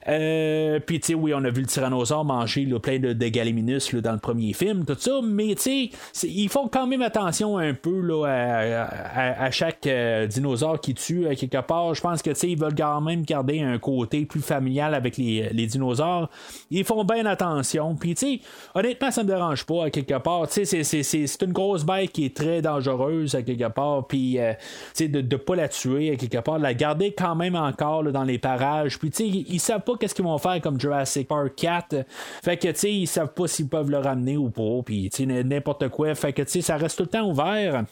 [0.05, 4.53] Puis, oui, on a vu le tyrannosaure manger plein de, de galiminus dans le premier
[4.53, 9.51] film, tout ça, mais tu sais, ils font quand même attention un peu là, à,
[9.51, 11.93] chaque euh, dinosaure qui tue à quelque part.
[11.93, 15.17] Je pense que, tu sais, ils veulent quand même garder un côté plus familial avec
[15.17, 16.29] les, dinosaures.
[16.69, 17.95] Ils font bien attention.
[17.95, 18.39] Puis, tu sais,
[18.75, 20.47] honnêtement, ça me dérange pas à quelque part.
[20.47, 24.07] Tu sais, c'est une grosse bête qui est très dangereuse à quelque part.
[24.07, 24.53] Puis, euh,
[24.95, 28.03] tu sais, de ne pas la tuer à quelque part, la garder quand même encore
[28.03, 28.97] dans les parages.
[28.99, 31.96] Puis, tu sais, ils savent pas qu'est-ce qu'ils vont faire comme Jurassic Park 4.
[32.43, 35.25] Fait que, tu sais, ils savent pas s'ils peuvent le ramener ou pas, puis, tu
[35.25, 36.13] sais, n'importe quoi.
[36.15, 37.83] Fait que, tu sais, ça reste tout le temps ouvert.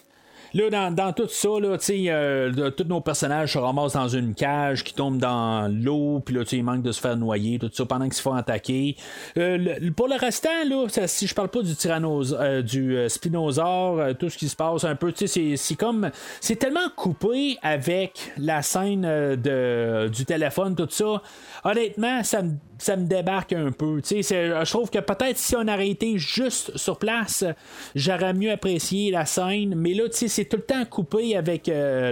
[0.56, 4.86] Là, dans, dans tout ça, là, euh, tous nos personnages se ramassent dans une cage
[4.86, 8.06] qui tombe dans l'eau, puis là, ils manquent de se faire noyer, tout ça, pendant
[8.06, 8.96] qu'ils se font attaquer.
[9.38, 14.30] Euh, pour le restant, là, si je parle pas du tyrannosaure, euh, du spinosaure, tout
[14.30, 16.10] ce qui se passe un peu, c'est comme.
[16.40, 21.22] C'est tellement coupé avec la scène de, du téléphone, tout ça.
[21.66, 24.02] Honnêtement, ça me ça me débarque un peu.
[24.04, 27.44] Je trouve que peut-être si on été juste sur place,
[27.96, 29.76] j'aurais mieux apprécié la scène.
[29.76, 32.12] Mais là, c'est tout le temps coupé avec euh,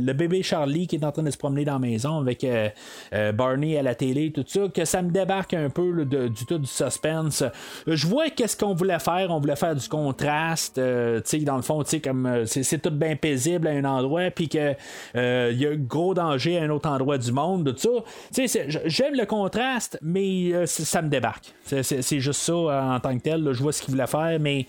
[0.00, 2.68] le, bébé Charlie qui est en train de se promener dans la maison, avec euh,
[3.14, 6.58] euh, Barney à la télé, tout ça, que ça me débarque un peu du tout
[6.58, 7.44] du suspense.
[7.86, 9.28] Je vois qu'est-ce qu'on voulait faire.
[9.30, 10.78] On voulait faire du contraste.
[10.78, 14.76] dans le fond, comme c'est tout bien paisible à un endroit, puis qu'il
[15.14, 18.60] y a gros danger à un autre endroit du monde, tout ça.
[18.84, 21.54] J'aime le contraste, mais euh, ça me débarque.
[21.64, 23.52] C'est juste ça euh, en tant que tel.
[23.52, 24.66] je vois ce qu'il voulait faire, mais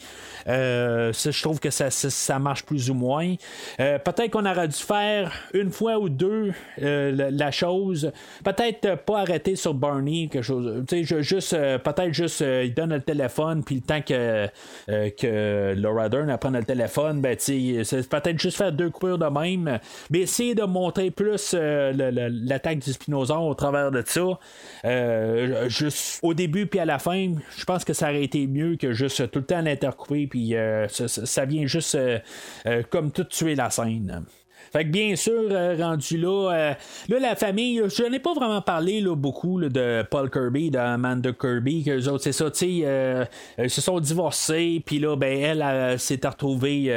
[0.48, 3.36] euh, je trouve que ça, ça, marche plus ou moins.
[3.78, 8.12] Peut-être qu'on aurait dû faire une fois ou deux la, chose.
[8.44, 10.84] Peut-être pas arrêter sur Barney, quelque chose.
[11.22, 14.48] juste, peut-être juste, il donne le téléphone, puis le temps que,
[14.88, 19.80] que Laura Dern prenne le téléphone, ben, peut-être juste faire deux coupures de même,
[20.10, 24.38] mais essayer de montrer plus l'attaque du Spinosaure au travers de ça.
[25.22, 28.76] Euh, juste au début puis à la fin, je pense que ça aurait été mieux
[28.76, 32.20] que juste tout le temps l'intercouper, puis euh, ça, vient juste euh,
[32.90, 34.24] comme tout tuer la scène.
[34.72, 36.74] Fait que bien sûr, euh, rendu là, euh,
[37.10, 41.84] là, la famille, je n'ai pas vraiment parlé là, beaucoup de Paul Kirby, d'Amanda Kirby,
[41.84, 43.26] que autres, c'est ça, tu sais, euh,
[43.58, 46.94] ils se sont divorcés, puis là, ben, elle, s'est retrouvée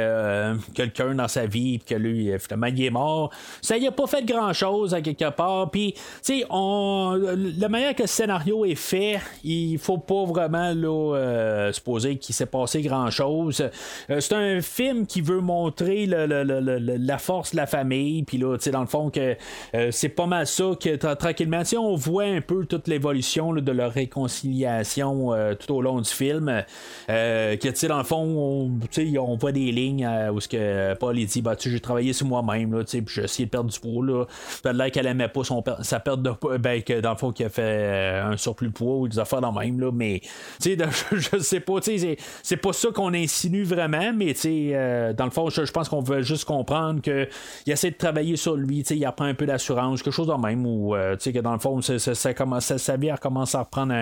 [0.73, 3.31] quelqu'un dans sa vie, puis que lui, finalement, il est mort.
[3.61, 7.19] Ça y a pas fait grand-chose à quelque part, puis, tu sais, on,
[7.57, 12.45] la manière que le scénario est fait, il faut pas vraiment, là, supposer qu'il s'est
[12.45, 13.69] passé grand-chose.
[14.07, 18.23] c'est un film qui veut montrer la force, la famille.
[18.23, 19.35] Puis là, tu sais, dans le fond, que
[19.73, 23.71] euh, c'est pas mal ça que tranquillement, si on voit un peu toute l'évolution de
[23.71, 26.63] leur réconciliation euh, tout au long du film.
[27.09, 28.71] Euh, que, tu sais, dans le fond, on,
[29.19, 32.27] on voit des lignes où ce que Paul il dit, bah, tu j'ai travaillé sur
[32.27, 34.25] moi-même, tu sais, j'ai essayé de perdre du poids, là.
[34.63, 37.45] Peut-être qu'elle aimait pas son, sa perte de poids, ben, que dans le fond, qu'il
[37.45, 39.91] a fait un surplus de poids ou des affaires dans le même, là.
[39.93, 40.21] Mais,
[40.61, 40.77] tu sais,
[41.11, 45.25] je, sais pas, tu sais, c'est pas ça qu'on insinue vraiment, mais, tu sais, dans
[45.25, 47.27] le fond, je pense qu'on veut juste comprendre que
[47.65, 50.65] il essaie de travailler sur lui, il apprend un peu d'assurance, quelque chose de même,
[50.65, 53.93] ou euh, que dans le fond, sa vie commence à reprendre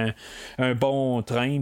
[0.58, 1.62] un, bon train.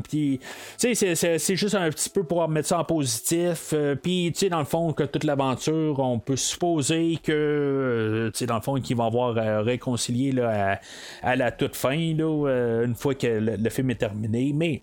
[0.77, 3.73] C'est, juste un petit peu pour mettre ça en positif.
[3.73, 8.61] Euh, puis, dans le fond, que toute l'aventure, on peut supposer que, euh, dans le
[8.61, 10.79] fond, qu'il va avoir réconcilié là,
[11.21, 14.51] à, la toute fin, là, une fois que le, film est terminé.
[14.53, 14.81] Mais,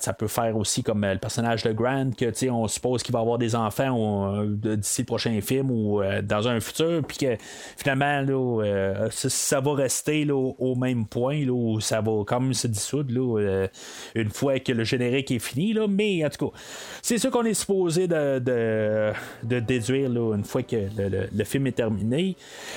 [0.00, 3.38] ça peut faire aussi comme le personnage de Grant, que, on suppose qu'il va avoir
[3.38, 7.36] des enfants d'ici le prochain film ou dans un futur, puis que
[7.76, 13.38] finalement, euh, ça, va rester au même point, où ça va quand même se dissoudre
[13.38, 13.66] euh,
[14.14, 15.74] une fois que le générique est fini.
[15.88, 16.58] Mais en tout cas,
[17.02, 19.12] c'est ça qu'on est supposé de,
[19.42, 22.36] déduire une fois que le, film est terminé.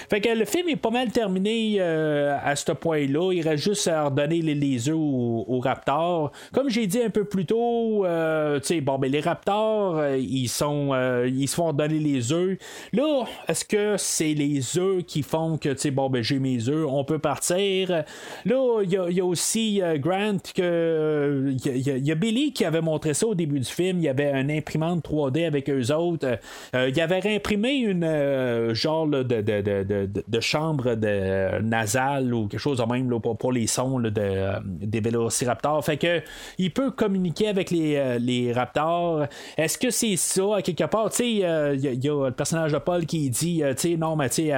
[0.10, 3.32] Fait que le film est pas mal terminé euh, à ce point-là.
[3.34, 6.32] Il reste juste à redonner les, les aux, Raptors.
[6.54, 10.94] Comme j'ai dit un peu plus tôt, bon, ben, les Raptors, ils sont
[11.26, 12.58] ils se font donner les œufs.
[12.94, 13.26] Là,
[13.60, 16.88] est-ce que c'est les œufs qui font que, tu sais, bon, ben, j'ai mes œufs,
[16.88, 18.04] on peut partir?
[18.46, 21.54] Là, il y, a aussi euh, Grant que.
[21.66, 23.98] Il y, a Billy qui avait montré ça au début du film.
[23.98, 26.40] Il y avait un imprimante 3D avec eux autres.
[26.74, 32.48] Euh, il avait réimprimé une euh, genre de, de, de, de, chambre de, nasale ou
[32.48, 35.84] quelque chose de même là, pour, les sons des vélociraptors.
[35.84, 36.22] Fait que
[36.58, 39.26] il peut communiquer avec les, les raptors.
[39.58, 41.10] Est-ce que c'est ça quelque part?
[41.10, 44.16] Tu sais, il y, a le personnage de Paul qui dit euh, tu sais, non,
[44.16, 44.50] mais tu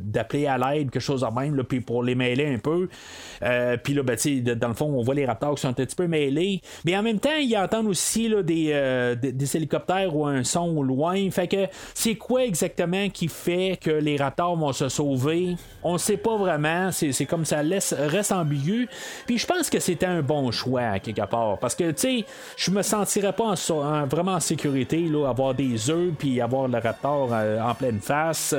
[0.00, 2.88] d'appeler à l'aide, quelque chose de même, puis pour les mêler un peu.
[3.42, 5.68] Euh, puis là, ben, tu sais, dans le fond, on voit les raptors qui sont
[5.68, 6.60] un petit peu mêlés.
[6.84, 10.76] Mais en même temps, ils entendent aussi là, des, euh, des, hélicoptères ou un son
[10.76, 11.30] au loin.
[11.30, 15.56] Fait que c'est quoi exactement qui fait que les raptors vont se sauver?
[15.82, 16.90] On sait pas vraiment.
[16.92, 18.88] C'est comme ça laisse, reste ambigu.
[19.26, 21.58] Puis je pense que c'était un bon choix, quelque part.
[21.58, 22.24] Parce que, tu sais,
[22.56, 23.54] je me sentirais pas
[24.08, 28.54] vraiment en sécurité, là, avoir des œufs, puis avoir le raptor en pleine face.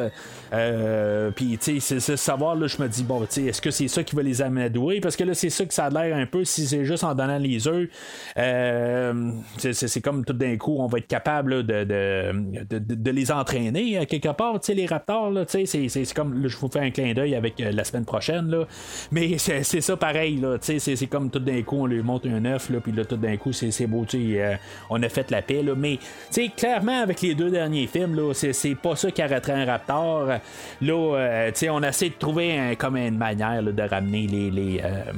[0.53, 3.72] Euh, puis, tu sais, c'est savoir, là, je me dis, bon, tu sais, est-ce que
[3.72, 4.99] c'est ça qui va les amadouer?
[5.02, 7.14] Parce que là, c'est ça que ça a l'air un peu, si c'est juste en
[7.15, 7.89] donnant les œufs,
[8.38, 14.06] euh, c'est comme tout d'un coup, on va être capable de, de, de, les entraîner
[14.06, 14.60] quelque part.
[14.60, 17.14] Tu sais, les raptors, là, tu sais, c'est comme, là, je vous fais un clin
[17.14, 18.68] d'œil avec la semaine prochaine, là.
[19.11, 22.26] Mais c'est ça pareil, là, tu sais, c'est comme tout d'un coup, on lui monte
[22.26, 25.30] un œuf, là, puis là, tout d'un coup, c'est beau, tu sais, on a fait
[25.31, 25.73] la paix, là.
[25.76, 29.53] Mais, tu sais, clairement, avec les deux derniers films, là, c'est pas ça qui arrêterait
[29.53, 30.27] un raptor.
[30.81, 35.11] Là, euh, on essaie de trouver comme une manière de ramener les, les, euh,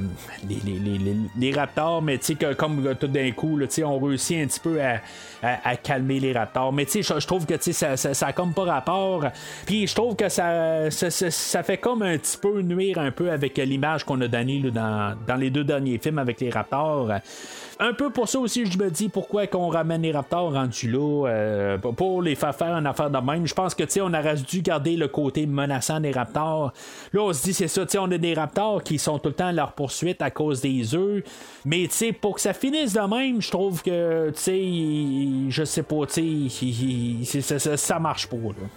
[1.38, 5.76] les, raptors, mais que, comme tout d'un coup, là, on réussit un petit peu à,
[5.76, 6.72] calmer les raptors.
[6.72, 9.24] Mais je trouve que ça, ça, ça comme pas rapport.
[9.66, 13.56] Puis je trouve que ça, ça, fait comme un petit peu nuire un peu avec
[13.56, 17.10] l'image qu'on a donnée dans, dans les deux derniers films avec les raptors
[17.80, 21.26] un peu pour ça aussi, je me dis pourquoi qu'on ramène les Raptors rendus là,
[21.28, 23.46] euh, pour les faire faire une affaire de même.
[23.46, 26.72] Je pense que, tu sais, on aurait dû garder le côté menaçant des Raptors.
[27.12, 29.30] Là, on se dit, c'est ça, tu sais, on a des Raptors qui sont tout
[29.30, 31.24] le temps à leur poursuite à cause des œufs.
[31.64, 35.64] Mais, tu sais, pour que ça finisse de même, je trouve que, tu sais, je
[35.64, 36.50] sais pas, tu
[37.24, 38.68] sais, ça, ça, marche pas, là.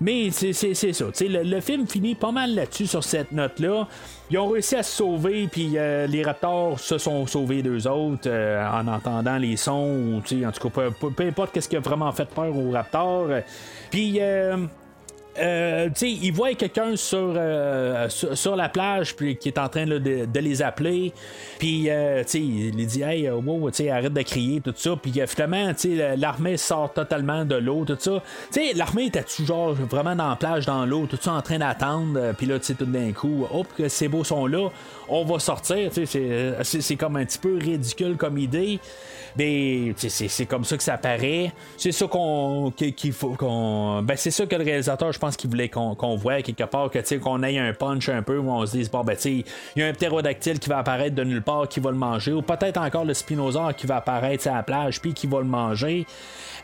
[0.00, 1.06] Mais c'est ça.
[1.20, 3.88] Le, le film finit pas mal là-dessus sur cette note-là.
[4.30, 8.28] Ils ont réussi à se sauver, puis euh, les Raptors se sont sauvés d'eux autres
[8.28, 11.80] euh, en entendant les sons, ou en tout cas, peu, peu importe qu'est-ce qui a
[11.80, 13.28] vraiment fait peur aux Raptors.
[13.90, 14.66] Puis euh,
[15.38, 19.98] euh, il voit quelqu'un sur, euh, sur, la plage puis qui est en train de,
[19.98, 21.12] de, les appeler.
[21.58, 24.96] Puis euh, il dit Hey, wow, arrête de crier, tout ça.
[24.96, 25.72] Puis finalement,
[26.16, 28.22] l'armée sort totalement de l'eau, tout ça.
[28.74, 32.32] L'armée était toujours vraiment dans la plage, dans l'eau, tout ça en train d'attendre.
[32.36, 34.68] Puis là, tout d'un coup, hop, que ces beaux sont là,
[35.08, 35.90] on va sortir.
[35.92, 38.80] C'est comme un petit peu ridicule comme idée.
[39.38, 41.52] Mais c'est comme ça que ça paraît.
[41.76, 44.02] C'est ça qu'on qu'il faut qu'on.
[44.02, 47.16] Ben c'est ça que le réalisateur, je pense qu'il voulait qu'on voit quelque part, que
[47.16, 49.44] qu'on ait un punch un peu où on se dise bon ben il
[49.76, 52.40] y a un ptérodactyle qui va apparaître de nulle part qui va le manger, ou
[52.40, 56.06] peut-être encore le spinosaure qui va apparaître à la plage puis qui va le manger.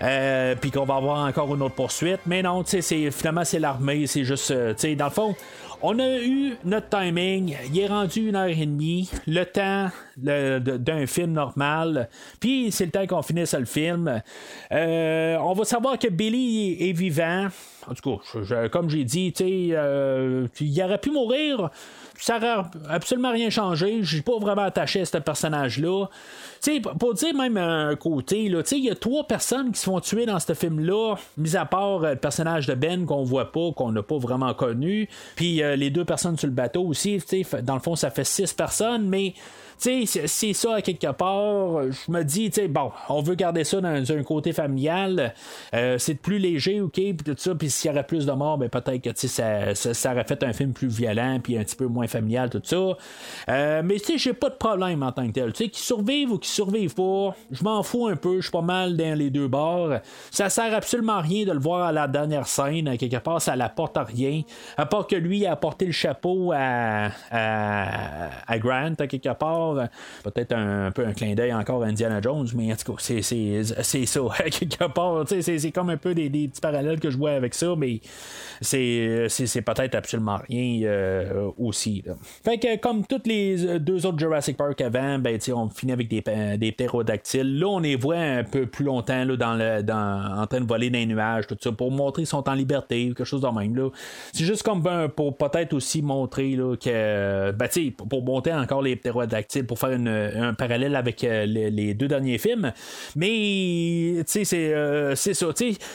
[0.01, 2.21] Euh, puis qu'on va avoir encore une autre poursuite.
[2.27, 4.07] Mais non, finalement, c'est l'armée.
[4.07, 5.37] C'est juste, euh, dans le fond,
[5.83, 11.07] on a eu notre timing, il est rendu une heure et demie, le temps d'un
[11.07, 14.23] film normal, puis c'est le temps qu'on finisse le film.
[14.71, 17.49] Euh, on va savoir que Billy est, vivant.
[17.89, 21.71] En tout cas, comme j'ai dit, euh, il aurait pu mourir
[22.23, 23.99] ça n'aurait absolument rien changé.
[24.03, 26.07] Je suis pas vraiment attaché à ce personnage-là.
[27.01, 30.39] pour dire même un côté, il y a trois personnes qui se font tuer dans
[30.39, 34.05] ce film-là, mis à part euh, le personnage de Ben qu'on voit pas, qu'on n'a
[34.05, 37.21] pas vraiment connu, puis euh, les deux personnes sur le bateau aussi.
[37.65, 39.35] Dans le fond, ça fait six personnes, mais
[39.83, 41.83] c'est ça à quelque part.
[41.91, 45.35] Je me dis, bon, on veut garder ça dans un côté familial.
[45.75, 47.55] Euh, c'est plus léger, ok, puis tout ça.
[47.55, 50.53] Puis s'il y aurait plus de morts, ben peut-être que ça, ça, aurait fait un
[50.53, 52.97] film plus violent, puis un petit peu moins familial, tout ça.
[53.49, 55.53] Euh, mais tu sais, j'ai pas de problème en tant que tel.
[55.53, 58.37] Tu sais, qu'ils survivent ou qu'ils survivent pas, je m'en fous un peu.
[58.37, 59.95] Je suis pas mal dans les deux bords.
[60.31, 62.87] Ça sert absolument à rien de le voir à la dernière scène.
[62.87, 64.43] À quelque part, ça n'apporte rien.
[64.77, 69.72] À part que lui a apporté le chapeau à, à, à Grant, à quelque part.
[70.25, 73.23] Peut-être un, peu un clin d'œil encore à Indiana Jones, mais en tout cas, c'est,
[73.63, 74.21] ça,
[74.51, 75.25] quelque part.
[75.29, 78.01] C'est, comme un peu des, petits parallèles que je vois avec ça, mais
[78.61, 79.29] c'est,
[79.65, 82.05] peut-être absolument rien euh, aussi.
[82.45, 86.23] Fait que comme toutes les deux autres Jurassic Park avant, ben, on finit avec des,
[86.57, 87.59] des ptérodactyles.
[87.59, 90.67] Là, on les voit un peu plus longtemps là, dans le, dans, en train de
[90.67, 93.49] voler dans les nuages, tout ça, pour montrer qu'ils sont en liberté quelque chose de
[93.49, 93.91] même.
[94.33, 97.69] C'est juste comme ben, pour peut-être aussi montrer là, que, ben,
[98.09, 102.73] pour monter encore les ptérodactyles pour faire un parallèle avec euh, les, deux derniers films.
[103.17, 105.47] Mais, tu sais, c'est, euh, c'est ça.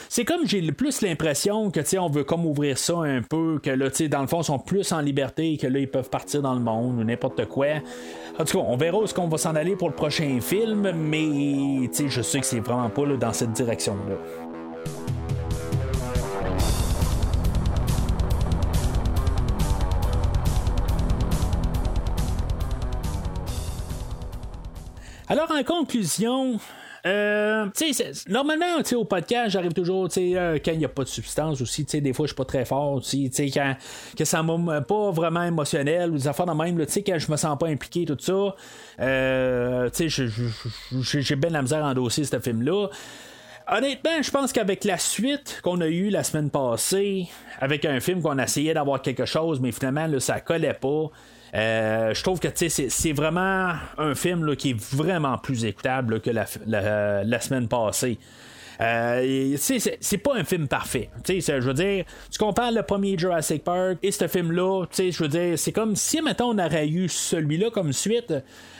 [0.08, 3.70] C'est comme j'ai plus l'impression que, tu on veut comme ouvrir ça un peu, que
[3.70, 6.54] là, dans le fond, ils sont plus en liberté, que là, ils peuvent partir dans
[6.54, 7.66] le monde ou n'importe quoi.
[8.38, 10.92] En tout cas, on verra où est-ce qu'on va s'en aller pour le prochain film,
[10.92, 14.47] mais, tu je sais que c'est vraiment pas dans cette direction-là.
[25.30, 26.58] Alors, en conclusion,
[27.04, 27.66] euh,
[28.28, 32.14] normalement, au podcast, j'arrive toujours, euh, quand il n'y a pas de substance aussi, des
[32.14, 33.76] fois, je suis pas très fort aussi, quand
[34.16, 37.58] que ça m'a pas vraiment émotionnel ou des affaires de même, quand je me sens
[37.58, 38.54] pas impliqué, tout ça,
[39.00, 42.88] euh, j'ai bien la misère à endosser ce film-là.
[43.70, 47.28] Honnêtement, je pense qu'avec la suite qu'on a eue la semaine passée,
[47.60, 51.10] avec un film qu'on essayait d'avoir quelque chose, mais finalement, là, ça collait pas.
[51.54, 57.40] Euh, je trouve que c'est vraiment un film qui est vraiment plus écoutable que la,
[57.40, 58.18] semaine passée.
[58.80, 61.10] Euh, c'est pas un film parfait.
[61.26, 65.58] Je veux dire, tu compares le premier Jurassic Park et ce film-là, je veux dire,
[65.58, 68.32] c'est comme si, maintenant on aurait eu celui-là comme suite.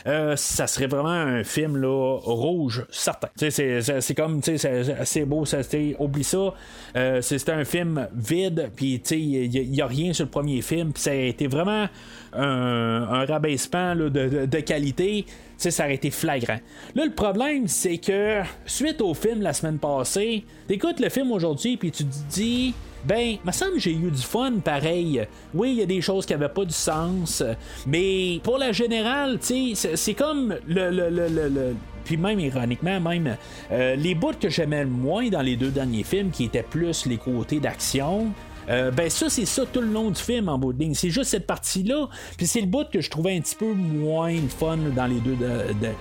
[0.07, 3.28] Euh, ça serait vraiment un film là, rouge, certain.
[3.36, 5.59] C'est comme, c'est beau, ça,
[5.99, 6.55] oublie ça.
[6.97, 11.11] Euh, c'est un film vide, puis il n'y a, rien sur le premier film, ça
[11.11, 11.89] a été vraiment
[12.32, 15.26] un, rabaissement de, qualité.
[15.56, 16.59] ça aurait été flagrant.
[16.94, 21.76] Là, le problème, c'est que suite au film la semaine passée, t'écoutes le film aujourd'hui,
[21.76, 22.74] puis tu te dis
[23.05, 25.26] ben, me semble j'ai eu du fun pareil.
[25.55, 27.42] Oui, il y a des choses qui n'avaient pas du sens,
[27.86, 31.74] mais pour la générale, c'est comme le, le, le, le
[32.09, 33.36] puis même ironiquement, même
[33.70, 37.05] euh, les bouts que j'aimais le moins dans les deux derniers films, qui étaient plus
[37.05, 38.28] les côtés d'action,
[38.70, 40.95] euh, ben ça, c'est ça tout le long du film en bout de ligne.
[40.95, 42.09] C'est juste cette partie-là.
[42.36, 45.36] Puis c'est le bout que je trouvais un petit peu moins fun dans les deux,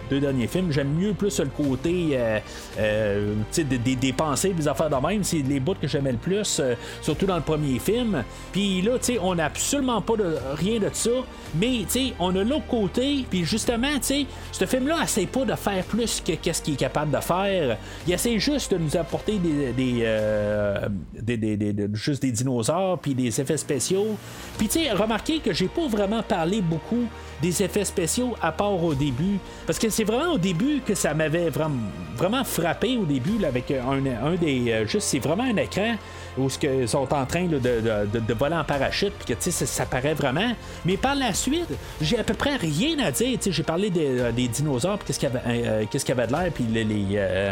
[0.09, 0.71] deux derniers films.
[0.71, 2.39] J'aime mieux plus le côté euh,
[2.79, 5.23] euh, des, des, pensées, des affaires de même.
[5.23, 6.61] C'est les bouts que j'aimais le plus,
[7.01, 8.23] surtout dans le premier film.
[8.51, 11.09] Puis là, tu sais, on n'a absolument pas de rien de ça.
[11.55, 13.25] Mais tu sais, on a l'autre côté.
[13.29, 16.77] Puis justement, tu sais, ce film-là essaie pas de faire plus que qu'est-ce qu'il est
[16.77, 17.77] capable de faire.
[18.05, 22.56] Il essaie juste de nous apporter des, des, des, des juste des dinosaures
[23.01, 24.17] puis des effets spéciaux.
[24.57, 27.05] Puis tu sais, remarquez que j'ai pas vraiment parlé beaucoup
[27.41, 29.39] des effets spéciaux à part au début.
[29.65, 31.75] Parce que c'est vraiment au début que ça m'avait vraiment,
[32.15, 34.71] vraiment frappé au début avec un, un des.
[34.71, 35.95] Euh, juste, c'est vraiment un écran
[36.37, 40.13] où ils sont en train de, de, voler en parachute, puis que ça, ça paraît
[40.13, 40.53] vraiment.
[40.85, 41.69] Mais par la suite,
[42.01, 43.37] j'ai à peu près rien à dire.
[43.45, 46.27] J'ai parlé des, euh, des dinosaures, qu'est-ce qu'il y avait, euh, qu'est-ce qu'il y avait
[46.27, 46.85] de l'air, puis les,
[47.15, 47.51] euh,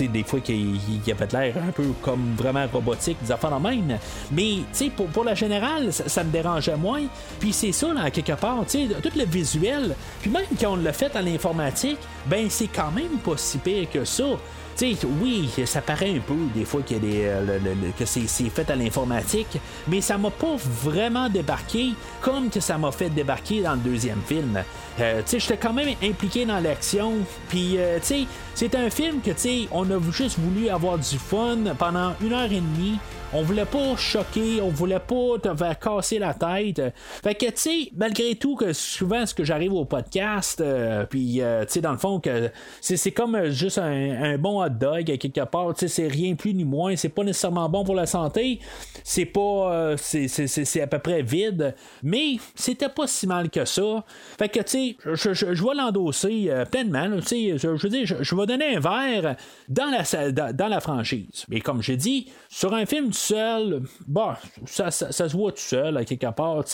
[0.00, 0.76] des fois qu'il
[1.06, 3.98] y avait de l'air un peu comme vraiment robotique, des affaires en même.
[4.32, 4.58] Mais
[4.96, 7.02] pour, pour la générale, ça, me dérangeait moins.
[7.40, 11.14] Puis c'est ça, là, quelque part, tout le visuel, puis même quand on l'a fait
[11.16, 14.24] à l'informatique, ben c'est quand même pas si pire que ça
[15.20, 17.58] oui, ça paraît un peu des fois euh,
[17.98, 21.90] que c'est, fait à l'informatique, mais ça m'a pas vraiment débarqué
[22.20, 24.62] comme que ça m'a fait débarquer dans le deuxième film.
[25.00, 27.14] Euh, j'étais quand même impliqué dans l'action,
[27.48, 27.98] puis euh,
[28.54, 29.32] c'est un film que
[29.72, 32.98] on a juste voulu avoir du fun pendant une heure et demie.
[33.34, 36.80] On voulait pas choquer, on voulait pas te faire casser la tête.
[37.22, 41.42] Fait que, tu sais, malgré tout, que souvent, ce que j'arrive au podcast, euh, puis,
[41.42, 42.50] euh, tu sais, dans le fond, que
[42.80, 45.74] c'est comme juste un, bon hot dog, quelque part.
[45.74, 46.96] Tu sais, c'est rien plus ni moins.
[46.96, 48.60] C'est pas nécessairement bon pour la santé.
[49.04, 49.72] C'est pas.
[49.74, 51.74] Euh, c'est à peu près vide.
[52.02, 54.04] Mais c'était pas si mal que ça.
[54.38, 57.10] Fait que, tu sais, je, je, je, vais l'endosser pleinement.
[57.20, 59.36] Tu sais, je, veux dire, je, vais donner un verre
[59.68, 61.44] dans la, dans, dans la franchise.
[61.50, 65.96] Mais comme j'ai dit, sur un film seul, bah, ça, ça, se voit tout seul,
[65.96, 66.64] à quelque part.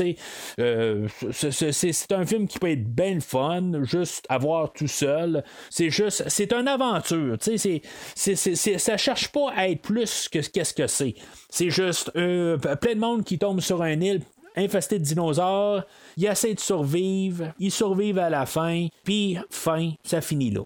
[0.59, 5.43] Euh, c'est un film qui peut être bien fun, juste à voir tout seul.
[5.71, 7.37] C'est juste, c'est une aventure.
[7.41, 7.83] C'est,
[8.15, 11.15] c'est, ça cherche pas à être plus que qu'est-ce que c'est.
[11.49, 14.21] C'est juste euh, plein de monde qui tombe sur un île
[14.57, 15.83] infesté de dinosaures.
[16.17, 20.63] Ils essaient de survivre, ils survivent à la fin, puis fin, ça finit là.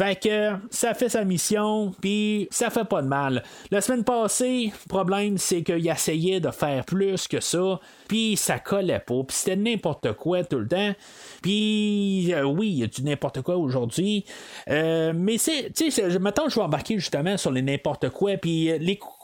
[0.00, 3.42] Fait que ça fait sa mission, puis ça fait pas de mal.
[3.70, 7.78] La semaine passée, le problème, c'est qu'il essayait de faire plus que ça,
[8.10, 10.92] puis ça collait pas, puis c'était n'importe quoi tout le temps.
[11.42, 14.24] Puis euh, oui, il y a du n'importe quoi aujourd'hui.
[14.68, 18.68] Euh, mais c'est, tu sais, maintenant je vais embarquer justement sur les n'importe quoi, puis
[18.68, 18.78] euh,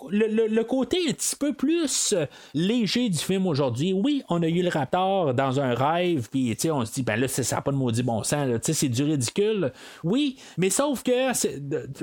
[0.09, 2.15] le, côté un petit peu plus
[2.55, 3.93] léger du film aujourd'hui.
[3.93, 7.03] Oui, on a eu le raptor dans un rêve, puis tu sais, on se dit,
[7.03, 9.73] ben là, ça n'a pas de maudit bon sens, tu sais, c'est du ridicule.
[10.05, 11.33] Oui, mais sauf que,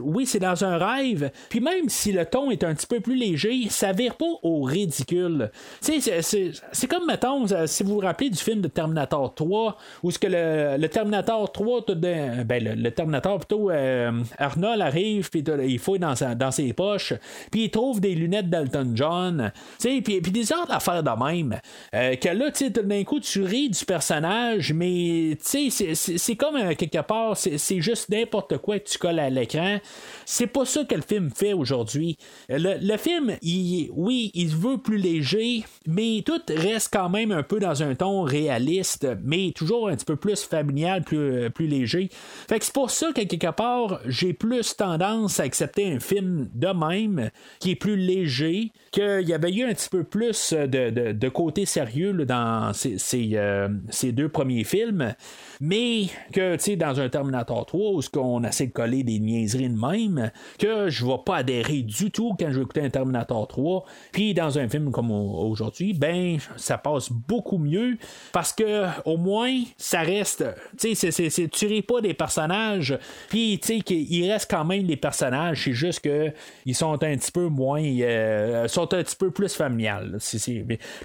[0.02, 3.16] oui, c'est dans un rêve, puis même si le ton est un petit peu plus
[3.16, 5.50] léger, ça vire pas au ridicule.
[5.82, 6.52] Tu sais, c'est
[6.88, 10.88] comme, mettons, si vous vous rappelez du film de Terminator 3, où ce que le,
[10.88, 17.14] Terminator 3, ben, le, Terminator plutôt, euh, Arnold arrive, puis il fouille dans, ses poches,
[17.52, 21.60] puis il trouve des lunettes d'Alton John, puis, des autres affaires de même.
[21.94, 27.02] Euh, que là, tu d'un coup, tu ris du personnage, mais c'est comme euh, quelque
[27.02, 29.78] part, c'est juste n'importe quoi que tu colles à l'écran.
[30.26, 32.18] C'est pas ça que le film fait aujourd'hui.
[32.50, 37.60] Le, film, il, oui, il veut plus léger, mais tout reste quand même un peu
[37.60, 42.10] dans un ton réaliste, mais toujours un petit peu plus familial, plus, plus léger.
[42.50, 47.30] C'est pour ça que quelque part, j'ai plus tendance à accepter un film de même,
[47.60, 51.66] qui est plus léger, qu'il y avait eu un petit peu plus de, de, côté
[51.66, 55.16] sérieux dans ces, ces, euh, ces, deux premiers films,
[55.60, 60.32] mais que, dans un Terminator 3, où on essaie de coller des niaiseries de même
[60.60, 63.84] que je vais pas adhérer du tout quand je vais écouter un Terminator 3.
[64.12, 67.98] Puis dans un film comme aujourd'hui, ben ça passe beaucoup mieux
[68.32, 70.46] parce que au moins ça reste,
[70.80, 72.98] tu sais, c'est pas des personnages,
[73.30, 76.32] puis tu sais qu'il reste quand même des personnages, c'est juste que
[76.66, 80.18] ils sont un petit peu moins, euh, un petit peu plus familial.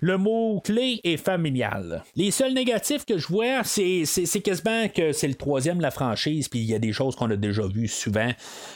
[0.00, 2.02] Le mot clé est familial.
[2.16, 4.04] Les seuls négatifs que je vois, c'est
[4.42, 7.30] quasiment que c'est le troisième de la franchise, puis il y a des choses qu'on
[7.30, 8.30] a déjà vues souvent,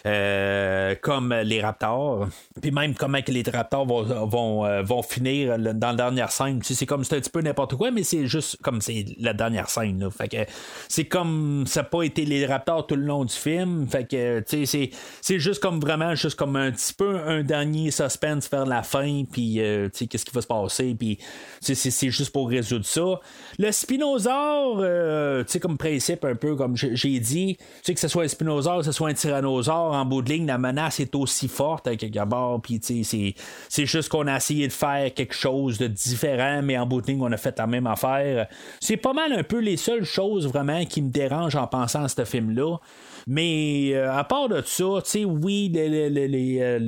[0.06, 2.28] euh, comme les Raptors,
[2.60, 6.60] puis même comment les Raptors vont, vont, euh, vont finir dans la dernière scène.
[6.62, 9.68] C'est comme c'est un petit peu n'importe quoi, mais c'est juste comme c'est la dernière
[9.68, 10.00] scène.
[10.00, 10.10] Là.
[10.10, 10.50] Fait que
[10.88, 13.86] c'est comme ça n'a pas été les Raptors tout le long du film.
[13.88, 18.48] Fait que c'est, c'est juste comme vraiment juste comme un petit peu un dernier suspense
[18.50, 21.18] vers la fin, puis euh, qu'est-ce qui va se passer, puis
[21.60, 23.20] c'est, juste pour résoudre ça.
[23.58, 27.56] Le spinosaure, euh, comme principe, un peu comme j'ai dit,
[27.86, 31.00] que ce soit un spinosaure, ce soit un tyrannosaure, en bout de ligne, la menace
[31.00, 35.34] est aussi forte à quelque part, puis c'est, juste qu'on a essayé de faire quelque
[35.34, 38.46] chose de différent, mais en bout de ligne, on a fait la même affaire.
[38.80, 42.08] C'est pas mal un peu les seules choses vraiment qui me dérangent en pensant à
[42.08, 42.78] ce film-là.
[43.26, 46.78] Mais euh, à part de ça, tu sais, oui, les, euh,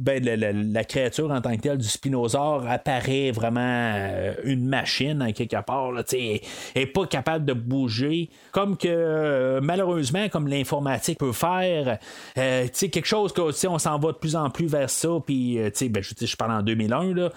[0.00, 5.32] ben, la, créature en tant que telle du spinosaure apparaît vraiment euh, une machine en
[5.32, 5.92] quelque part.
[5.92, 6.40] Là, elle
[6.74, 8.30] n'est pas capable de bouger.
[8.50, 11.98] Comme que malheureusement, comme l'informatique peut faire,
[12.34, 15.08] quelque chose que on s'en va de plus en plus vers ça.
[15.24, 15.58] Puis,
[15.90, 17.30] ben, je, je parle en 2001, là,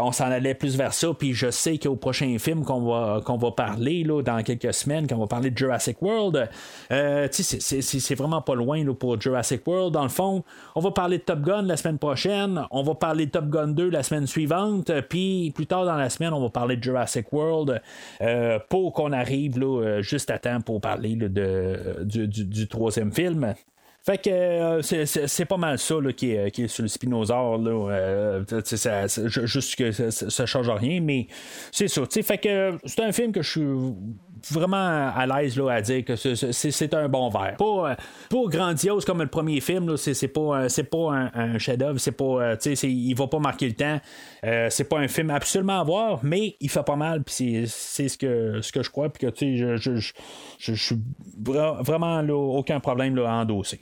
[0.00, 1.08] on s'en allait plus vers ça.
[1.12, 5.06] Puis je sais qu'au prochain film qu'on va, qu'on va parler là, dans quelques semaines,
[5.06, 6.48] qu'on va parler de Jurassic World,
[6.88, 7.60] c'est
[8.00, 9.92] c'est vraiment pas loin pour Jurassic World.
[9.92, 10.44] Dans le fond,
[10.74, 13.68] on va parler de Top Gun la semaine prochaine, on va parler de Top Gun
[13.68, 17.32] 2 la semaine suivante, puis plus tard dans la semaine, on va parler de Jurassic
[17.32, 17.80] World
[18.20, 23.54] euh, pour qu'on arrive là, euh, juste à temps pour parler de, du, troisième film.
[24.02, 27.58] Fait que euh, c'est pas mal ça qui, est, qui, est, sur le Spinosaur.
[27.58, 28.40] Là,
[29.44, 31.26] juste que ça, ça, change rien, mais
[31.70, 32.02] c'est ça.
[32.22, 33.94] Fait que c'est un film que je suis
[34.50, 37.56] vraiment à l'aise là, à dire que c'est un bon verre.
[37.56, 37.94] Pas, euh,
[38.28, 42.56] pas grandiose comme le premier film, c'est pas, c'est pas un, chef-d'œuvre, c'est pas, euh,
[42.82, 44.00] il va pas marquer le temps.
[44.44, 48.08] Euh, c'est pas un film absolument à voir, mais il fait pas mal, puis c'est
[48.08, 50.12] ce que, ce que je crois, puis que je, je,
[50.58, 50.98] je, suis
[51.38, 53.80] vraiment là, aucun problème là, à endosser.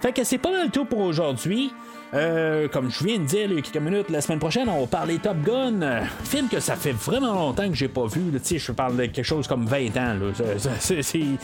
[0.00, 1.70] Fait que c'est pas mal tout pour aujourd'hui.
[2.14, 4.80] Euh, comme je viens de dire il y a quelques minutes, la semaine prochaine, on
[4.80, 5.80] va parler Top Gun.
[6.24, 8.32] film que ça fait vraiment longtemps que j'ai pas vu.
[8.56, 10.16] Je parle de quelque chose comme 20 ans.
[10.16, 11.34] puis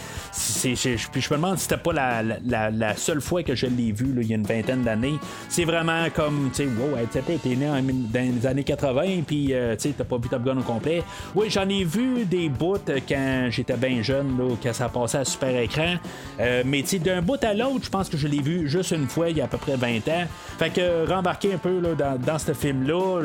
[1.21, 4.33] je me demande si c'était pas la, seule fois que je l'ai vu il y
[4.33, 5.19] a une vingtaine d'années.
[5.49, 6.97] C'est vraiment comme, tu sais, wow,
[7.43, 10.63] t'es né dans les années 80, puis euh, tu t'as pas vu Top Gun au
[10.63, 11.03] complet.
[11.35, 12.77] Oui, j'en ai vu des bouts
[13.09, 15.97] quand j'étais bien jeune, là, quand ça passait à super écran.
[16.41, 19.31] Euh, mais d'un bout à l'autre, je pense que je l'ai vu juste une fois
[19.31, 20.27] il y a à peu près 20 ans.
[20.63, 23.21] Fait que rembarquer un peu là, dans, dans ce film-là,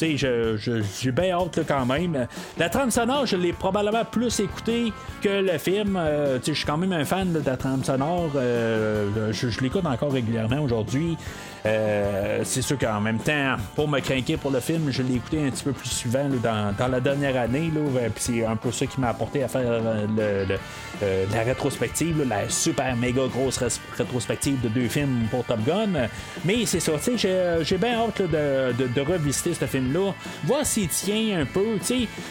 [0.00, 2.26] j'ai bien hâte quand même.
[2.56, 5.98] La trame sonore, je l'ai probablement plus écouté que le film.
[5.98, 8.30] Euh, je suis quand même un fan de la trame sonore.
[8.36, 11.18] Euh, je l'écoute encore régulièrement aujourd'hui.
[11.66, 15.44] Euh, c'est sûr qu'en même temps, pour me craquer pour le film, je l'ai écouté
[15.44, 17.70] un petit peu plus souvent dans, la dernière année.
[17.74, 17.80] Là,
[18.16, 20.06] c'est un peu ça qui m'a apporté à faire euh,
[21.02, 23.58] euh, la rétrospective, la super méga grosse
[23.96, 26.08] rétrospective de deux films pour Top Gun.
[26.44, 30.12] Mais c'est ça, j'ai bien hâte de, revisiter ce film-là,
[30.44, 31.78] voir s'il tient un peu.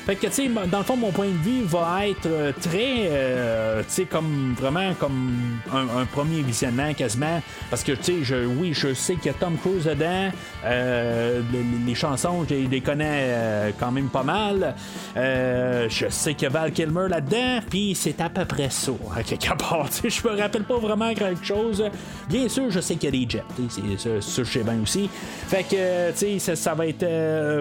[0.06, 5.60] Fait que, dans le fond, mon point de vue va être très, comme vraiment comme
[5.74, 7.41] un, premier visionnement quasiment.
[7.70, 10.30] Parce que, tu sais, oui, je sais qu'il y a Tom Cruise dedans.
[10.65, 11.41] Euh,
[11.85, 14.76] les, chansons, je les connais euh, quand même pas mal.
[15.15, 18.91] Euh, je sais qu'il y a Val Kilmer là-dedans, puis c'est à peu près ça,
[19.15, 19.88] à quelque part.
[20.07, 21.84] Je me rappelle pas vraiment quelque chose.
[22.30, 23.44] Bien sûr, je sais qu'il y a des jets.
[23.69, 25.10] C'est ça, je sais bien aussi.
[25.48, 27.06] Fait que, tu sais, ça, va être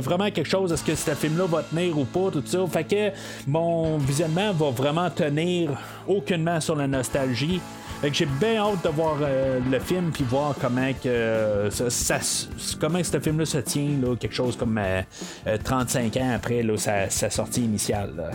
[0.00, 0.72] vraiment quelque chose.
[0.72, 2.58] Est-ce que ce film-là va tenir ou pas, tout ça.
[2.70, 3.10] Fait que
[3.46, 5.70] mon visionnement va vraiment tenir
[6.06, 7.60] aucunement sur la nostalgie.
[8.02, 13.20] J'ai bien hâte de voir euh, le film puis voir comment que euh, ça, ce
[13.20, 14.78] film-là se tient là, quelque chose comme
[15.64, 18.32] 35 euh, ans après là, sa, sortie initiale.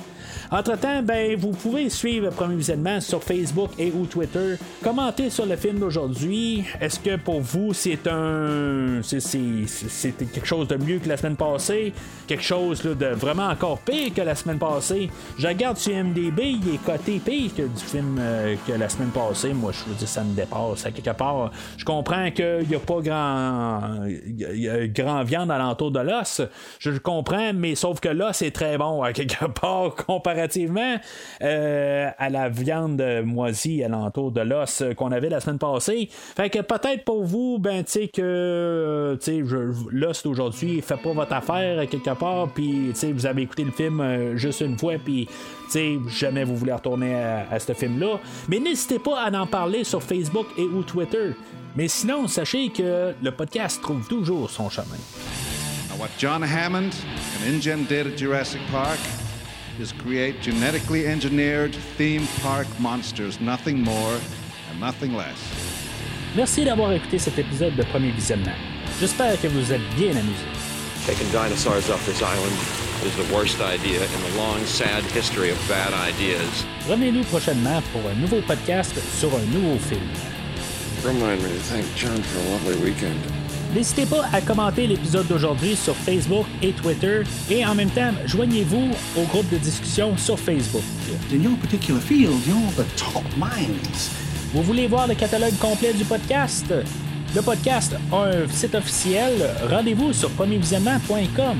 [0.51, 4.55] Entre-temps, ben, vous pouvez suivre premier visionnement sur Facebook et ou Twitter.
[4.83, 6.65] Commentez sur le film d'aujourd'hui.
[6.81, 9.01] Est-ce que pour vous, c'est un.
[9.03, 11.93] C'est quelque chose de mieux que la semaine passée?
[12.27, 15.09] Quelque chose de vraiment encore pire que la semaine passée?
[15.37, 18.19] Je regarde sur MDB, il est coté pire que du film
[18.67, 19.50] que la semaine passée.
[19.53, 20.85] Moi, je veux dire, ça me dépasse.
[20.85, 25.91] À quelque part, je comprends qu'il n'y a pas grand, y a grand viande alentour
[25.91, 26.41] de l'os.
[26.79, 30.97] Je comprends, mais sauf que l'os est très bon à quelque part comparativement
[31.41, 36.09] euh, à la viande moisie alentour de l'os qu'on avait la semaine passée.
[36.11, 39.17] Fait que peut-être pour vous, ben, tu sais, que
[39.91, 43.63] l'os d'aujourd'hui fait pas votre affaire à quelque part, puis, tu sais, vous avez écouté
[43.63, 45.27] le film euh, juste une fois, puis
[46.07, 48.19] jamais vous voulez retourner à, ce film-là.
[48.47, 51.31] Mais n'hésitez pas à en parler sur Facebook et ou Twitter.
[51.75, 54.97] Mais sinon, sachez que le podcast trouve toujours son chemin.
[56.01, 56.95] what John Hammond
[57.35, 58.99] and InGen did at Jurassic Park
[59.79, 64.19] is create genetically engineered theme park monsters, nothing more
[64.71, 65.37] and nothing less.
[66.35, 68.55] Merci d'avoir écouté cet épisode de Premier Visionnement.
[68.99, 70.60] J'espère que vous êtes bien amusés.
[71.05, 72.55] Taking dinosaurs off this island
[73.03, 76.63] is the worst idea in the long, sad history of bad ideas.
[76.87, 80.07] Revenez-nous prochainement pour un nouveau podcast sur un nouveau film.
[81.03, 83.17] Remind me to thank John for a lovely weekend.
[83.73, 88.91] N'hésitez pas à commenter l'épisode d'aujourd'hui sur Facebook et Twitter et en même temps, joignez-vous
[89.17, 90.83] au groupe de discussion sur Facebook.
[91.33, 94.11] In your particular field, you're the top minds.
[94.53, 96.71] Vous voulez voir le catalogue complet du podcast?
[97.33, 99.31] Le podcast a un site officiel.
[99.69, 101.57] Rendez-vous sur premiervisionnement.com.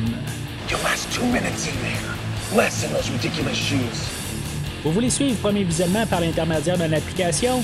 [4.83, 7.63] Vous voulez suivre Premier Visionnement par l'intermédiaire d'une application?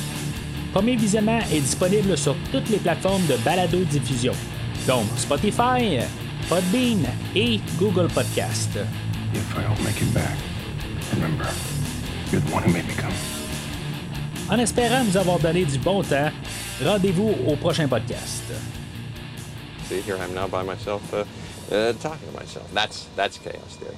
[0.73, 4.33] Premier Visionnement est disponible sur toutes les plateformes de balado-diffusion,
[4.87, 5.99] donc Spotify,
[6.47, 7.05] Podbean
[7.35, 8.79] et Google Podcast.
[14.49, 16.29] En espérant vous avoir donné du bon temps,
[16.83, 18.43] rendez-vous au prochain podcast.
[19.87, 21.23] See, here I'm now by myself, uh,
[21.71, 22.69] uh, talking to myself.
[22.73, 23.95] That's that's chaos theory.